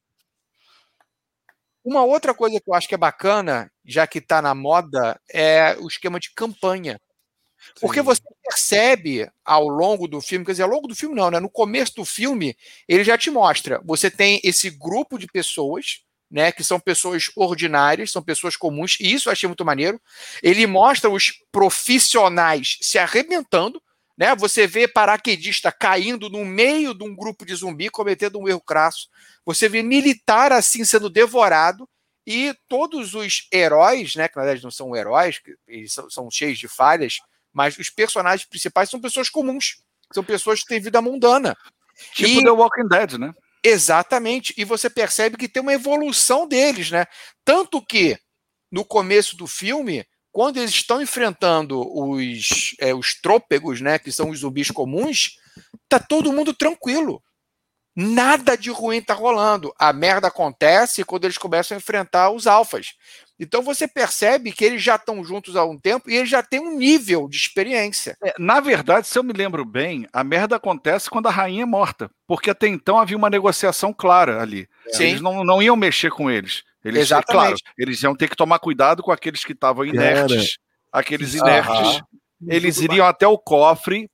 [1.84, 5.76] Uma outra coisa que eu acho que é bacana, já que está na moda, é
[5.78, 7.00] o esquema de campanha.
[7.80, 11.40] Porque você percebe ao longo do filme, quer dizer, ao longo do filme não, né?
[11.40, 12.56] No começo do filme,
[12.88, 13.80] ele já te mostra.
[13.84, 19.12] Você tem esse grupo de pessoas né, que são pessoas ordinárias, são pessoas comuns, e
[19.12, 20.00] isso eu achei muito maneiro.
[20.42, 23.82] Ele mostra os profissionais se arrebentando,
[24.16, 24.36] né?
[24.36, 29.08] Você vê paraquedista caindo no meio de um grupo de zumbi, cometendo um erro crasso.
[29.44, 31.88] Você vê militar assim sendo devorado
[32.26, 36.58] e todos os heróis, né, que na verdade não são heróis, eles são, são cheios
[36.58, 37.18] de falhas,
[37.52, 39.82] mas os personagens principais são pessoas comuns,
[40.12, 41.56] são pessoas que têm vida mundana.
[42.12, 42.44] Tipo e...
[42.44, 43.34] The Walking Dead, né?
[43.62, 44.54] Exatamente.
[44.56, 47.06] E você percebe que tem uma evolução deles, né?
[47.44, 48.18] Tanto que
[48.70, 53.98] no começo do filme, quando eles estão enfrentando os, é, os trôpegos, né?
[53.98, 55.36] Que são os zumbis comuns,
[55.88, 57.22] tá todo mundo tranquilo.
[57.94, 59.74] Nada de ruim tá rolando.
[59.78, 62.94] A merda acontece quando eles começam a enfrentar os alfas.
[63.40, 66.60] Então você percebe que eles já estão juntos há um tempo e eles já têm
[66.60, 68.14] um nível de experiência.
[68.22, 71.66] É, na verdade, se eu me lembro bem, a merda acontece quando a rainha é
[71.66, 72.10] morta.
[72.26, 74.68] Porque até então havia uma negociação clara ali.
[74.88, 75.04] Sim.
[75.04, 76.62] Eles não, não iam mexer com eles.
[76.84, 77.62] Eles, Exatamente.
[77.62, 80.58] Claro, eles iam ter que tomar cuidado com aqueles que estavam inertes.
[80.58, 81.00] Cara.
[81.00, 82.02] Aqueles inertes.
[82.46, 84.06] Eles iriam até o cofre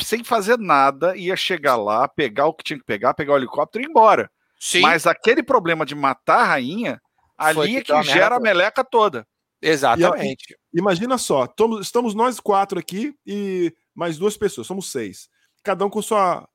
[0.00, 3.84] sem fazer nada, ia chegar lá, pegar o que tinha que pegar, pegar o helicóptero
[3.84, 4.30] e ir embora.
[4.58, 4.80] Sim.
[4.80, 7.00] Mas aquele problema de matar a rainha
[7.36, 9.26] Ali é que gera a meleca toda.
[9.60, 10.58] Exatamente.
[10.72, 11.46] E, imagina só,
[11.80, 15.28] estamos nós quatro aqui e mais duas pessoas, somos seis.
[15.62, 16.48] Cada um com sua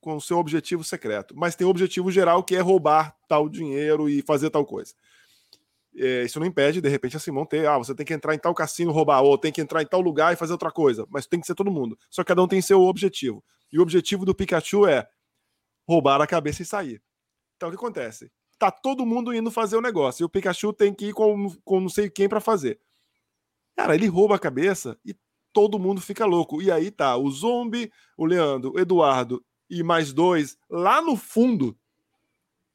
[0.00, 4.22] com seu objetivo secreto, mas tem o objetivo geral que é roubar tal dinheiro e
[4.22, 4.94] fazer tal coisa.
[5.94, 8.38] É, isso não impede, de repente, a Simão ter, ah, você tem que entrar em
[8.38, 11.26] tal cassino roubar, ou tem que entrar em tal lugar e fazer outra coisa, mas
[11.26, 11.98] tem que ser todo mundo.
[12.08, 13.44] Só que cada um tem seu objetivo.
[13.70, 15.06] E o objetivo do Pikachu é
[15.86, 17.02] roubar a cabeça e sair.
[17.56, 18.30] Então o que acontece?
[18.60, 20.22] Tá todo mundo indo fazer o negócio.
[20.22, 22.78] E o Pikachu tem que ir com, com não sei quem para fazer.
[23.74, 25.16] Cara, ele rouba a cabeça e
[25.52, 26.60] todo mundo fica louco.
[26.60, 31.76] E aí tá o Zombie, o Leandro, o Eduardo e mais dois lá no fundo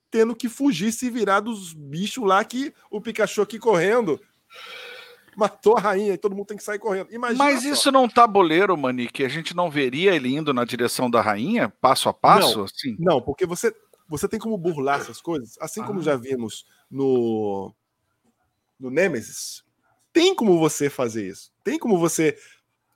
[0.10, 4.20] tendo que fugir, se virar dos bichos lá que o Pikachu aqui correndo
[5.36, 7.12] matou a rainha e todo mundo tem que sair correndo.
[7.12, 7.70] Imagina Mas só.
[7.70, 11.70] isso não tabuleiro, Mani, que a gente não veria ele indo na direção da rainha,
[11.82, 12.60] passo a passo?
[12.60, 12.66] Não.
[12.66, 12.96] Assim?
[12.98, 13.76] Não, porque você,
[14.08, 16.04] você tem como burlar essas coisas, assim como Ah.
[16.04, 17.74] já vimos no,
[18.80, 19.64] no Nemesis.
[20.14, 21.52] Tem como você fazer isso.
[21.64, 22.38] Tem como você.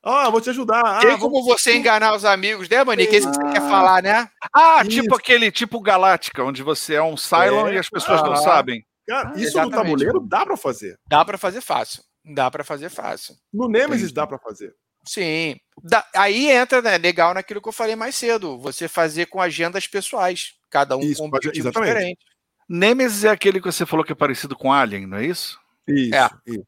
[0.01, 0.81] Ah, vou te ajudar.
[0.85, 3.05] Ah, Tem vou- como você enganar os amigos, né, Mani?
[3.05, 4.29] Que é isso que você quer falar, né?
[4.55, 5.01] Ah, Isso.
[5.01, 7.73] tipo aquele tipo Galáctica, onde você é um Cylon É.
[7.73, 8.37] e as pessoas não Ah.
[8.37, 8.85] sabem.
[9.05, 9.71] Cara, Ah, isso no exatamente.
[9.75, 10.97] tabuleiro dá pra fazer.
[11.05, 12.01] Dá pra fazer fácil.
[12.23, 13.35] Dá pra fazer fácil.
[13.51, 14.13] No Nemesis Entendi.
[14.13, 14.73] dá pra fazer.
[15.03, 15.57] Sim.
[15.83, 18.57] Dá- aí entra, né, legal naquilo que eu falei mais cedo.
[18.59, 20.53] Você fazer com agendas pessoais.
[20.69, 21.93] Cada um Isso, com um pode- objetivo exatamente.
[21.93, 22.19] diferente.
[22.67, 25.59] Nemesis é aquele que você falou que é parecido com Alien, não é isso?
[25.87, 26.13] Isso.
[26.15, 26.29] É.
[26.45, 26.65] isso.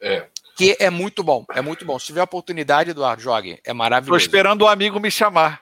[0.00, 0.28] É.
[0.56, 1.44] Que é muito bom.
[1.52, 1.98] É muito bom.
[1.98, 3.58] Se tiver oportunidade, Eduardo, jogue.
[3.64, 4.20] É Tô maravilhoso.
[4.20, 5.60] esperando o amigo me chamar.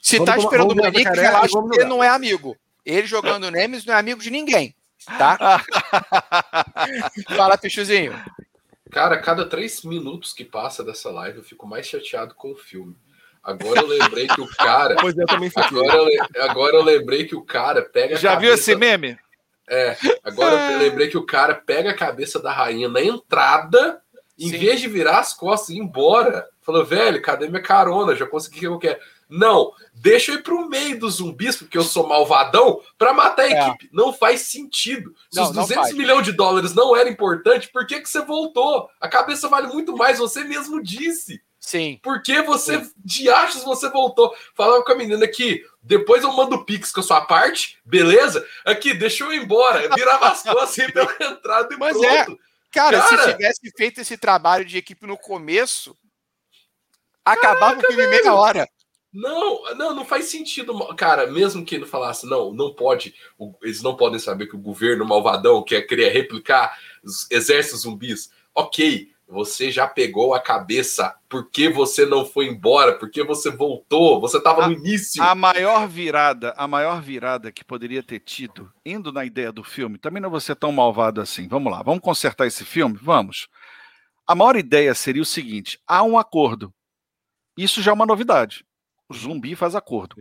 [0.00, 2.56] Se Vamos tá esperando o Manique, relaxa, ele não é amigo.
[2.84, 4.74] Ele jogando Nemesis não é amigo de ninguém.
[5.18, 5.62] Tá?
[7.36, 8.12] Fala, Pichuzinho.
[8.90, 12.96] Cara, cada três minutos que passa dessa live, eu fico mais chateado com o filme.
[13.46, 14.96] Agora eu lembrei que o cara.
[15.00, 15.78] Pois é, eu também fiquei.
[15.78, 19.16] Agora eu, agora eu lembrei que o cara pega a Já viu cabeça- esse meme?
[19.68, 24.00] É, agora eu lembrei que o cara pega a cabeça da rainha na entrada,
[24.38, 24.58] em Sim.
[24.58, 26.46] vez de virar as costas e ir embora.
[26.62, 28.14] Falou, velho, cadê minha carona?
[28.16, 29.00] Já consegui o que eu quero.
[29.28, 33.48] Não, deixa eu ir pro meio dos zumbis, porque eu sou malvadão, pra matar a
[33.50, 33.68] É.
[33.68, 33.88] equipe.
[33.92, 35.12] Não faz sentido.
[35.30, 35.96] Se Não, os não 200 faz.
[35.96, 38.88] milhões de dólares não era importante, por que, que você voltou?
[39.00, 41.40] A cabeça vale muito mais, você mesmo disse.
[41.66, 41.98] Sim.
[42.00, 44.32] Por que você, de achos, você voltou?
[44.54, 48.46] Falava com a menina aqui, depois eu mando o Pix com a sua parte, beleza?
[48.64, 49.92] Aqui, deixa eu ir embora.
[49.92, 52.38] Virava as costas e ia pela entrada e Mas pronto.
[52.70, 53.18] Cara, Cara!
[53.18, 55.96] se tivesse feito esse trabalho de equipe no começo,
[57.24, 58.68] acabava o filme em meia hora.
[59.12, 60.94] Não, não, não faz sentido.
[60.94, 63.12] Cara, mesmo que ele falasse, não, não pode,
[63.60, 68.30] eles não podem saber que o governo malvadão quer querer replicar os exércitos zumbis.
[68.54, 71.14] Ok, você já pegou a cabeça.
[71.28, 72.96] Por que você não foi embora?
[72.96, 74.20] Por que você voltou?
[74.20, 75.22] Você estava no início.
[75.22, 79.98] A maior virada, a maior virada que poderia ter tido, indo na ideia do filme,
[79.98, 81.48] também não vou ser tão malvado assim.
[81.48, 82.98] Vamos lá, vamos consertar esse filme?
[83.02, 83.48] Vamos.
[84.26, 86.72] A maior ideia seria o seguinte: há um acordo.
[87.56, 88.64] Isso já é uma novidade.
[89.08, 90.16] O zumbi faz acordo.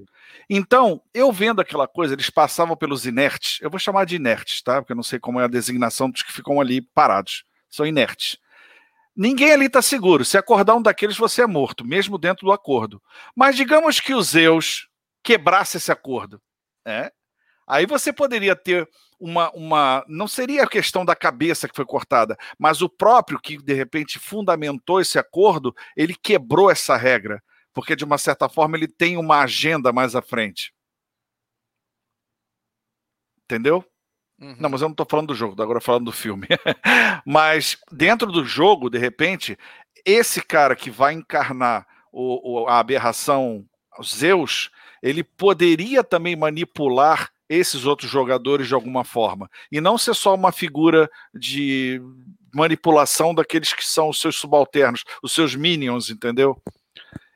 [0.47, 3.59] Então, eu vendo aquela coisa, eles passavam pelos inertes.
[3.61, 4.79] Eu vou chamar de inertes, tá?
[4.79, 7.43] Porque eu não sei como é a designação dos que ficam ali parados.
[7.67, 8.37] São inertes.
[9.15, 10.25] Ninguém ali está seguro.
[10.25, 13.01] Se acordar um daqueles, você é morto, mesmo dentro do acordo.
[13.35, 14.89] Mas digamos que o Zeus
[15.23, 16.41] quebrasse esse acordo.
[16.85, 17.09] né?
[17.67, 18.87] Aí você poderia ter
[19.19, 20.05] uma, uma.
[20.07, 24.19] Não seria a questão da cabeça que foi cortada, mas o próprio que de repente
[24.19, 27.41] fundamentou esse acordo, ele quebrou essa regra.
[27.73, 30.73] Porque, de uma certa forma, ele tem uma agenda mais à frente.
[33.43, 33.85] Entendeu?
[34.39, 34.55] Uhum.
[34.59, 36.47] Não, mas eu não estou falando do jogo, agora falando do filme.
[37.25, 39.57] mas dentro do jogo, de repente,
[40.05, 43.65] esse cara que vai encarnar o, o- a aberração
[44.03, 44.69] Zeus,
[45.01, 49.49] ele poderia também manipular esses outros jogadores de alguma forma.
[49.71, 52.01] E não ser só uma figura de
[52.53, 56.61] manipulação daqueles que são os seus subalternos, os seus minions, entendeu?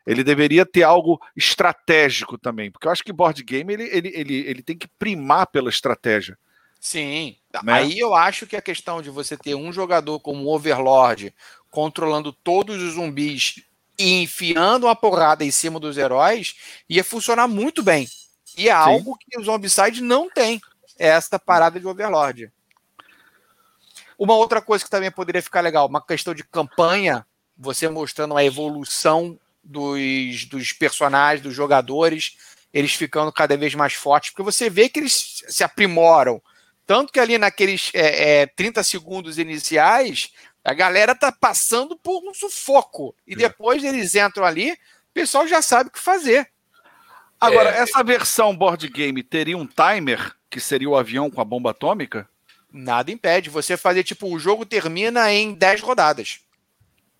[0.07, 4.35] Ele deveria ter algo estratégico também, porque eu acho que board game ele, ele, ele,
[4.47, 6.37] ele tem que primar pela estratégia.
[6.79, 7.35] Sim.
[7.63, 7.73] Né?
[7.73, 11.33] Aí eu acho que a questão de você ter um jogador como o Overlord
[11.69, 13.61] controlando todos os zumbis
[13.97, 16.55] e enfiando uma porrada em cima dos heróis
[16.89, 18.07] ia funcionar muito bem.
[18.57, 20.59] E é algo que o Zombicide não tem.
[20.97, 22.51] É esta parada de Overlord.
[24.17, 27.25] Uma outra coisa que também poderia ficar legal, uma questão de campanha,
[27.57, 32.35] você mostrando a evolução dos, dos personagens, dos jogadores,
[32.73, 36.41] eles ficando cada vez mais fortes, porque você vê que eles se aprimoram.
[36.89, 40.31] Tanto que ali naqueles é, é, 30 segundos iniciais,
[40.63, 43.15] a galera tá passando por um sufoco.
[43.27, 44.77] E depois eles entram ali, o
[45.13, 46.49] pessoal já sabe o que fazer.
[47.39, 47.81] Agora, É.
[47.81, 52.27] essa versão board game teria um timer, que seria o avião com a bomba atômica?
[52.73, 53.51] Nada impede.
[53.51, 56.39] Você fazer, tipo, o jogo termina em 10 rodadas.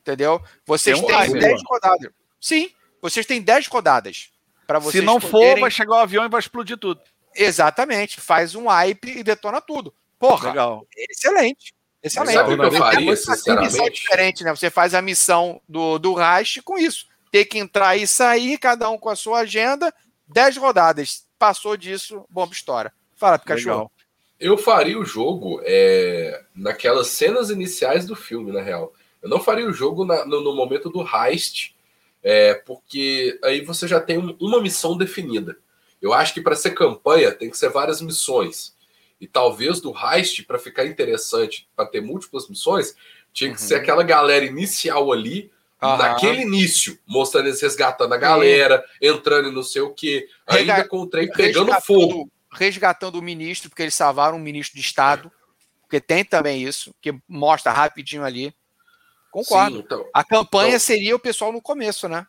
[0.01, 0.41] Entendeu?
[0.65, 1.41] Vocês Tem um têm timer.
[1.43, 2.11] 10 rodadas.
[2.41, 4.31] Sim, vocês têm 10 rodadas.
[4.65, 6.99] para vocês Se não for, poderem- vai chegar o avião e vai explodir tudo.
[7.43, 8.19] Exatamente.
[8.21, 9.93] Faz um wipe e detona tudo.
[10.19, 10.85] Porra, Legal.
[10.97, 11.73] excelente.
[12.03, 12.33] Excelente.
[12.33, 13.91] Sabe o que eu É faria, sinceramente?
[14.01, 14.55] diferente, né?
[14.55, 17.07] Você faz a missão do, do Rast com isso.
[17.31, 19.93] Ter que entrar e sair, cada um com a sua agenda.
[20.27, 21.25] 10 rodadas.
[21.37, 22.91] Passou disso, bomba estoura.
[23.15, 23.69] Fala, Pikachu.
[23.69, 23.91] Legal.
[24.39, 28.93] Eu faria o jogo é, naquelas cenas iniciais do filme, na real.
[29.21, 31.75] Eu não faria o jogo na- no, no momento do heist,
[32.23, 35.57] é, porque aí você já tem um- uma missão definida.
[36.01, 38.73] Eu acho que para ser campanha tem que ser várias missões.
[39.19, 42.95] E talvez do Heist, para ficar interessante, para ter múltiplas missões,
[43.33, 43.67] tinha que uhum.
[43.67, 45.51] ser aquela galera inicial ali,
[45.81, 45.97] uhum.
[45.97, 50.87] naquele início, mostrando eles resgatando a galera, entrando em não sei o quê, ainda Rega...
[50.87, 52.31] com o trem pegando fogo.
[52.51, 55.31] Resgatando o ministro, porque eles salvaram um ministro de Estado,
[55.81, 58.53] porque tem também isso, que mostra rapidinho ali.
[59.31, 59.77] Concordo.
[59.77, 62.25] Sim, então, a campanha então, seria o pessoal no começo, né?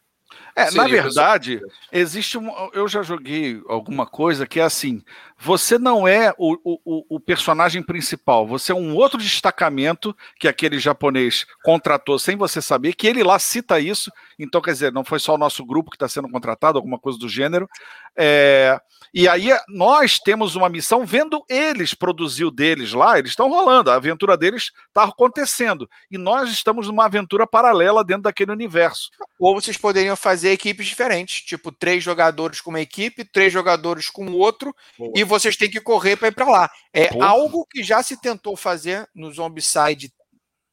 [0.55, 1.61] É, na verdade,
[1.93, 2.51] existe um.
[2.73, 5.03] Eu já joguei alguma coisa que é assim:
[5.39, 10.79] você não é o, o, o, personagem principal, você é um outro destacamento que aquele
[10.79, 14.11] japonês contratou sem você saber, que ele lá cita isso.
[14.39, 17.19] Então, quer dizer, não foi só o nosso grupo que está sendo contratado, alguma coisa
[17.19, 17.69] do gênero.
[18.17, 18.79] É,
[19.13, 23.91] e aí nós temos uma missão vendo eles produzir o deles lá, eles estão rolando,
[23.91, 25.89] a aventura deles está acontecendo.
[26.11, 29.11] E nós estamos numa aventura paralela dentro daquele universo.
[29.39, 34.31] Ou vocês poderiam fazer equipes diferentes, tipo três jogadores com uma equipe, três jogadores com
[34.33, 35.13] outro, Boa.
[35.15, 36.71] e vocês têm que correr para ir para lá.
[36.93, 37.27] É Boa.
[37.27, 40.13] algo que já se tentou fazer no Zombicide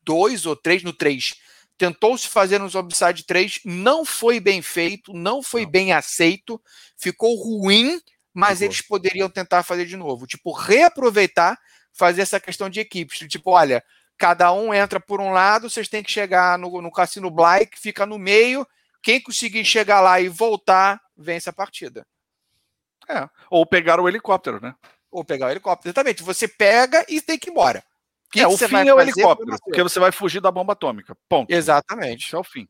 [0.04, 1.36] 2 ou 3, no 3.
[1.78, 5.70] Tentou se fazer no Zombicide 3, não foi bem feito, não foi não.
[5.72, 6.60] bem aceito,
[6.98, 8.02] ficou ruim
[8.38, 10.28] mas eles poderiam tentar fazer de novo.
[10.28, 11.58] Tipo, reaproveitar,
[11.92, 13.28] fazer essa questão de equipes.
[13.28, 13.84] Tipo, olha,
[14.16, 18.06] cada um entra por um lado, vocês têm que chegar no, no Cassino Black, fica
[18.06, 18.64] no meio.
[19.02, 22.06] Quem conseguir chegar lá e voltar, vence a partida.
[23.08, 23.28] É.
[23.50, 24.76] Ou pegar o helicóptero, né?
[25.10, 25.90] Ou pegar o helicóptero.
[25.90, 26.24] Exatamente.
[26.24, 27.84] Você pega e tem que ir embora.
[28.30, 31.16] Que é, que o fim é o helicóptero, porque você vai fugir da bomba atômica.
[31.30, 31.50] Ponto.
[31.50, 32.26] Exatamente.
[32.26, 32.68] Esse é o fim.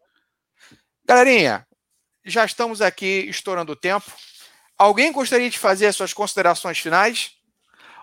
[1.04, 1.66] Galerinha,
[2.24, 4.12] já estamos aqui estourando o tempo.
[4.78, 7.32] Alguém gostaria de fazer as suas considerações finais?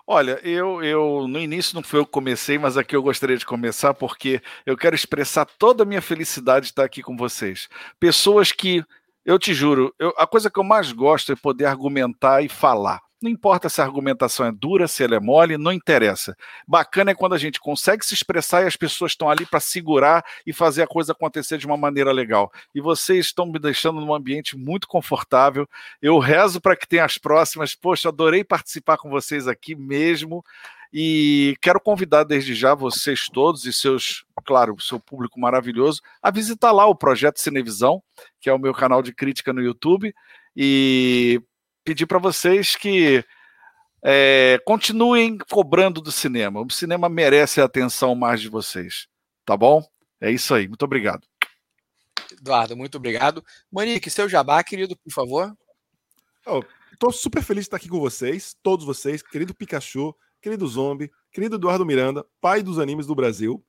[0.07, 3.45] Olha, eu, eu no início não foi eu que comecei, mas aqui eu gostaria de
[3.45, 7.67] começar porque eu quero expressar toda a minha felicidade de estar aqui com vocês.
[7.99, 8.83] Pessoas que,
[9.25, 13.01] eu te juro, eu, a coisa que eu mais gosto é poder argumentar e falar.
[13.25, 16.37] Não importa se a argumentação é dura, se ela é mole, não interessa.
[16.67, 20.23] Bacana é quando a gente consegue se expressar e as pessoas estão ali para segurar
[20.45, 22.51] e fazer a coisa acontecer de uma maneira legal.
[22.75, 25.67] E vocês estão me deixando num ambiente muito confortável.
[25.99, 27.73] Eu rezo para que tenha as próximas.
[27.73, 30.45] Poxa, adorei participar com vocês aqui mesmo.
[30.93, 36.71] E quero convidar desde já vocês todos e seus, claro, seu público maravilhoso, a visitar
[36.71, 38.03] lá o projeto Cinevisão,
[38.39, 40.13] que é o meu canal de crítica no YouTube.
[40.55, 41.41] E
[41.85, 43.23] pedir para vocês que
[44.03, 46.61] é, continuem cobrando do cinema.
[46.61, 49.07] O cinema merece a atenção mais de vocês.
[49.45, 49.87] Tá bom?
[50.19, 50.67] É isso aí.
[50.67, 51.25] Muito obrigado.
[52.31, 53.43] Eduardo, muito obrigado.
[53.71, 55.55] Monique, seu jabá, querido, por favor.
[56.91, 61.55] Estou super feliz de estar aqui com vocês, todos vocês, querido Pikachu, querido Zombie, querido
[61.55, 63.63] Eduardo Miranda, pai dos animes do Brasil.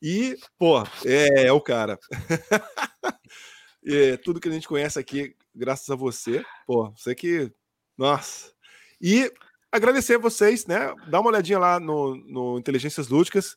[0.00, 1.98] E, pô, é, é o cara.
[3.86, 6.44] é, tudo que a gente conhece aqui, graças a você.
[6.66, 7.52] Pô, você que
[7.96, 8.52] nossa.
[9.00, 9.32] E
[9.70, 10.94] agradecer a vocês, né?
[11.08, 13.56] Dá uma olhadinha lá no, no Inteligências Lúdicas.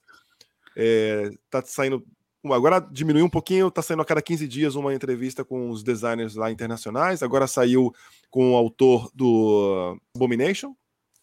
[0.76, 2.06] É, tá saindo.
[2.46, 6.36] Agora diminuiu um pouquinho, tá saindo a cada 15 dias uma entrevista com os designers
[6.36, 7.24] lá internacionais.
[7.24, 7.94] Agora saiu
[8.30, 10.76] com o autor do Abomination.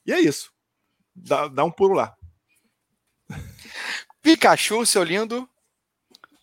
[0.05, 0.53] E é isso.
[1.15, 2.17] Dá, dá um pulo lá.
[4.23, 5.49] Pikachu, seu lindo.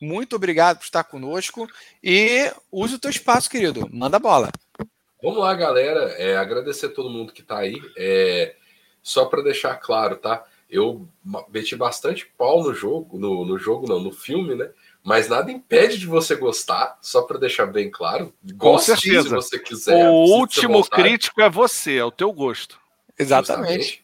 [0.01, 1.67] Muito obrigado por estar conosco.
[2.01, 3.89] E use o teu espaço, querido.
[3.91, 4.49] Manda bola.
[5.21, 6.11] Vamos lá, galera.
[6.17, 7.79] É, agradecer a todo mundo que está aí.
[7.97, 8.55] É,
[9.01, 10.45] só para deixar claro, tá?
[10.69, 11.07] Eu
[11.49, 14.69] meti bastante pau no jogo, no, no jogo não, no filme, né?
[15.03, 18.33] Mas nada impede de você gostar, só para deixar bem claro.
[18.55, 20.09] Goste se você quiser.
[20.09, 22.79] O último crítico é você, é o teu gosto.
[23.17, 24.03] Exatamente.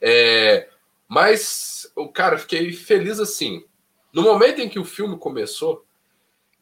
[0.00, 0.68] É,
[1.08, 3.64] mas, o cara, fiquei feliz assim.
[4.12, 5.84] No momento em que o filme começou,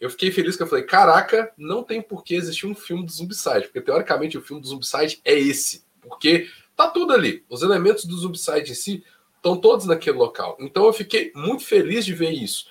[0.02, 3.12] eu fiquei feliz que eu falei, caraca, não tem por que existir um filme do
[3.12, 8.04] Zumbicide, porque teoricamente o filme do Zumbicide é esse, porque tá tudo ali, os elementos
[8.04, 9.04] do Zumbicide em si
[9.36, 10.56] estão todos naquele local.
[10.58, 12.66] Então eu fiquei muito feliz de ver isso.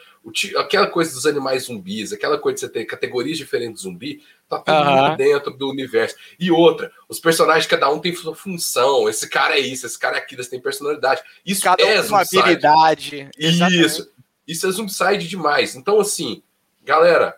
[0.57, 4.59] Aquela coisa dos animais zumbis, aquela coisa de você ter categorias diferentes de zumbi, tá
[4.59, 5.15] tudo uhum.
[5.15, 6.17] dentro do universo.
[6.37, 9.07] E outra, os personagens, cada um tem sua função.
[9.07, 11.23] Esse cara é isso, esse cara é aquilo, eles têm personalidade.
[11.45, 13.29] Isso cada é um uma habilidade.
[13.37, 14.11] Isso.
[14.45, 15.75] Isso é Zumbicide demais.
[15.75, 16.43] Então, assim,
[16.83, 17.35] Galera,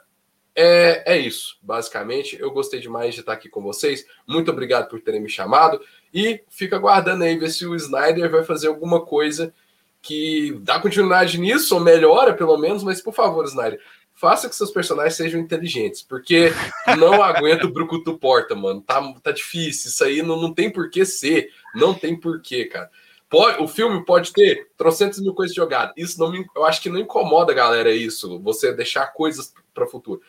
[0.56, 2.40] é, é isso, basicamente.
[2.40, 4.06] Eu gostei demais de estar aqui com vocês.
[4.28, 5.82] Muito obrigado por terem me chamado.
[6.14, 9.54] E fica aguardando aí ver se o Snyder vai fazer alguma coisa
[10.02, 13.80] que dá continuidade nisso, ou melhora pelo menos, mas por favor, Snyder,
[14.14, 16.52] faça que seus personagens sejam inteligentes, porque
[17.00, 18.82] não aguento o Brucutu Porta, mano.
[18.82, 19.90] Tá, tá difícil.
[19.90, 21.50] Isso aí não, não tem por que ser.
[21.74, 22.92] Não tem porquê, cara.
[23.34, 25.92] Pode, o filme pode ter trocentas mil coisas jogadas.
[25.98, 29.86] Isso não me, eu acho que não incomoda a galera isso, você deixar coisas para
[29.86, 30.22] o futuro.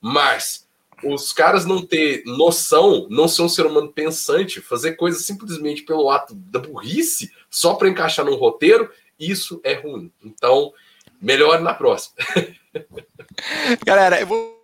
[0.00, 0.66] Mas
[1.04, 6.10] os caras não ter noção, não ser um ser humano pensante, fazer coisas simplesmente pelo
[6.10, 10.12] ato da burrice, só para encaixar num roteiro, isso é ruim.
[10.20, 10.74] Então,
[11.22, 12.16] melhore na próxima.
[13.86, 14.58] Galera, eu vou.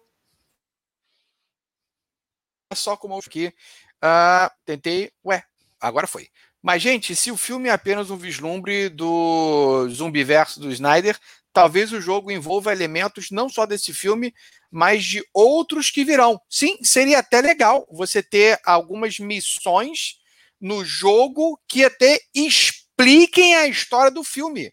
[2.74, 3.54] Só como aqui.
[4.02, 5.12] Uh, tentei.
[5.24, 5.44] Ué,
[5.80, 6.28] agora foi.
[6.64, 11.18] Mas, gente, se o filme é apenas um vislumbre do zumbiverso do Snyder,
[11.52, 14.32] talvez o jogo envolva elementos não só desse filme,
[14.70, 16.40] mas de outros que virão.
[16.48, 20.14] Sim, seria até legal você ter algumas missões
[20.58, 24.72] no jogo que até expliquem a história do filme.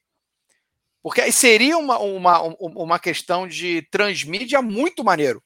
[1.04, 5.44] Porque seria uma, uma, uma questão de transmídia muito maneiro.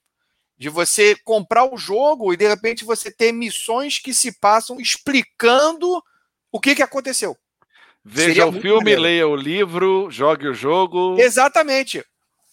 [0.55, 6.03] De você comprar o jogo e de repente você ter missões que se passam explicando
[6.55, 7.37] o que, que aconteceu.
[8.01, 9.01] Veja seria o filme, maneiro.
[9.01, 11.19] leia o livro, jogue o jogo.
[11.19, 12.01] Exatamente.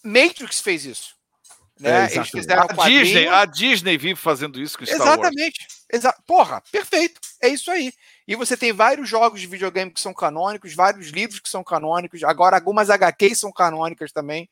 [0.03, 1.15] Matrix fez isso.
[1.79, 2.07] Né?
[2.07, 5.65] É, Eles fizeram a, Disney, a Disney vive fazendo isso com Star Exatamente.
[5.89, 7.21] Exa Porra, perfeito.
[7.41, 7.93] É isso aí.
[8.27, 12.23] E você tem vários jogos de videogame que são canônicos, vários livros que são canônicos,
[12.25, 14.49] agora algumas HQs são canônicas também.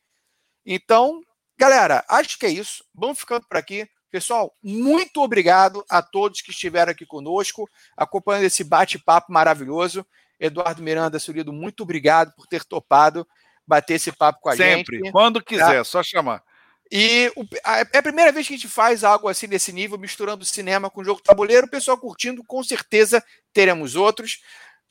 [0.66, 1.22] Então,
[1.58, 2.86] galera, acho que é isso.
[2.96, 3.86] Vamos ficando por aqui.
[4.12, 10.06] Pessoal, muito obrigado a todos que estiveram aqui conosco, acompanhando esse bate-papo maravilhoso.
[10.38, 13.26] Eduardo Miranda Surido, muito obrigado por ter topado
[13.66, 14.76] bater esse papo com a Sempre.
[14.76, 14.96] gente.
[14.96, 15.84] Sempre, quando quiser, tá?
[15.84, 16.44] só chamar.
[16.92, 19.98] E o, a, é a primeira vez que a gente faz algo assim desse nível,
[19.98, 21.68] misturando cinema com jogo tabuleiro.
[21.68, 23.24] O pessoal curtindo, com certeza
[23.54, 24.42] teremos outros.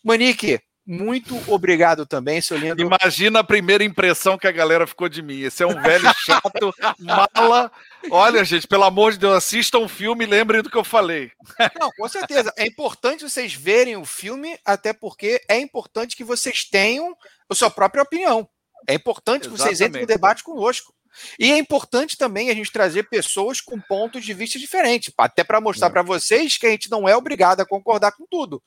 [0.02, 0.58] Manique,
[0.90, 2.82] muito obrigado também, seu lindo.
[2.82, 5.40] Imagina a primeira impressão que a galera ficou de mim.
[5.40, 7.70] Esse é um velho chato, mala.
[8.10, 11.30] Olha, gente, pelo amor de Deus, assistam o filme e lembrem do que eu falei.
[11.78, 12.52] Não, com certeza.
[12.56, 17.16] É importante vocês verem o filme, até porque é importante que vocês tenham
[17.48, 18.48] a sua própria opinião.
[18.88, 19.56] É importante Exatamente.
[19.56, 20.92] que vocês entrem no debate conosco.
[21.38, 25.60] E é importante também a gente trazer pessoas com pontos de vista diferentes, até para
[25.60, 25.90] mostrar é.
[25.90, 28.60] para vocês que a gente não é obrigado a concordar com tudo.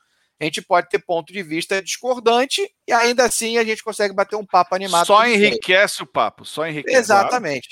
[0.44, 4.36] A gente pode ter ponto de vista discordante e ainda assim a gente consegue bater
[4.36, 5.08] um papo animado.
[5.08, 6.98] Só enriquece o papo, só enriquece.
[6.98, 7.70] Exatamente.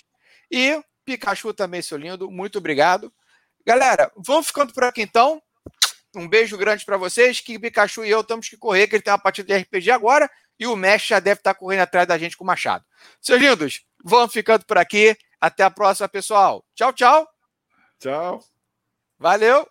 [0.49, 3.11] E Pikachu também, seu lindo, muito obrigado.
[3.65, 5.41] Galera, vamos ficando por aqui então.
[6.15, 7.39] Um beijo grande para vocês.
[7.39, 10.29] Que Pikachu e eu temos que correr, que ele tem uma partida de RPG agora
[10.61, 12.85] e o Mesh já deve estar correndo atrás da gente com o Machado.
[13.19, 15.17] Seus lindos, vamos ficando por aqui.
[15.41, 16.63] Até a próxima, pessoal.
[16.75, 17.27] Tchau, tchau.
[17.99, 18.39] Tchau.
[19.17, 19.67] Valeu.